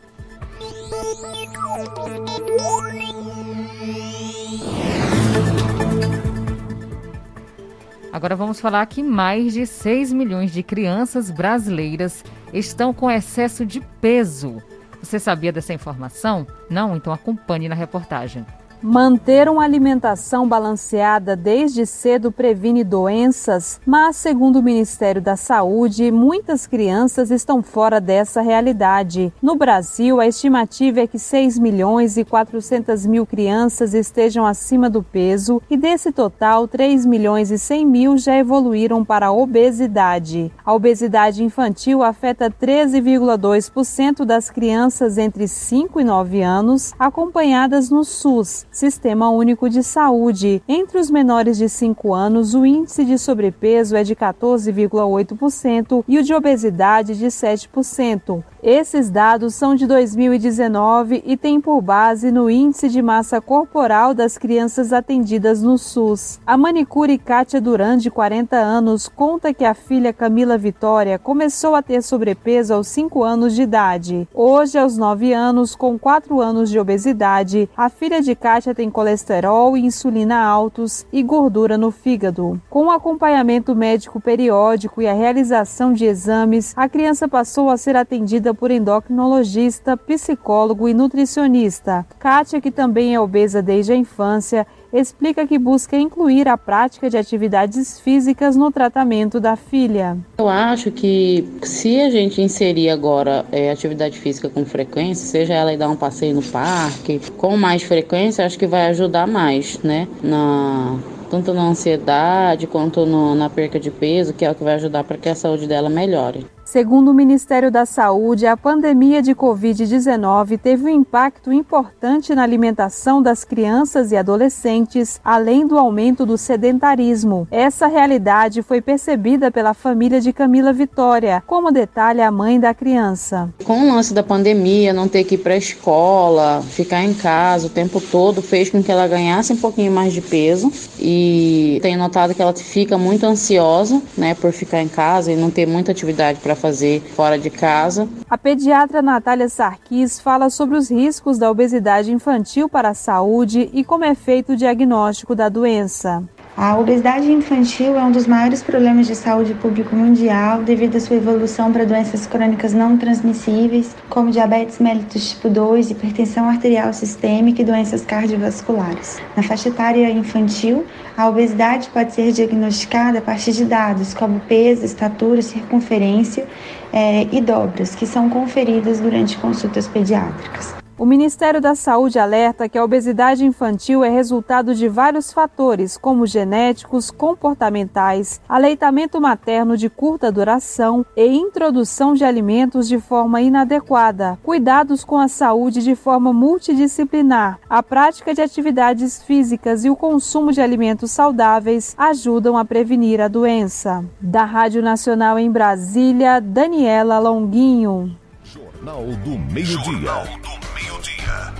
Agora 8.12 8.34
vamos 8.34 8.60
falar 8.60 8.84
que 8.86 9.02
mais 9.02 9.52
de 9.52 9.64
6 9.66 10.12
milhões 10.12 10.52
de 10.52 10.62
crianças 10.62 11.30
brasileiras 11.30 12.24
estão 12.52 12.92
com 12.92 13.10
excesso 13.10 13.64
de 13.64 13.80
peso. 14.00 14.60
Você 15.00 15.18
sabia 15.18 15.52
dessa 15.52 15.72
informação? 15.72 16.46
Não? 16.68 16.96
Então 16.96 17.12
acompanhe 17.12 17.68
na 17.68 17.74
reportagem. 17.74 18.44
Manter 18.82 19.46
uma 19.46 19.62
alimentação 19.62 20.48
balanceada 20.48 21.36
desde 21.36 21.84
cedo 21.84 22.32
previne 22.32 22.82
doenças, 22.82 23.78
mas, 23.84 24.16
segundo 24.16 24.58
o 24.58 24.62
Ministério 24.62 25.20
da 25.20 25.36
Saúde, 25.36 26.10
muitas 26.10 26.66
crianças 26.66 27.30
estão 27.30 27.62
fora 27.62 28.00
dessa 28.00 28.40
realidade. 28.40 29.30
No 29.42 29.54
Brasil, 29.54 30.18
a 30.18 30.26
estimativa 30.26 31.00
é 31.00 31.06
que 31.06 31.18
6 31.18 31.58
milhões 31.58 32.16
e 32.16 32.24
400 32.24 33.04
mil 33.04 33.26
crianças 33.26 33.92
estejam 33.92 34.46
acima 34.46 34.88
do 34.88 35.02
peso 35.02 35.60
e, 35.68 35.76
desse 35.76 36.10
total, 36.10 36.66
3 36.66 37.04
milhões 37.04 37.50
e 37.50 37.58
100 37.58 37.86
mil 37.86 38.16
já 38.16 38.34
evoluíram 38.34 39.04
para 39.04 39.26
a 39.26 39.32
obesidade. 39.32 40.50
A 40.64 40.72
obesidade 40.72 41.44
infantil 41.44 42.02
afeta 42.02 42.50
13,2% 42.50 44.24
das 44.24 44.48
crianças 44.48 45.18
entre 45.18 45.46
5 45.46 46.00
e 46.00 46.04
9 46.04 46.40
anos, 46.40 46.94
acompanhadas 46.98 47.90
no 47.90 48.04
SUS 48.04 48.69
Sistema 48.70 49.28
Único 49.30 49.68
de 49.68 49.82
Saúde. 49.82 50.62
Entre 50.68 50.98
os 50.98 51.10
menores 51.10 51.58
de 51.58 51.68
5 51.68 52.14
anos, 52.14 52.54
o 52.54 52.64
índice 52.64 53.04
de 53.04 53.18
sobrepeso 53.18 53.96
é 53.96 54.04
de 54.04 54.14
14,8% 54.14 56.04
e 56.06 56.18
o 56.18 56.22
de 56.22 56.32
obesidade 56.32 57.18
de 57.18 57.26
7%. 57.26 58.44
Esses 58.62 59.08
dados 59.10 59.54
são 59.54 59.74
de 59.74 59.86
2019 59.86 61.22
e 61.24 61.36
têm 61.36 61.60
por 61.60 61.80
base 61.80 62.30
no 62.30 62.50
índice 62.50 62.90
de 62.90 63.00
massa 63.00 63.40
corporal 63.40 64.12
das 64.12 64.36
crianças 64.36 64.92
atendidas 64.92 65.62
no 65.62 65.78
SUS. 65.78 66.38
A 66.46 66.58
manicure 66.58 67.16
Kátia 67.16 67.60
Duran, 67.60 67.96
de 67.96 68.10
40 68.10 68.56
anos, 68.56 69.08
conta 69.08 69.54
que 69.54 69.64
a 69.64 69.72
filha 69.72 70.12
Camila 70.12 70.58
Vitória 70.58 71.18
começou 71.18 71.74
a 71.74 71.82
ter 71.82 72.02
sobrepeso 72.02 72.74
aos 72.74 72.86
5 72.88 73.24
anos 73.24 73.54
de 73.54 73.62
idade. 73.62 74.28
Hoje, 74.34 74.78
aos 74.78 74.96
9 74.96 75.32
anos, 75.32 75.74
com 75.74 75.98
4 75.98 76.38
anos 76.40 76.70
de 76.70 76.78
obesidade, 76.78 77.68
a 77.74 77.88
filha 77.88 78.20
de 78.20 78.36
Kátia 78.36 78.59
tem 78.74 78.90
colesterol 78.90 79.76
e 79.76 79.80
insulina 79.80 80.38
altos 80.42 81.06
e 81.12 81.22
gordura 81.22 81.78
no 81.78 81.90
fígado. 81.90 82.60
Com 82.68 82.86
o 82.86 82.90
acompanhamento 82.90 83.74
médico 83.74 84.20
periódico 84.20 85.00
e 85.00 85.08
a 85.08 85.14
realização 85.14 85.92
de 85.92 86.04
exames, 86.04 86.74
a 86.76 86.88
criança 86.88 87.26
passou 87.26 87.70
a 87.70 87.76
ser 87.76 87.96
atendida 87.96 88.52
por 88.52 88.70
endocrinologista, 88.70 89.96
psicólogo 89.96 90.88
e 90.88 90.94
nutricionista. 90.94 92.06
Kátia, 92.18 92.60
que 92.60 92.70
também 92.70 93.14
é 93.14 93.20
obesa 93.20 93.62
desde 93.62 93.92
a 93.92 93.96
infância, 93.96 94.66
explica 94.92 95.46
que 95.46 95.58
busca 95.58 95.96
incluir 95.96 96.48
a 96.48 96.56
prática 96.56 97.08
de 97.08 97.16
atividades 97.16 98.00
físicas 98.00 98.56
no 98.56 98.70
tratamento 98.70 99.40
da 99.40 99.56
filha. 99.56 100.16
Eu 100.38 100.48
acho 100.48 100.90
que 100.90 101.48
se 101.62 102.00
a 102.00 102.10
gente 102.10 102.40
inserir 102.40 102.90
agora 102.90 103.44
é, 103.52 103.70
atividade 103.70 104.18
física 104.18 104.48
com 104.48 104.64
frequência, 104.64 105.26
seja 105.26 105.54
ela 105.54 105.72
ir 105.72 105.76
dar 105.76 105.88
um 105.88 105.96
passeio 105.96 106.34
no 106.34 106.42
parque, 106.42 107.20
com 107.36 107.56
mais 107.56 107.82
frequência, 107.82 108.44
acho 108.44 108.58
que 108.58 108.66
vai 108.66 108.86
ajudar 108.88 109.26
mais, 109.26 109.78
né? 109.82 110.08
Na 110.22 110.98
tanto 111.30 111.54
na 111.54 111.62
ansiedade 111.62 112.66
quanto 112.66 113.06
no, 113.06 113.36
na 113.36 113.48
perca 113.48 113.78
de 113.78 113.90
peso, 113.90 114.34
que 114.34 114.44
é 114.44 114.50
o 114.50 114.54
que 114.54 114.64
vai 114.64 114.74
ajudar 114.74 115.04
para 115.04 115.16
que 115.16 115.28
a 115.28 115.34
saúde 115.34 115.66
dela 115.68 115.88
melhore. 115.88 116.44
Segundo 116.70 117.10
o 117.10 117.14
Ministério 117.14 117.68
da 117.68 117.84
Saúde, 117.84 118.46
a 118.46 118.56
pandemia 118.56 119.20
de 119.20 119.34
Covid-19 119.34 120.56
teve 120.56 120.84
um 120.84 120.88
impacto 120.88 121.52
importante 121.52 122.32
na 122.32 122.44
alimentação 122.44 123.20
das 123.20 123.42
crianças 123.42 124.12
e 124.12 124.16
adolescentes, 124.16 125.20
além 125.24 125.66
do 125.66 125.76
aumento 125.76 126.24
do 126.24 126.38
sedentarismo. 126.38 127.48
Essa 127.50 127.88
realidade 127.88 128.62
foi 128.62 128.80
percebida 128.80 129.50
pela 129.50 129.74
família 129.74 130.20
de 130.20 130.32
Camila 130.32 130.72
Vitória, 130.72 131.42
como 131.44 131.72
detalha 131.72 132.28
a 132.28 132.30
mãe 132.30 132.60
da 132.60 132.72
criança. 132.72 133.52
Com 133.64 133.80
o 133.80 133.92
lance 133.92 134.14
da 134.14 134.22
pandemia, 134.22 134.92
não 134.92 135.08
ter 135.08 135.24
que 135.24 135.34
ir 135.34 135.38
para 135.38 135.54
a 135.54 135.58
escola, 135.58 136.62
ficar 136.62 137.02
em 137.02 137.14
casa 137.14 137.66
o 137.66 137.70
tempo 137.70 138.00
todo, 138.00 138.40
fez 138.40 138.70
com 138.70 138.80
que 138.80 138.92
ela 138.92 139.08
ganhasse 139.08 139.52
um 139.52 139.56
pouquinho 139.56 139.90
mais 139.90 140.12
de 140.12 140.20
peso 140.20 140.72
e 141.00 141.80
tenho 141.82 141.98
notado 141.98 142.32
que 142.32 142.40
ela 142.40 142.54
fica 142.54 142.96
muito 142.96 143.26
ansiosa, 143.26 144.00
né, 144.16 144.34
por 144.34 144.52
ficar 144.52 144.80
em 144.80 144.88
casa 144.88 145.32
e 145.32 145.36
não 145.36 145.50
ter 145.50 145.66
muita 145.66 145.90
atividade 145.90 146.38
para 146.38 146.59
fazer 146.60 147.00
fora 147.00 147.38
de 147.38 147.50
casa. 147.50 148.08
A 148.28 148.38
pediatra 148.38 149.02
Natália 149.02 149.48
Sarkis 149.48 150.20
fala 150.20 150.50
sobre 150.50 150.76
os 150.76 150.90
riscos 150.90 151.38
da 151.38 151.50
obesidade 151.50 152.12
infantil 152.12 152.68
para 152.68 152.90
a 152.90 152.94
saúde 152.94 153.68
e 153.72 153.82
como 153.82 154.04
é 154.04 154.14
feito 154.14 154.52
o 154.52 154.56
diagnóstico 154.56 155.34
da 155.34 155.48
doença. 155.48 156.22
A 156.56 156.76
obesidade 156.76 157.30
infantil 157.30 157.96
é 157.96 158.02
um 158.02 158.10
dos 158.10 158.26
maiores 158.26 158.60
problemas 158.62 159.06
de 159.06 159.14
saúde 159.14 159.54
pública 159.54 159.94
mundial 159.94 160.62
devido 160.62 160.96
à 160.96 161.00
sua 161.00 161.16
evolução 161.16 161.72
para 161.72 161.86
doenças 161.86 162.26
crônicas 162.26 162.74
não 162.74 162.98
transmissíveis, 162.98 163.94
como 164.08 164.32
diabetes 164.32 164.80
mellitus 164.80 165.30
tipo 165.30 165.48
2, 165.48 165.92
hipertensão 165.92 166.48
arterial 166.48 166.92
sistêmica 166.92 167.62
e 167.62 167.64
doenças 167.64 168.04
cardiovasculares. 168.04 169.18
Na 169.36 169.44
faixa 169.44 169.68
etária 169.68 170.10
infantil, 170.10 170.84
a 171.16 171.28
obesidade 171.28 171.88
pode 171.88 172.12
ser 172.12 172.32
diagnosticada 172.32 173.18
a 173.18 173.22
partir 173.22 173.52
de 173.52 173.64
dados 173.64 174.12
como 174.12 174.40
peso, 174.40 174.84
estatura, 174.84 175.40
circunferência 175.42 176.46
é, 176.92 177.28
e 177.30 177.40
dobras, 177.40 177.94
que 177.94 178.06
são 178.06 178.28
conferidas 178.28 178.98
durante 178.98 179.38
consultas 179.38 179.86
pediátricas. 179.86 180.74
O 181.00 181.06
Ministério 181.06 181.62
da 181.62 181.74
Saúde 181.74 182.18
alerta 182.18 182.68
que 182.68 182.76
a 182.76 182.84
obesidade 182.84 183.42
infantil 183.42 184.04
é 184.04 184.10
resultado 184.10 184.74
de 184.74 184.86
vários 184.86 185.32
fatores, 185.32 185.96
como 185.96 186.26
genéticos, 186.26 187.10
comportamentais, 187.10 188.38
aleitamento 188.46 189.18
materno 189.18 189.78
de 189.78 189.88
curta 189.88 190.30
duração 190.30 191.06
e 191.16 191.24
introdução 191.24 192.12
de 192.12 192.22
alimentos 192.22 192.86
de 192.86 193.00
forma 193.00 193.40
inadequada, 193.40 194.38
cuidados 194.42 195.02
com 195.02 195.16
a 195.16 195.26
saúde 195.26 195.82
de 195.82 195.94
forma 195.94 196.34
multidisciplinar, 196.34 197.58
a 197.66 197.82
prática 197.82 198.34
de 198.34 198.42
atividades 198.42 199.22
físicas 199.22 199.86
e 199.86 199.88
o 199.88 199.96
consumo 199.96 200.52
de 200.52 200.60
alimentos 200.60 201.12
saudáveis 201.12 201.94
ajudam 201.96 202.58
a 202.58 202.64
prevenir 202.66 203.22
a 203.22 203.28
doença. 203.28 204.04
Da 204.20 204.44
Rádio 204.44 204.82
Nacional 204.82 205.38
em 205.38 205.50
Brasília, 205.50 206.42
Daniela 206.42 207.18
Longuinho. 207.18 208.14
Jornal 208.44 209.06
do 209.24 209.38
Meio-Dia. 209.50 210.69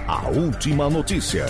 A 0.07 0.29
última 0.29 0.91
notícia. 0.91 1.47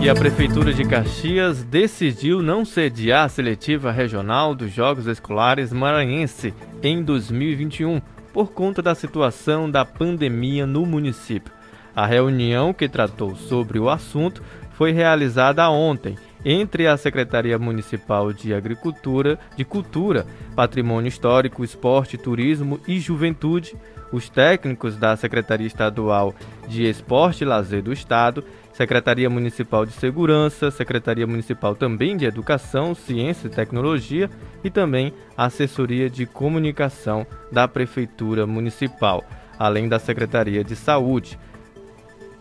E 0.00 0.08
a 0.08 0.14
Prefeitura 0.14 0.72
de 0.72 0.84
Caxias 0.84 1.64
decidiu 1.64 2.40
não 2.40 2.64
sediar 2.64 3.24
a 3.24 3.28
seletiva 3.28 3.90
regional 3.90 4.54
dos 4.54 4.72
Jogos 4.72 5.06
Escolares 5.06 5.72
Maranhense 5.72 6.54
em 6.82 7.02
2021 7.02 8.00
por 8.32 8.52
conta 8.52 8.80
da 8.80 8.94
situação 8.94 9.68
da 9.70 9.84
pandemia 9.84 10.66
no 10.66 10.86
município. 10.86 11.52
A 11.94 12.06
reunião 12.06 12.72
que 12.72 12.88
tratou 12.88 13.34
sobre 13.34 13.78
o 13.78 13.88
assunto 13.88 14.42
foi 14.74 14.92
realizada 14.92 15.68
ontem 15.70 16.16
entre 16.44 16.86
a 16.86 16.96
Secretaria 16.96 17.58
Municipal 17.58 18.32
de 18.32 18.54
Agricultura, 18.54 19.36
de 19.56 19.64
Cultura, 19.64 20.26
Patrimônio 20.54 21.08
Histórico, 21.08 21.64
Esporte, 21.64 22.16
Turismo 22.16 22.78
e 22.86 23.00
Juventude, 23.00 23.74
os 24.12 24.28
técnicos 24.28 24.96
da 24.96 25.16
Secretaria 25.16 25.66
Estadual 25.66 26.34
de 26.68 26.88
Esporte 26.88 27.42
e 27.42 27.46
Lazer 27.46 27.82
do 27.82 27.92
Estado, 27.92 28.44
Secretaria 28.72 29.30
Municipal 29.30 29.86
de 29.86 29.92
Segurança, 29.92 30.70
Secretaria 30.70 31.26
Municipal 31.26 31.74
também 31.74 32.16
de 32.16 32.26
Educação, 32.26 32.94
Ciência 32.94 33.46
e 33.46 33.50
Tecnologia 33.50 34.30
e 34.62 34.70
também 34.70 35.14
a 35.36 35.46
Assessoria 35.46 36.10
de 36.10 36.26
Comunicação 36.26 37.26
da 37.50 37.66
Prefeitura 37.66 38.46
Municipal, 38.46 39.24
além 39.58 39.88
da 39.88 39.98
Secretaria 39.98 40.62
de 40.62 40.76
Saúde. 40.76 41.38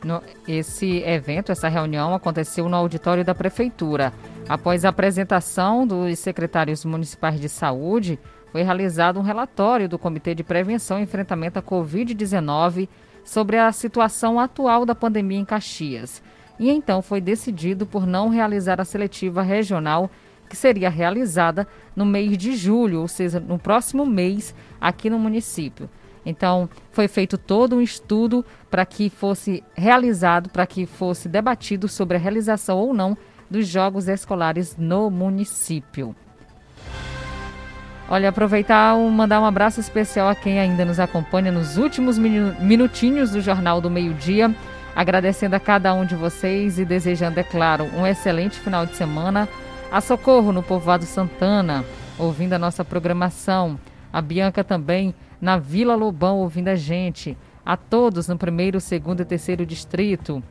No, 0.03 0.22
esse 0.47 0.99
evento, 0.99 1.51
essa 1.51 1.68
reunião 1.68 2.13
aconteceu 2.13 2.70
no 2.70 2.76
auditório 2.76 3.26
da 3.26 3.34
Prefeitura. 3.34 4.13
Após 4.47 4.86
a 4.86 4.89
apresentação 4.89 5.88
dos 5.88 6.20
secretários 6.20 6.86
municipais 6.86 7.39
de 7.39 7.49
saúde, 7.49 8.20
foi 8.56 8.64
realizado 8.64 9.20
um 9.20 9.22
relatório 9.22 9.89
do 9.89 9.99
Comitê 9.99 10.34
de 10.34 10.41
Prevenção 10.41 10.97
e 10.97 11.01
Enfrentamento 11.01 11.60
à 11.60 11.62
Covid-19 11.62 12.88
sobre 13.22 13.58
a 13.58 13.70
situação 13.74 14.39
atual 14.39 14.86
da 14.86 14.95
pandemia 14.95 15.38
em 15.38 15.43
Caxias. 15.43 16.24
E 16.58 16.70
então 16.70 17.01
foi 17.01 17.20
decidido 17.20 17.86
por 17.86 18.08
não 18.08 18.30
realizar 18.30 18.80
a 18.80 18.86
seletiva 18.86 19.41
regional, 19.41 20.10
que 20.47 20.56
seria 20.56 20.89
realizada 20.89 21.68
no 21.93 22.06
mês 22.06 22.38
de 22.38 22.56
julho, 22.56 23.01
ou 23.01 23.10
seja, 23.10 23.41
no 23.41 23.60
próximo 23.60 24.06
mês, 24.06 24.56
aqui 24.80 25.10
no 25.10 25.20
município. 25.20 25.89
Então, 26.26 26.70
foi 26.93 27.10
feito 27.10 27.38
todo 27.38 27.76
um 27.76 27.82
estudo 27.82 28.45
para 28.72 28.86
que 28.86 29.10
fosse 29.10 29.62
realizado, 29.74 30.49
para 30.49 30.66
que 30.66 30.86
fosse 30.86 31.28
debatido 31.28 31.89
sobre 31.89 32.16
a 32.16 32.22
realização 32.22 32.78
ou 32.78 32.93
não 32.93 33.18
dos 33.51 33.68
jogos 33.68 34.08
escolares 34.08 34.78
no 34.78 35.12
município. 35.12 36.16
Olha, 38.08 38.30
aproveitar 38.30 38.95
e 38.95 39.10
mandar 39.10 39.41
um 39.41 39.45
abraço 39.45 39.80
especial 39.80 40.30
a 40.30 40.36
quem 40.36 40.60
ainda 40.60 40.86
nos 40.86 40.99
acompanha 40.99 41.51
nos 41.51 41.76
últimos 41.76 42.20
minutinhos 42.20 43.32
do 43.32 43.41
Jornal 43.41 43.82
do 43.82 43.89
Meio-Dia. 43.89 44.53
Agradecendo 44.95 45.56
a 45.56 45.60
cada 45.60 45.91
um 45.93 46.06
de 46.06 46.16
vocês 46.16 46.78
e 46.78 46.86
desejando, 46.86 47.39
é 47.39 47.43
claro, 47.43 47.86
um 47.97 48.06
excelente 48.06 48.60
final 48.60 48.86
de 48.86 48.95
semana. 48.95 49.49
A 49.91 49.99
Socorro 50.01 50.51
no 50.51 50.62
Povoado 50.62 51.03
Santana, 51.03 51.84
ouvindo 52.20 52.53
a 52.53 52.60
nossa 52.60 52.86
programação. 52.86 53.80
A 54.14 54.22
Bianca 54.22 54.64
também 54.64 55.14
na 55.41 55.58
Vila 55.58 55.95
Lobão 55.95 56.38
ouvindo 56.38 56.68
a 56.68 56.76
gente. 56.76 57.36
A 57.66 57.76
todos 57.76 58.28
no 58.28 58.38
primeiro, 58.38 58.80
segundo 58.80 59.22
e 59.22 59.26
terceiro 59.26 59.66
distrito. 59.66 60.43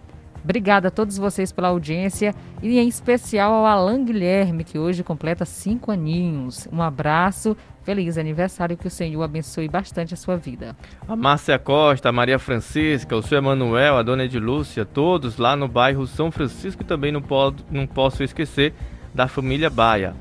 Obrigada 0.44 0.88
a 0.88 0.90
todos 0.90 1.16
vocês 1.16 1.50
pela 1.50 1.68
audiência 1.68 2.34
e 2.62 2.78
em 2.78 2.86
especial 2.86 3.50
ao 3.54 3.64
Alan 3.64 4.04
Guilherme, 4.04 4.62
que 4.62 4.78
hoje 4.78 5.02
completa 5.02 5.46
cinco 5.46 5.90
aninhos. 5.90 6.68
Um 6.70 6.82
abraço, 6.82 7.56
feliz 7.82 8.18
aniversário, 8.18 8.76
que 8.76 8.86
o 8.86 8.90
Senhor 8.90 9.22
abençoe 9.22 9.68
bastante 9.68 10.12
a 10.12 10.16
sua 10.18 10.36
vida. 10.36 10.76
A 11.08 11.16
Márcia 11.16 11.58
Costa, 11.58 12.10
a 12.10 12.12
Maria 12.12 12.38
Francisca, 12.38 13.16
o 13.16 13.22
seu 13.22 13.38
Emanuel, 13.38 13.96
a 13.96 14.02
dona 14.02 14.24
Edilúcia, 14.24 14.84
todos 14.84 15.38
lá 15.38 15.56
no 15.56 15.66
bairro 15.66 16.06
São 16.06 16.30
Francisco 16.30 16.84
também 16.84 17.10
não, 17.10 17.22
não 17.70 17.86
posso 17.86 18.22
esquecer 18.22 18.74
da 19.14 19.26
família 19.26 19.70
Baia. 19.70 20.14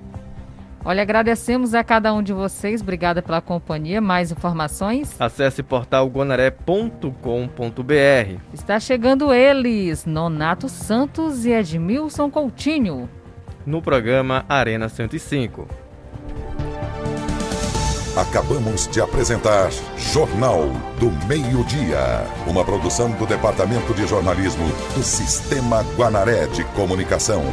Olha, 0.85 1.01
agradecemos 1.01 1.73
a 1.73 1.83
cada 1.83 2.13
um 2.13 2.21
de 2.21 2.33
vocês. 2.33 2.81
Obrigada 2.81 3.21
pela 3.21 3.39
companhia. 3.39 4.01
Mais 4.01 4.31
informações? 4.31 5.15
Acesse 5.19 5.63
portal 5.63 6.07
guanaré.com.br. 6.07 8.39
Está 8.53 8.79
chegando 8.79 9.33
eles, 9.33 10.05
Nonato 10.05 10.67
Santos 10.67 11.45
e 11.45 11.51
Edmilson 11.51 12.29
Coutinho. 12.29 13.09
No 13.65 13.81
programa 13.81 14.45
Arena 14.49 14.89
105. 14.89 15.82
Acabamos 18.15 18.87
de 18.87 19.01
apresentar 19.01 19.71
Jornal 19.97 20.67
do 20.99 21.09
Meio-Dia, 21.27 22.27
uma 22.45 22.63
produção 22.63 23.09
do 23.09 23.25
Departamento 23.25 23.91
de 23.91 24.05
Jornalismo 24.05 24.67
do 24.93 25.01
Sistema 25.01 25.83
Guanaré 25.97 26.45
de 26.45 26.63
Comunicação. 26.75 27.43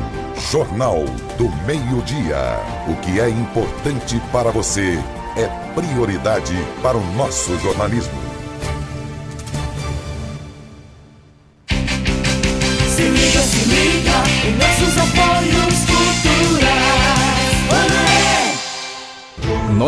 Jornal 0.50 1.04
do 1.38 1.48
Meio-Dia. 1.66 2.60
O 2.88 2.96
que 2.96 3.18
é 3.18 3.30
importante 3.30 4.20
para 4.30 4.50
você 4.50 4.98
é 5.34 5.46
prioridade 5.74 6.54
para 6.82 6.98
o 6.98 7.12
nosso 7.14 7.58
jornalismo. 7.60 8.29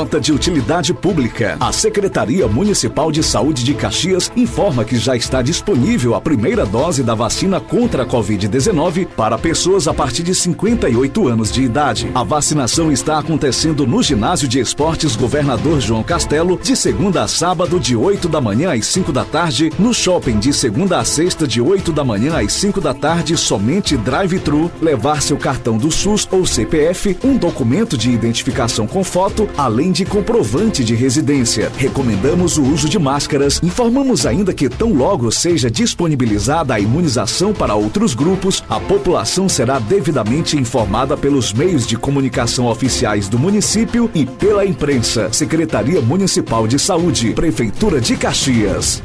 Nota 0.02 0.20
de 0.20 0.32
utilidade 0.32 0.92
pública. 0.92 1.56
A 1.60 1.70
Secretaria 1.70 2.48
Municipal 2.48 3.12
de 3.12 3.22
Saúde 3.22 3.62
de 3.62 3.72
Caxias 3.72 4.32
informa 4.34 4.84
que 4.84 4.98
já 4.98 5.14
está 5.14 5.40
disponível 5.40 6.16
a 6.16 6.20
primeira 6.20 6.66
dose 6.66 7.04
da 7.04 7.14
vacina 7.14 7.60
contra 7.60 8.02
a 8.02 8.06
Covid-19 8.06 9.06
para 9.06 9.38
pessoas 9.38 9.86
a 9.86 9.94
partir 9.94 10.24
de 10.24 10.34
58 10.34 11.28
anos 11.28 11.52
de 11.52 11.62
idade. 11.62 12.10
A 12.16 12.24
vacinação 12.24 12.90
está 12.90 13.16
acontecendo 13.16 13.86
no 13.86 14.02
Ginásio 14.02 14.48
de 14.48 14.58
Esportes 14.58 15.14
Governador 15.14 15.80
João 15.80 16.02
Castelo, 16.02 16.58
de 16.60 16.74
segunda 16.74 17.22
a 17.22 17.28
sábado, 17.28 17.78
de 17.78 17.94
8 17.94 18.28
da 18.28 18.40
manhã 18.40 18.74
às 18.74 18.86
5 18.86 19.12
da 19.12 19.24
tarde, 19.24 19.72
no 19.78 19.94
shopping 19.94 20.40
de 20.40 20.52
segunda 20.52 20.98
a 20.98 21.04
sexta, 21.04 21.46
de 21.46 21.60
8 21.60 21.92
da 21.92 22.02
manhã 22.02 22.40
às 22.40 22.52
5 22.54 22.80
da 22.80 22.92
tarde, 22.92 23.36
somente 23.36 23.96
drive-thru, 23.96 24.68
levar 24.80 25.22
seu 25.22 25.36
cartão 25.36 25.78
do 25.78 25.92
SUS 25.92 26.26
ou 26.32 26.44
CPF, 26.44 27.16
um 27.22 27.36
documento 27.36 27.96
de 27.96 28.10
identificação 28.10 28.84
com 28.84 29.04
foto, 29.04 29.48
além 29.56 29.91
de 29.92 30.04
comprovante 30.04 30.82
de 30.82 30.94
residência. 30.94 31.70
Recomendamos 31.76 32.56
o 32.56 32.62
uso 32.62 32.88
de 32.88 32.98
máscaras. 32.98 33.60
Informamos 33.62 34.26
ainda 34.26 34.52
que 34.52 34.68
tão 34.68 34.92
logo 34.92 35.30
seja 35.30 35.70
disponibilizada 35.70 36.74
a 36.74 36.80
imunização 36.80 37.52
para 37.52 37.74
outros 37.74 38.14
grupos, 38.14 38.64
a 38.68 38.80
população 38.80 39.48
será 39.48 39.78
devidamente 39.78 40.56
informada 40.56 41.16
pelos 41.16 41.52
meios 41.52 41.86
de 41.86 41.96
comunicação 41.96 42.66
oficiais 42.66 43.28
do 43.28 43.38
município 43.38 44.10
e 44.14 44.24
pela 44.24 44.64
imprensa. 44.64 45.32
Secretaria 45.32 46.00
Municipal 46.00 46.66
de 46.66 46.78
Saúde, 46.78 47.32
Prefeitura 47.34 48.00
de 48.00 48.16
Caxias. 48.16 49.02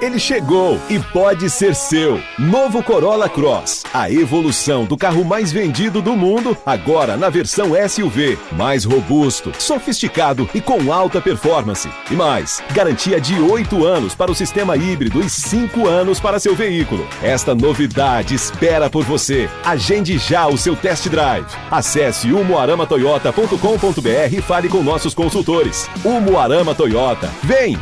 Ele 0.00 0.18
chegou 0.18 0.80
e 0.88 0.98
pode 0.98 1.50
ser 1.50 1.74
seu. 1.74 2.22
Novo 2.38 2.82
Corolla 2.84 3.28
Cross. 3.28 3.82
A 3.92 4.08
evolução 4.08 4.84
do 4.84 4.96
carro 4.96 5.24
mais 5.24 5.50
vendido 5.50 6.00
do 6.00 6.16
mundo, 6.16 6.56
agora 6.64 7.16
na 7.16 7.28
versão 7.28 7.72
SUV. 7.88 8.38
Mais 8.52 8.84
robusto, 8.84 9.52
sofisticado 9.58 10.48
e 10.54 10.60
com 10.60 10.92
alta 10.92 11.20
performance. 11.20 11.90
E 12.10 12.14
mais, 12.14 12.62
garantia 12.72 13.20
de 13.20 13.40
8 13.40 13.84
anos 13.84 14.14
para 14.14 14.30
o 14.30 14.36
sistema 14.36 14.76
híbrido 14.76 15.20
e 15.20 15.28
5 15.28 15.88
anos 15.88 16.20
para 16.20 16.38
seu 16.38 16.54
veículo. 16.54 17.04
Esta 17.20 17.52
novidade 17.52 18.36
espera 18.36 18.88
por 18.88 19.04
você. 19.04 19.50
Agende 19.64 20.16
já 20.16 20.46
o 20.46 20.56
seu 20.56 20.76
test 20.76 21.08
drive. 21.08 21.46
Acesse 21.72 22.32
umuaramatoyota.com.br 22.32 24.32
e 24.32 24.40
fale 24.40 24.68
com 24.68 24.80
nossos 24.80 25.12
consultores. 25.12 25.90
Umuarama 26.04 26.72
Toyota. 26.72 27.28
Vem! 27.42 27.76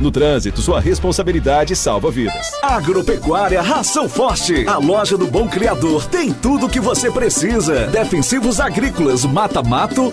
No 0.00 0.10
trânsito, 0.10 0.60
sua 0.60 0.80
responsabilidade 0.80 1.76
salva 1.76 2.10
vidas. 2.10 2.50
Agropecuária 2.62 3.62
Ração 3.62 4.08
Forte. 4.08 4.66
A 4.66 4.76
loja 4.76 5.16
do 5.16 5.26
Bom 5.26 5.48
Criador 5.48 6.04
tem 6.06 6.32
tudo 6.32 6.66
o 6.66 6.68
que 6.68 6.80
você 6.80 7.10
precisa. 7.10 7.86
Defensivos 7.86 8.58
agrícolas, 8.58 9.24
mata-mato 9.24 10.12